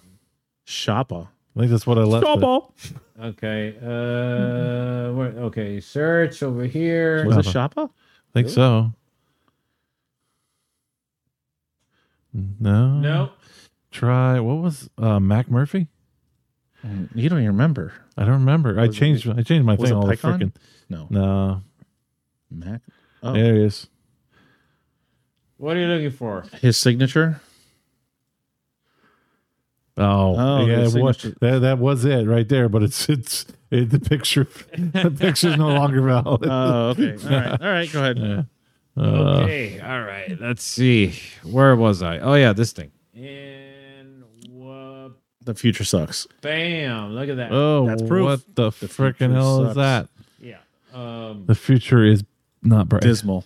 [0.66, 1.28] Shoppa.
[1.56, 2.26] I think that's what I left.
[2.26, 2.28] it.
[2.28, 2.72] Shoppa.
[3.24, 3.76] Okay.
[3.82, 5.14] Uh.
[5.14, 5.80] Where, okay.
[5.82, 7.26] Search over here.
[7.28, 7.90] Was it Shoppa?
[7.90, 8.94] I think so.
[12.34, 13.00] No.
[13.00, 13.30] No.
[13.92, 15.88] Try what was uh, Mac Murphy?
[16.84, 17.94] You don't even remember.
[18.18, 18.80] I don't remember.
[18.80, 19.30] I Was it- changed.
[19.30, 20.40] I changed my was thing it all the Pycon?
[20.40, 20.52] freaking.
[20.90, 21.08] No.
[21.10, 21.62] No,
[22.52, 22.82] Mac.
[23.24, 23.88] Oh, there he is.
[25.58, 26.44] What are you looking for?
[26.62, 27.40] his signature.
[29.96, 31.38] Oh, Oh, yeah, the it was, signature.
[31.42, 32.68] that that was it right there.
[32.68, 34.44] But it's it's it, the picture.
[34.78, 36.46] the picture's no longer valid.
[36.46, 37.16] Oh, okay.
[37.24, 37.62] All right.
[37.62, 37.92] All right.
[37.92, 38.18] Go ahead.
[38.20, 38.44] Yeah.
[38.98, 39.80] Uh, Okay.
[39.80, 40.36] All right.
[40.40, 41.14] Let's see.
[41.44, 42.20] Where was I?
[42.20, 42.92] Oh yeah, this thing.
[43.16, 43.63] And whoop,
[45.46, 46.26] The future sucks.
[46.42, 47.14] bam!
[47.16, 47.52] Look at that.
[47.52, 48.26] oh, That's proof.
[48.26, 49.70] what the, The freaking hell sucks.
[49.72, 50.08] is that?
[50.40, 50.58] yeah.
[50.94, 51.46] Um.
[51.48, 52.24] The future is
[52.62, 53.02] not bright.
[53.02, 53.44] Dismal.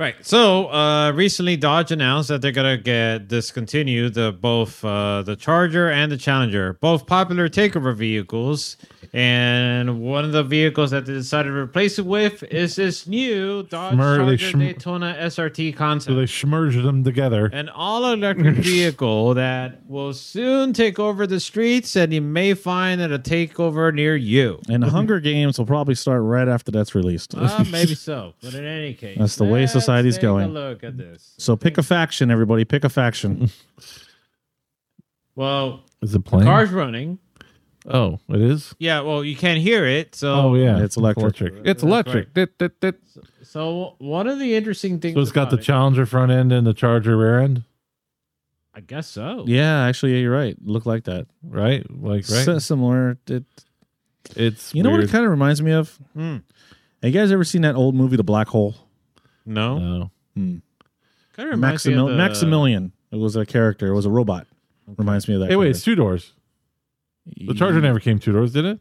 [0.00, 0.16] Right.
[0.22, 5.90] So uh, recently, Dodge announced that they're gonna get discontinued the both uh, the Charger
[5.90, 8.78] and the Challenger, both popular takeover vehicles.
[9.12, 13.64] And one of the vehicles that they decided to replace it with is this new
[13.64, 16.10] Dodge Schmer- Charger schm- Daytona SRT concept.
[16.10, 17.46] So they schmerged them together.
[17.52, 23.10] an all-electric vehicle that will soon take over the streets, and you may find that
[23.10, 24.60] a takeover near you.
[24.68, 27.34] And the Hunger Games will probably start right after that's released.
[27.34, 30.48] Uh, maybe so, but in any case, That's the way let's society's take a going.
[30.48, 31.34] look at this.
[31.38, 32.64] So pick a faction, everybody.
[32.64, 33.50] Pick a faction.
[35.36, 36.44] Well, Is it playing?
[36.46, 37.18] car's running.
[37.86, 38.74] Oh, it is.
[38.78, 40.14] Yeah, well, you can't hear it.
[40.14, 41.40] So, Oh yeah, It's electric.
[41.40, 42.34] It's That's electric.
[42.34, 42.94] Dit, dit, dit.
[43.42, 45.14] So one of the interesting things.
[45.14, 47.64] So it's got the about it- Challenger front end and the Charger rear end.
[48.74, 49.44] I guess so.
[49.46, 50.56] Yeah, actually, yeah, you're right.
[50.62, 51.26] Look like that.
[51.42, 51.84] right?
[51.90, 52.48] Like right.
[52.48, 53.18] S- similar.
[53.26, 53.44] It,
[54.36, 55.08] it's you know what weird.
[55.08, 55.96] it kind of reminds me of?
[56.12, 56.36] Hmm.
[57.02, 58.74] Have you guys ever seen that old movie, The Black Hole?
[59.50, 59.78] No.
[59.78, 60.10] No.
[60.36, 60.62] Kind
[61.38, 62.92] of reminds me Maximil- of the- Maximilian.
[63.10, 63.88] It was a character.
[63.88, 64.46] It was a robot.
[64.96, 65.50] Reminds me of that.
[65.50, 66.32] Hey, wait, it's two doors.
[67.36, 68.80] The Charger never came two doors, did it?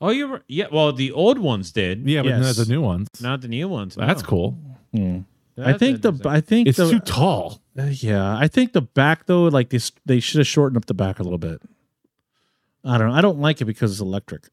[0.00, 0.66] Oh, you were yeah.
[0.72, 2.08] Well, the old ones did.
[2.08, 2.56] Yeah, but Yes.
[2.56, 3.08] not the new ones.
[3.20, 3.94] Not the new ones.
[3.96, 4.28] That's no.
[4.28, 4.50] cool.
[4.94, 5.18] Hmm.
[5.56, 6.30] I That's think the interesting.
[6.32, 7.60] I think It's the, too tall.
[7.76, 10.94] Uh, yeah, I think the back though, like this, they should have shortened up the
[10.94, 11.60] back a little bit.
[12.84, 13.14] I don't know.
[13.14, 14.48] I don't like it because it's electric.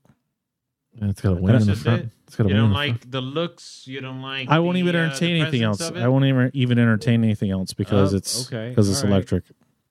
[1.02, 2.04] And it's got a wing That's in the front.
[2.04, 2.10] it.
[2.28, 2.64] It's got a You wing.
[2.64, 3.02] don't in the front.
[3.04, 3.84] like the looks.
[3.86, 4.50] You don't like.
[4.50, 5.78] I won't the, even uh, entertain the anything else.
[5.78, 6.06] presence of it?
[6.06, 8.70] I won't even even entertain anything else because Oh, it's okay.
[8.70, 9.16] because it's All right.
[9.18, 9.44] electric.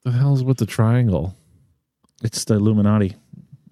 [0.03, 1.35] the hell's with the triangle?
[2.23, 3.15] It's the Illuminati.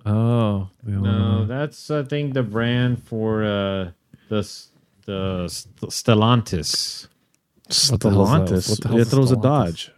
[0.05, 3.91] Oh, the No, that's I think the brand for uh,
[4.29, 4.47] the
[5.05, 7.07] the St- Stellantis.
[7.89, 8.41] What the hell's that?
[8.49, 8.69] Stellantis.
[8.69, 9.91] What the hell's It throws a Dodge.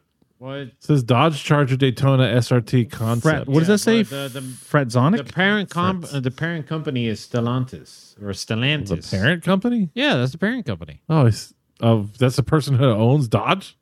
[0.45, 0.57] What?
[0.57, 3.23] It says Dodge Charger Daytona SRT concept.
[3.23, 4.03] Fret, what does that say?
[4.03, 5.17] but the- the- Fretzonic?
[5.17, 9.09] The parent comp, uh, the parent company is Stellantis or Stellantis.
[9.09, 9.89] the parent company?
[9.95, 11.01] Yeah, that's the parent company.
[11.09, 13.75] Oh, it's, oh, that's the person who owns Dodge.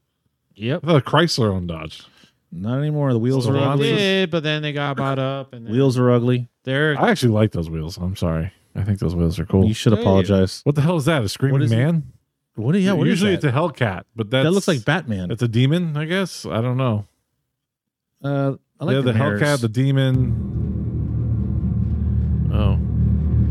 [0.56, 0.81] Yep.
[0.84, 2.03] I thought Chrysler owned Dodge.
[2.52, 3.11] Not anymore.
[3.11, 3.73] The wheels are Stellantis?
[3.73, 3.95] ugly.
[3.95, 6.48] Did, but then they got bought up and then Wheels are ugly.
[6.64, 7.98] they're I actually like those wheels.
[7.98, 8.53] I'm sorry.
[8.76, 9.65] I think those wheels are cool.
[9.68, 10.02] You should Hey.
[10.02, 10.61] apologize.
[10.64, 11.23] What the hell is that?
[11.23, 11.76] A screaming is it?
[11.76, 12.03] man?
[12.55, 12.73] What?
[12.73, 12.93] Do yeah.
[12.93, 15.31] What is Usually it's a Hellcat, but that's, that looks like Batman.
[15.31, 16.45] It's a demon, I guess.
[16.45, 17.05] I don't know.
[18.23, 19.19] Uh, I like yeah, the, the.
[19.19, 20.51] Hellcat, the demon.
[22.53, 22.77] Oh,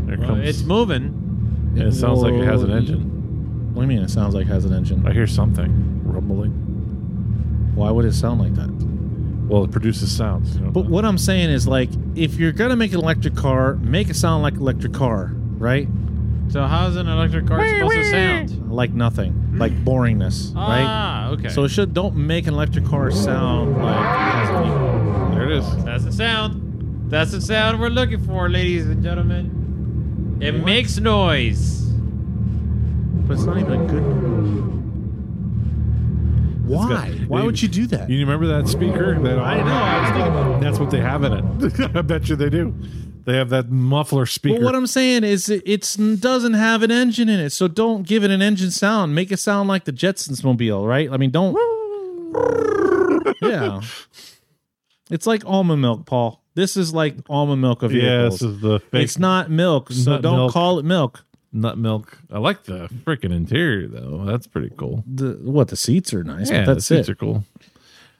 [0.07, 0.47] there well, comes.
[0.47, 1.73] it's moving.
[1.75, 3.73] yeah, it sounds like it has an engine.
[3.73, 4.03] What do you mean?
[4.03, 5.05] It sounds like it has an engine.
[5.05, 6.51] I hear something rumbling.
[7.75, 8.69] Why would it sound like that?
[9.49, 10.55] Well, it produces sounds.
[10.55, 13.75] You know, But what I'm saying is, like, if you're gonna make an electric car,
[13.75, 15.87] make it sound like an electric car, right?
[16.53, 18.71] So how's an electric car supposed to sound?
[18.71, 20.83] Like nothing, like boringness, right?
[20.85, 21.49] Ah, okay.
[21.49, 25.35] So it should don't make an electric car sound like it has any.
[25.35, 25.83] there it is.
[25.83, 27.09] that's the sound.
[27.09, 30.37] That's the sound we're looking for, ladies and gentlemen.
[30.41, 31.85] It makes noise.
[33.25, 34.03] But it's not even a good.
[36.67, 36.87] Why?
[36.87, 38.11] got- Why would you do that?
[38.11, 39.19] You remember that speaker?
[39.19, 41.79] That I know, I was thinking about- That's what they have in it.
[41.95, 42.75] I bet you they do.
[43.25, 44.59] They have that muffler speaker.
[44.59, 48.05] But what I'm saying is, it it's, doesn't have an engine in it, so don't
[48.05, 49.15] give it an engine sound.
[49.15, 51.09] Make it sound like the Jetsons mobile, right?
[51.11, 51.55] I mean, don't.
[53.41, 53.81] yeah,
[55.09, 56.41] it's like almond milk, Paul.
[56.55, 58.39] This is like almond milk of yeah, vehicles.
[58.39, 60.51] this is the fake it's not milk, so Nut don't milk.
[60.53, 61.23] call it milk.
[61.51, 62.17] nut milk.
[62.31, 64.25] I like the freaking interior though.
[64.25, 65.03] That's pretty cool.
[65.07, 65.69] The what?
[65.69, 67.13] The seats are nice, yeah, but that's the seats it.
[67.13, 67.43] are cool.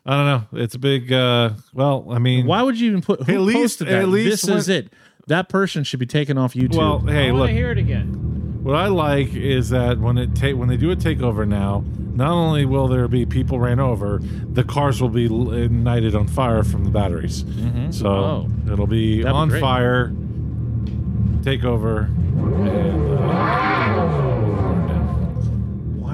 [0.05, 0.59] I don't know.
[0.61, 1.11] It's a big.
[1.13, 3.23] uh Well, I mean, Why would you even put?
[3.23, 4.01] Who At least- posted that?
[4.01, 4.91] at least this is it.
[5.27, 6.75] That person should be taken off YouTube.
[6.75, 7.47] Well, hey, I want look.
[7.49, 8.59] to hear it again.
[8.63, 11.83] What I like is that when it take when they do a takeover now,
[12.15, 16.27] not only will there be people ran over, the cars will be l- ignited on
[16.27, 17.45] fire from the batteries.
[17.91, 18.49] So Oh.
[18.71, 19.61] it'll be That'd be on great.
[19.61, 20.11] fire,
[21.41, 23.27] takeover, and uh, burn down.
[23.27, 23.72] why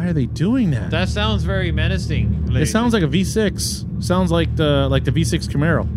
[0.10, 0.91] are they doing that?
[0.91, 2.49] That sounds very menacing.
[2.56, 4.03] it sounds like a V6.
[4.03, 5.88] Sounds like the like the V6 Camaro.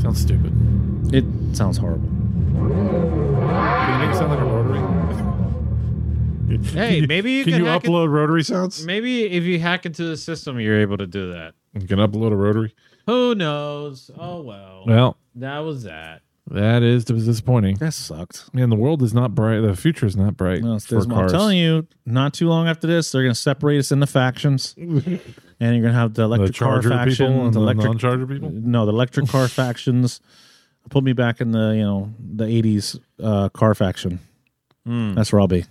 [0.00, 0.52] sounds stupid.
[1.14, 1.24] It
[1.56, 2.08] sounds horrible.
[2.08, 4.76] Can you make it sound like a rotary?
[6.72, 8.84] Hey, maybe you can can you hack it- upload rotary sounds?
[8.86, 11.54] Maybe if you hack into the system, you're able to do that.
[11.74, 12.74] You can upload a rotary.
[13.06, 14.10] Who knows?
[14.18, 14.84] Oh well.
[14.86, 16.22] Well, that was that.
[16.48, 17.76] That is disappointing.
[17.76, 18.52] That sucked.
[18.54, 19.60] Man, the world is not bright.
[19.60, 20.98] The future is not bright No, it's for.
[20.98, 21.32] I'm cars.
[21.32, 24.92] telling you, not too long after this, they're going to separate us into factions, and
[24.94, 25.20] you're
[25.58, 28.50] going to have the the electric car charger faction, and the the electric non-charger people.
[28.52, 30.20] no, the electric car factions.
[30.88, 34.20] Put me back in the you know the '80s uh, car faction.
[34.84, 35.64] That's where I'll be.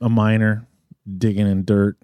[0.00, 0.66] A miner
[1.18, 1.96] digging in dirt,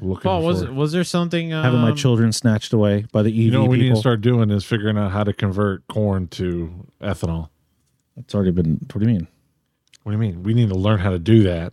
[0.00, 1.52] Looking Paul, was for- was there something?
[1.52, 3.96] Um, having my children snatched away by the EV You know what we need people.
[3.96, 7.48] to start doing is figuring out how to convert corn to ethanol.
[8.16, 8.78] It's already been.
[8.92, 9.26] What do you mean?
[10.02, 10.42] What do you mean?
[10.42, 11.72] We need to learn how to do that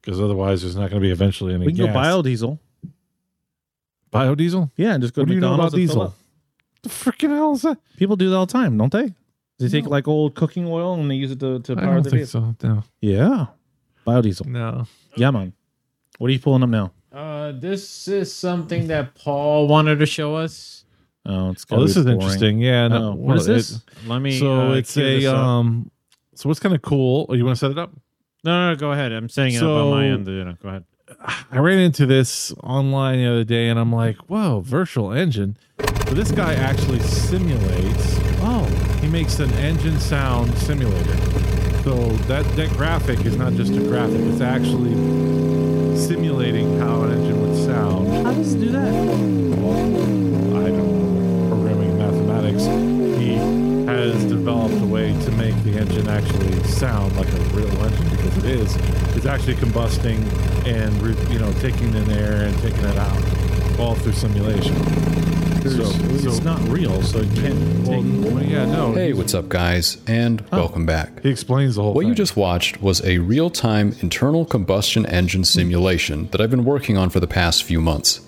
[0.00, 1.94] because otherwise, there's not going to be eventually any We can gas.
[1.94, 2.58] go biodiesel.
[4.12, 4.70] biodiesel.
[4.76, 6.14] Yeah, and just go What to do you know about McDonald's and diesel?
[6.82, 7.78] The freaking hell is that?
[7.96, 9.14] People do that all the time, don't they?
[9.58, 12.02] They take like old cooking oil and they use it to, to I power don't
[12.02, 12.56] the think vehicle.
[12.60, 12.68] so.
[12.68, 13.46] No, Yeah,
[14.04, 14.46] biodiesel.
[14.46, 14.86] no.
[15.16, 15.52] Yeah, man.
[16.18, 16.90] What are you pulling up now?
[17.12, 20.84] Uh, this is something that Paul wanted to show us.
[21.26, 22.58] Oh, it's Oh, this is interesting.
[22.58, 22.88] Yeah.
[22.88, 23.70] No, Oh, what is well, this?
[23.72, 24.38] it- Let me.
[24.38, 25.90] so uh, it's a um.
[26.34, 27.26] So what's kind of cool?
[27.28, 27.92] Oh, you want to set it up?
[28.44, 29.12] No, no, no, go ahead.
[29.12, 30.26] I'm setting it up on my end.
[30.26, 30.84] You know, go ahead.
[31.52, 35.56] I ran into this online the other day, and I'm like, "Whoa, virtual engine!"
[36.08, 38.18] So this guy actually simulates.
[38.40, 38.64] Oh,
[39.02, 41.16] he makes an engine sound simulator.
[41.84, 41.94] So
[42.26, 44.94] that that graphic is not just a graphic; it's actually
[46.06, 48.08] simulating how an engine would sound.
[48.26, 48.88] How does it do that?
[48.88, 52.64] I don't know programming mathematics.
[53.20, 53.34] He
[53.86, 58.36] has developed a way to make the engine actually sound like a real engine because
[58.38, 58.76] it is.
[59.16, 60.26] It's actually combusting
[60.66, 60.92] and
[61.30, 65.31] you know taking in air and taking it out all through simulation.
[65.62, 68.34] So, it's so- not real, so it can't well, take.
[68.34, 68.92] well, yeah, no.
[68.94, 71.22] Hey, what's up, guys, and welcome back.
[71.22, 72.08] He explains the whole What thing.
[72.08, 76.96] you just watched was a real time internal combustion engine simulation that I've been working
[76.96, 78.20] on for the past few months.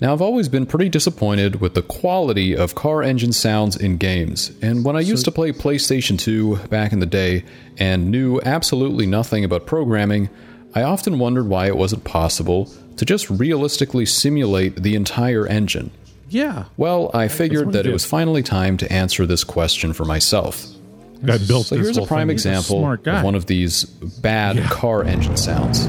[0.00, 4.50] Now, I've always been pretty disappointed with the quality of car engine sounds in games,
[4.60, 7.44] and when I used to play PlayStation 2 back in the day
[7.78, 10.28] and knew absolutely nothing about programming,
[10.74, 15.90] I often wondered why it wasn't possible to just realistically simulate the entire engine.
[16.30, 16.64] Yeah.
[16.76, 20.64] Well, I figured that it was finally time to answer this question for myself.
[21.24, 22.34] guy built So this here's a prime thing.
[22.34, 23.18] example guy.
[23.18, 25.86] of one of these bad car engine sounds.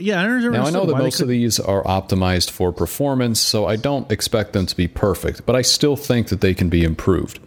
[0.00, 3.66] Yeah, I never Now, I know that most of these are optimized for performance, so
[3.66, 6.84] I don't expect them to be perfect, but I still think that they can be
[6.84, 7.40] improved.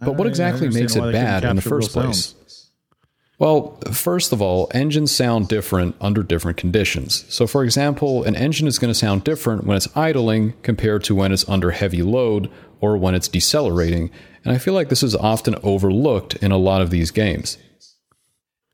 [0.00, 2.34] But what exactly makes it bad in the first place?
[3.38, 7.24] Well, first of all, engines sound different under different conditions.
[7.32, 11.14] So, for example, an engine is going to sound different when it's idling compared to
[11.14, 12.50] when it's under heavy load
[12.82, 14.10] or when it's decelerating,
[14.44, 17.56] and I feel like this is often overlooked in a lot of these games.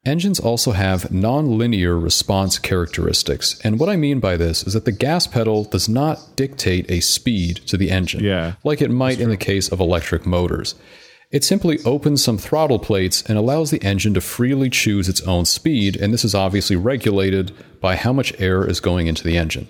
[0.05, 4.93] Engines also have non-linear response characteristics, and what I mean by this is that the
[4.93, 9.31] gas pedal does not dictate a speed to the engine, Yeah, like it might in
[9.31, 10.75] the case of electric motors.
[11.33, 15.45] It simply opens some throttle plates and allows the engine to freely choose its own
[15.45, 19.67] speed, and this is obviously regulated by how much air is going into the engine.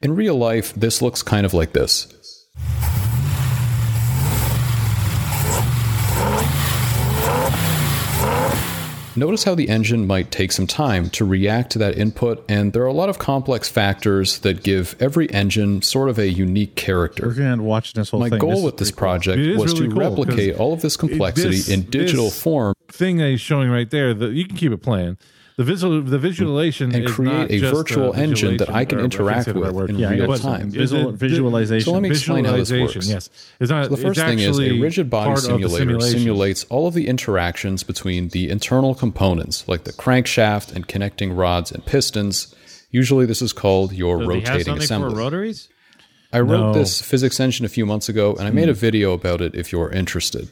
[0.00, 2.06] In real life, this looks kind of like this.
[9.14, 12.82] Notice how the engine might take some time to react to that input, and there
[12.82, 16.82] are a lot of complex factors that give every engine sort of a unique We're
[16.82, 17.26] character.
[17.30, 18.38] gonna end watching this whole My thing.
[18.38, 19.08] goal is with this pretty cool.
[19.08, 22.74] project was really to cool, replicate all of this complexity this- in digital this- form
[22.90, 24.14] thing that he's showing right there.
[24.14, 25.18] The, you can keep it playing.
[25.56, 29.02] The visual, the visualization, and create a virtual the engine that I can or- I
[29.02, 30.70] can't interact say the right with in Yeah, real time.
[30.70, 31.84] Visual, visualization.
[31.84, 33.06] So let me explain how this works.
[33.08, 33.28] Yes,
[33.60, 33.84] it's not.
[33.84, 36.94] So the first thing is a rigid body part of the simulator simulates all of
[36.94, 42.54] the interactions between the internal components, like the crankshaft and connecting rods and pistons.
[42.90, 45.10] Usually, this is called your Does rotating assembly.
[45.10, 45.68] for rotaries?
[46.32, 46.72] I wrote No.
[46.72, 46.78] Hmm.
[46.78, 49.70] this physics engine a few months ago, and I made a video about it if
[49.70, 50.48] you're interested.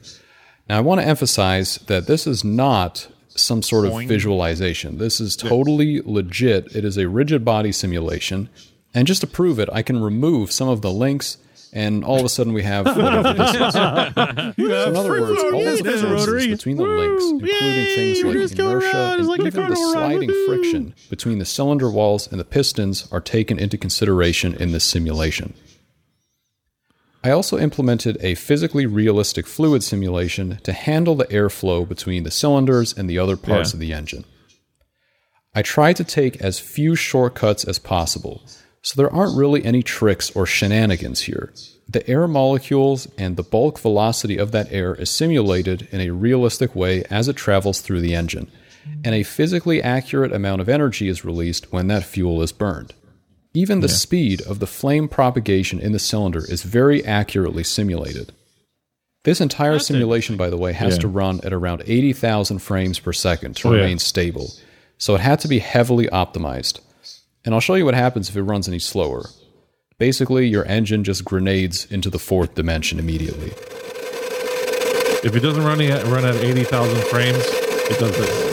[0.68, 3.09] Now, I want to emphasize that this is not
[3.40, 4.98] some sort of visualization.
[4.98, 6.74] This is totally legit.
[6.74, 8.48] It is a rigid body simulation.
[8.94, 11.38] And just to prove it, I can remove some of the links,
[11.72, 13.72] and all of a sudden we have whatever this is.
[13.72, 19.26] So, in other words, all the forces between the links, including things like inertia and
[19.28, 23.78] like even the sliding friction between the cylinder walls and the pistons, are taken into
[23.78, 25.54] consideration in this simulation.
[27.22, 32.97] I also implemented a physically realistic fluid simulation to handle the airflow between the cylinders
[32.97, 33.76] and the other parts Yeah.
[33.76, 34.24] of the engine.
[35.55, 38.42] I tried to take as few shortcuts as possible,
[38.82, 41.52] so there aren't really any tricks or shenanigans here.
[41.88, 46.74] The air molecules and the bulk velocity of that air is simulated in a realistic
[46.76, 48.48] way as it travels through the engine,
[49.05, 52.94] and a physically accurate amount of energy is released when that fuel is burned.
[53.52, 58.32] Even the speed of the flame propagation in the cylinder is very accurately simulated.
[59.24, 61.01] This entire simulation, by the way, has Yeah.
[61.01, 63.81] to run at around 80,000 frames per second to Oh, yeah.
[63.81, 64.52] remain stable,
[64.98, 66.78] so it had to be heavily optimized.
[67.44, 69.28] And I'll show you what happens if it runs any slower.
[69.98, 73.48] Basically, your engine just grenades into the fourth dimension immediately.
[75.22, 77.44] If it doesn't run at run at eighty thousand frames,
[77.90, 78.49] it does this.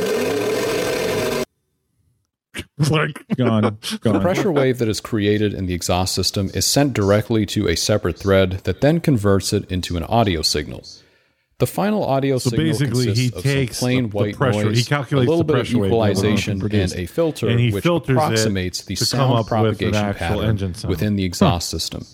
[2.90, 3.78] like Gone.
[4.02, 7.76] The pressure wave that is created in the exhaust system is sent directly to a
[7.76, 10.84] separate thread that then converts it into an audio signal.
[11.60, 14.36] The final audio So signal basically, consists he of takes some plain the- the white
[14.38, 16.22] pressure- noise, he calculates a little the bit of pressure wave that we're going to
[16.22, 20.28] equalization, and a filter And he which approximates the sound up with an propagation actual
[20.28, 20.90] pattern engine sound.
[20.92, 22.06] within the exhaust system.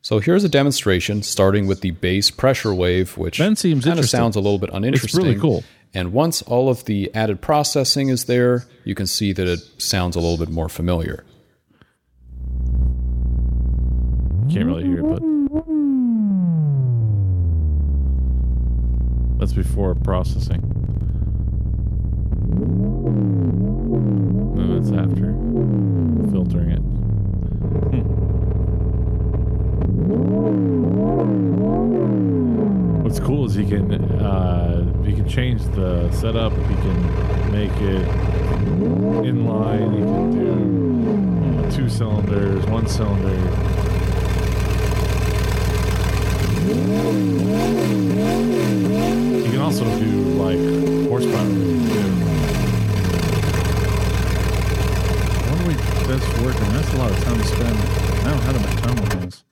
[0.00, 3.52] So here's a demonstration starting with the base pressure wave, which kind
[3.98, 5.08] of sounds a little bit uninteresting.
[5.08, 5.64] It's really cool.
[5.94, 10.16] And once all of the added processing is there, you can see that it sounds
[10.16, 11.24] a little bit more familiar.
[14.50, 15.22] can't really hear it, but
[19.38, 20.62] that's before processing.
[24.54, 25.34] No, that's after
[26.32, 26.80] filtering it.
[27.92, 28.18] Hmm.
[33.08, 33.90] What's cool is he can
[34.20, 36.52] uh, he can change the setup.
[36.52, 38.06] He can make it
[39.24, 39.94] inline.
[39.94, 43.34] He can do two cylinders, one cylinder.
[49.38, 50.10] You can also do
[50.44, 50.58] like
[51.08, 51.48] horsepower.
[51.48, 52.08] too.
[55.48, 55.74] When we
[56.06, 57.78] that's working, that's a lot of time to spend.
[58.26, 59.44] I don't have much time on things,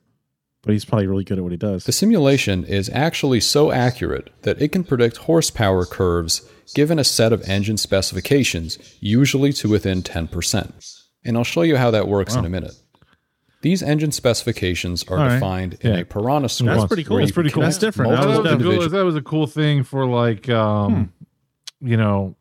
[0.67, 1.85] but he's probably really good at what he does.
[1.85, 7.33] The simulation is actually so accurate that it can predict horsepower curves given a set
[7.33, 11.03] of engine specifications, usually to within 10%.
[11.25, 12.75] And I'll show you how that works in a minute.
[13.63, 15.35] These engine specifications are All right.
[15.35, 16.75] defined in a Piranha script.
[16.75, 17.19] That's pretty cool.
[17.19, 17.63] That's pretty cool.
[17.63, 18.11] That's different.
[18.11, 21.13] That that, was a cool, that was a cool thing for like um
[21.81, 22.37] you know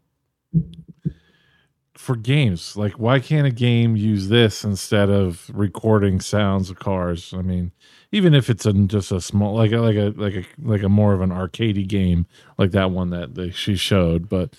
[1.96, 7.34] for games like why can't a game use this instead of recording sounds of cars
[7.34, 7.72] i mean
[8.16, 10.90] even if it's a, just a small like a like a like a like a
[10.90, 12.26] more of an arcadey game
[12.58, 14.54] like that one that they, she showed but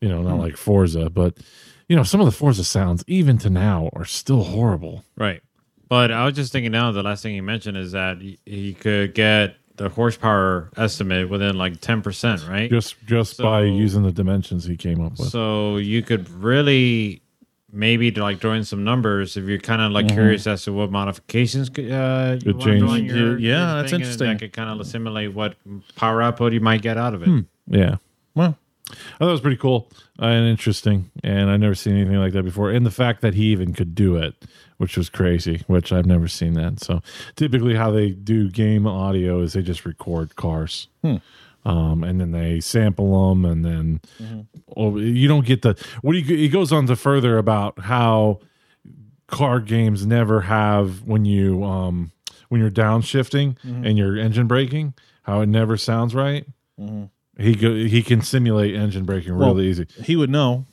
[0.00, 0.40] you know not hmm.
[0.40, 1.36] like forza but
[1.88, 5.42] you know some of the forza sounds even to now are still horrible Right.
[5.88, 8.74] But I was just thinking now, the last thing you mentioned is that he, he
[8.74, 12.68] could get the horsepower estimate within like 10%, right?
[12.68, 17.22] just just by using the dimensions he came up with So you could really
[17.72, 20.16] maybe to like throw in some numbers if you're kind of like mm-hmm.
[20.16, 22.90] curious as to what modifications could, uh, Could wanna change.
[22.90, 24.28] on your- Yeah, your that's thing, interesting.
[24.28, 25.56] That could kind of assimilate what
[25.96, 27.26] power output you might get out of it.
[27.26, 27.40] Hmm.
[27.66, 27.96] yeah
[28.34, 28.56] Well,
[28.90, 32.42] I thought it was pretty cool and interesting, and I've never seen anything like that
[32.42, 32.70] before.
[32.70, 34.34] And the fact that he even could do it,
[34.78, 36.80] which was crazy, which I've never seen that.
[36.80, 37.02] So
[37.36, 41.16] typically, how they do game audio is they just record cars, hmm.
[41.64, 46.18] Um, and then they sample them, and then oh, you don't get the what do
[46.18, 46.36] you.
[46.36, 48.40] He goes on to further about how
[49.26, 52.12] car games never have when you um
[52.48, 54.94] when you're downshifting and you're engine braking,
[55.24, 56.46] how it never sounds right.
[57.38, 59.86] He go, he can simulate engine braking really Well, easy.
[60.02, 60.64] he would know.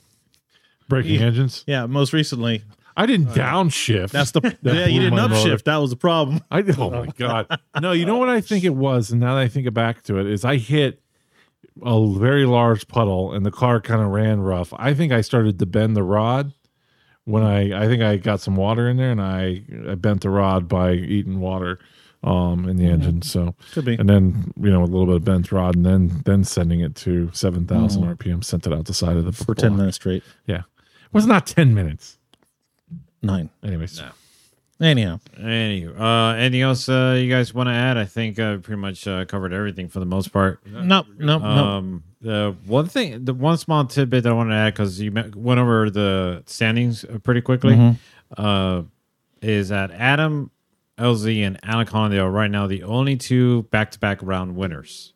[0.87, 1.63] Braking engines.
[1.67, 2.63] Yeah, most recently.
[2.97, 4.11] I didn't downshift.
[4.11, 4.85] That's the yeah.
[4.85, 5.35] You didn't my motor.
[5.35, 5.63] upshift.
[5.63, 6.41] That was the problem.
[6.49, 7.59] I oh my god.
[7.81, 10.17] No, you know what I think it was, and now that I think back to
[10.17, 11.01] it, is I hit
[11.83, 14.73] a very large puddle and the car kind of ran rough.
[14.77, 16.53] I think I started to bend the rod
[17.25, 20.29] when I I think I got some water in there and I I bent the
[20.29, 21.79] rod by eating water
[22.23, 23.21] um in the engine.
[23.23, 23.95] So Could be.
[23.95, 26.95] and then you know a little bit of bent rod and then then sending it
[26.97, 30.23] to seven RPM, sent it out the side of the For ten minutes straight.
[30.45, 32.17] Yeah, it was not ten minutes.
[33.25, 33.49] Nine.
[33.63, 34.01] Anyways,
[34.81, 37.97] Anyhow, Anywho, uh, anything else uh, you guys want to add?
[37.97, 40.59] I think I pretty much uh, covered everything for the most part.
[40.67, 41.45] no, no, no.
[41.45, 45.11] Um, the one thing, the one small tidbit that I want to add because you
[45.13, 48.43] went over the standings uh, pretty quickly, Mm-hmm.
[48.45, 48.81] uh,
[49.41, 50.51] is that Adam,
[50.97, 55.13] LZ, and Alec Hohnadell are right now the only two back-to-back round winners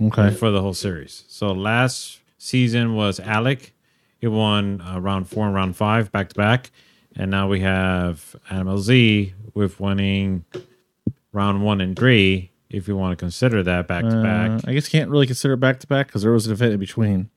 [0.00, 0.30] Okay.
[0.34, 1.24] for the whole series.
[1.28, 3.74] So last season was Alec.
[4.20, 6.70] He won uh, round four and round five back to back.
[7.20, 10.46] And now we have Adam LZ with winning
[11.32, 14.62] round one and three, if you want to consider that back to Uh, back.
[14.66, 16.72] I guess you can't really consider it back to back because there was an event
[16.72, 17.28] in between.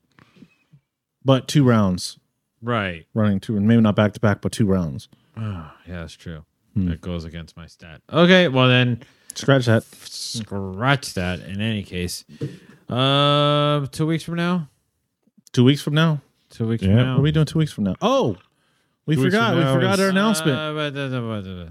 [1.25, 2.17] But two rounds
[2.61, 3.07] Right.
[3.13, 5.09] running two, and maybe not back to back, but two rounds.
[5.35, 5.41] Oh,
[5.85, 6.45] yeah, that's true.
[6.75, 6.87] Hmm.
[6.87, 8.01] That goes against my stat.
[8.11, 9.01] Okay, well then
[9.35, 9.83] Scratch that.
[9.83, 12.23] scratch that in any case.
[12.89, 14.69] Uh two weeks from now?
[15.51, 16.21] Two weeks from now.
[16.49, 16.89] Two weeks Yeah.
[16.89, 17.13] from now.
[17.15, 17.95] What are we doing two weeks from now?
[18.01, 18.37] Oh,
[19.05, 19.55] we Two forgot.
[19.55, 20.57] We now forgot is- our announcement.
[20.57, 21.69] Uh, but- uh, but- uh,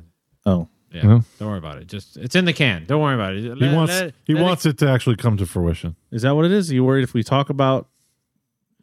[0.50, 1.20] oh, Yeah, Huh?
[1.38, 1.86] don't worry about it.
[1.86, 2.84] Just it's in the can.
[2.86, 3.42] Don't worry about it.
[3.42, 5.96] he Let- wants let- he let wants it to actually come to fruition.
[6.10, 6.70] is that what it is?
[6.70, 7.88] Are you worried if we talk about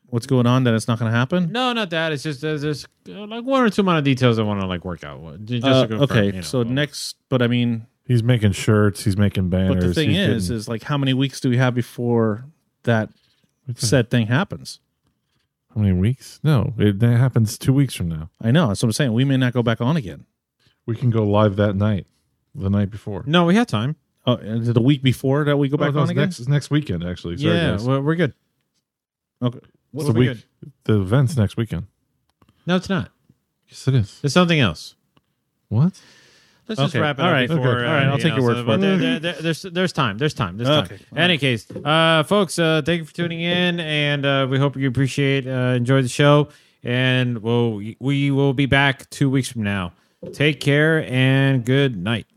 [0.08, 1.52] what's going on that it's not going to happen?
[1.52, 2.12] No, not that.
[2.12, 4.66] It's just there's, there's uh, like one or two amount of details I want to
[4.66, 5.20] like work out.
[5.20, 6.42] What- Just Uh, confirm, okay, you know.
[6.42, 9.04] so next, but I mean, He's making shirts.
[9.04, 9.76] He's making banners.
[9.76, 12.46] but the thing he's is, getting- is like how many weeks do we have before
[12.84, 13.12] that
[13.76, 14.80] said thing happens?
[15.74, 16.40] How many weeks?
[16.44, 18.30] No, it that happens two weeks from now.
[18.42, 18.68] I know.
[18.70, 19.14] That's what I'm saying.
[19.14, 20.26] We may not go back on again.
[20.86, 22.08] We can go live that night,
[22.56, 23.24] the night before.
[23.28, 23.96] no, we have time.
[24.26, 26.26] Oh, is it the week before that we go Oh, back no, on it's again?
[26.26, 27.38] next next weekend actually.
[27.38, 27.88] Sorry, yeah, guys.
[27.88, 28.34] we're, we're good.
[29.42, 29.60] Okay.
[29.94, 30.46] We're the week.
[30.84, 31.88] The event's next weekend.
[32.66, 33.12] No, it's not.
[33.68, 34.20] Yes, it is.
[34.24, 34.96] It's something else.
[35.70, 36.00] What?
[36.70, 37.68] Let's just Okay, wrap it all up right, before.
[37.80, 38.82] okay, uh, all right, I'll you take know, your word so- for but it.
[38.82, 40.18] there- there- there- there's there's time.
[40.20, 40.56] There's time.
[40.58, 41.18] There's Okay, time.
[41.18, 44.88] Any case, uh, folks, uh, thank you for tuning in, and uh, we hope you
[44.88, 46.50] appreciate, uh, enjoy the show,
[46.84, 49.94] and we'll we will be back two weeks from now.
[50.34, 52.28] Take care and good night.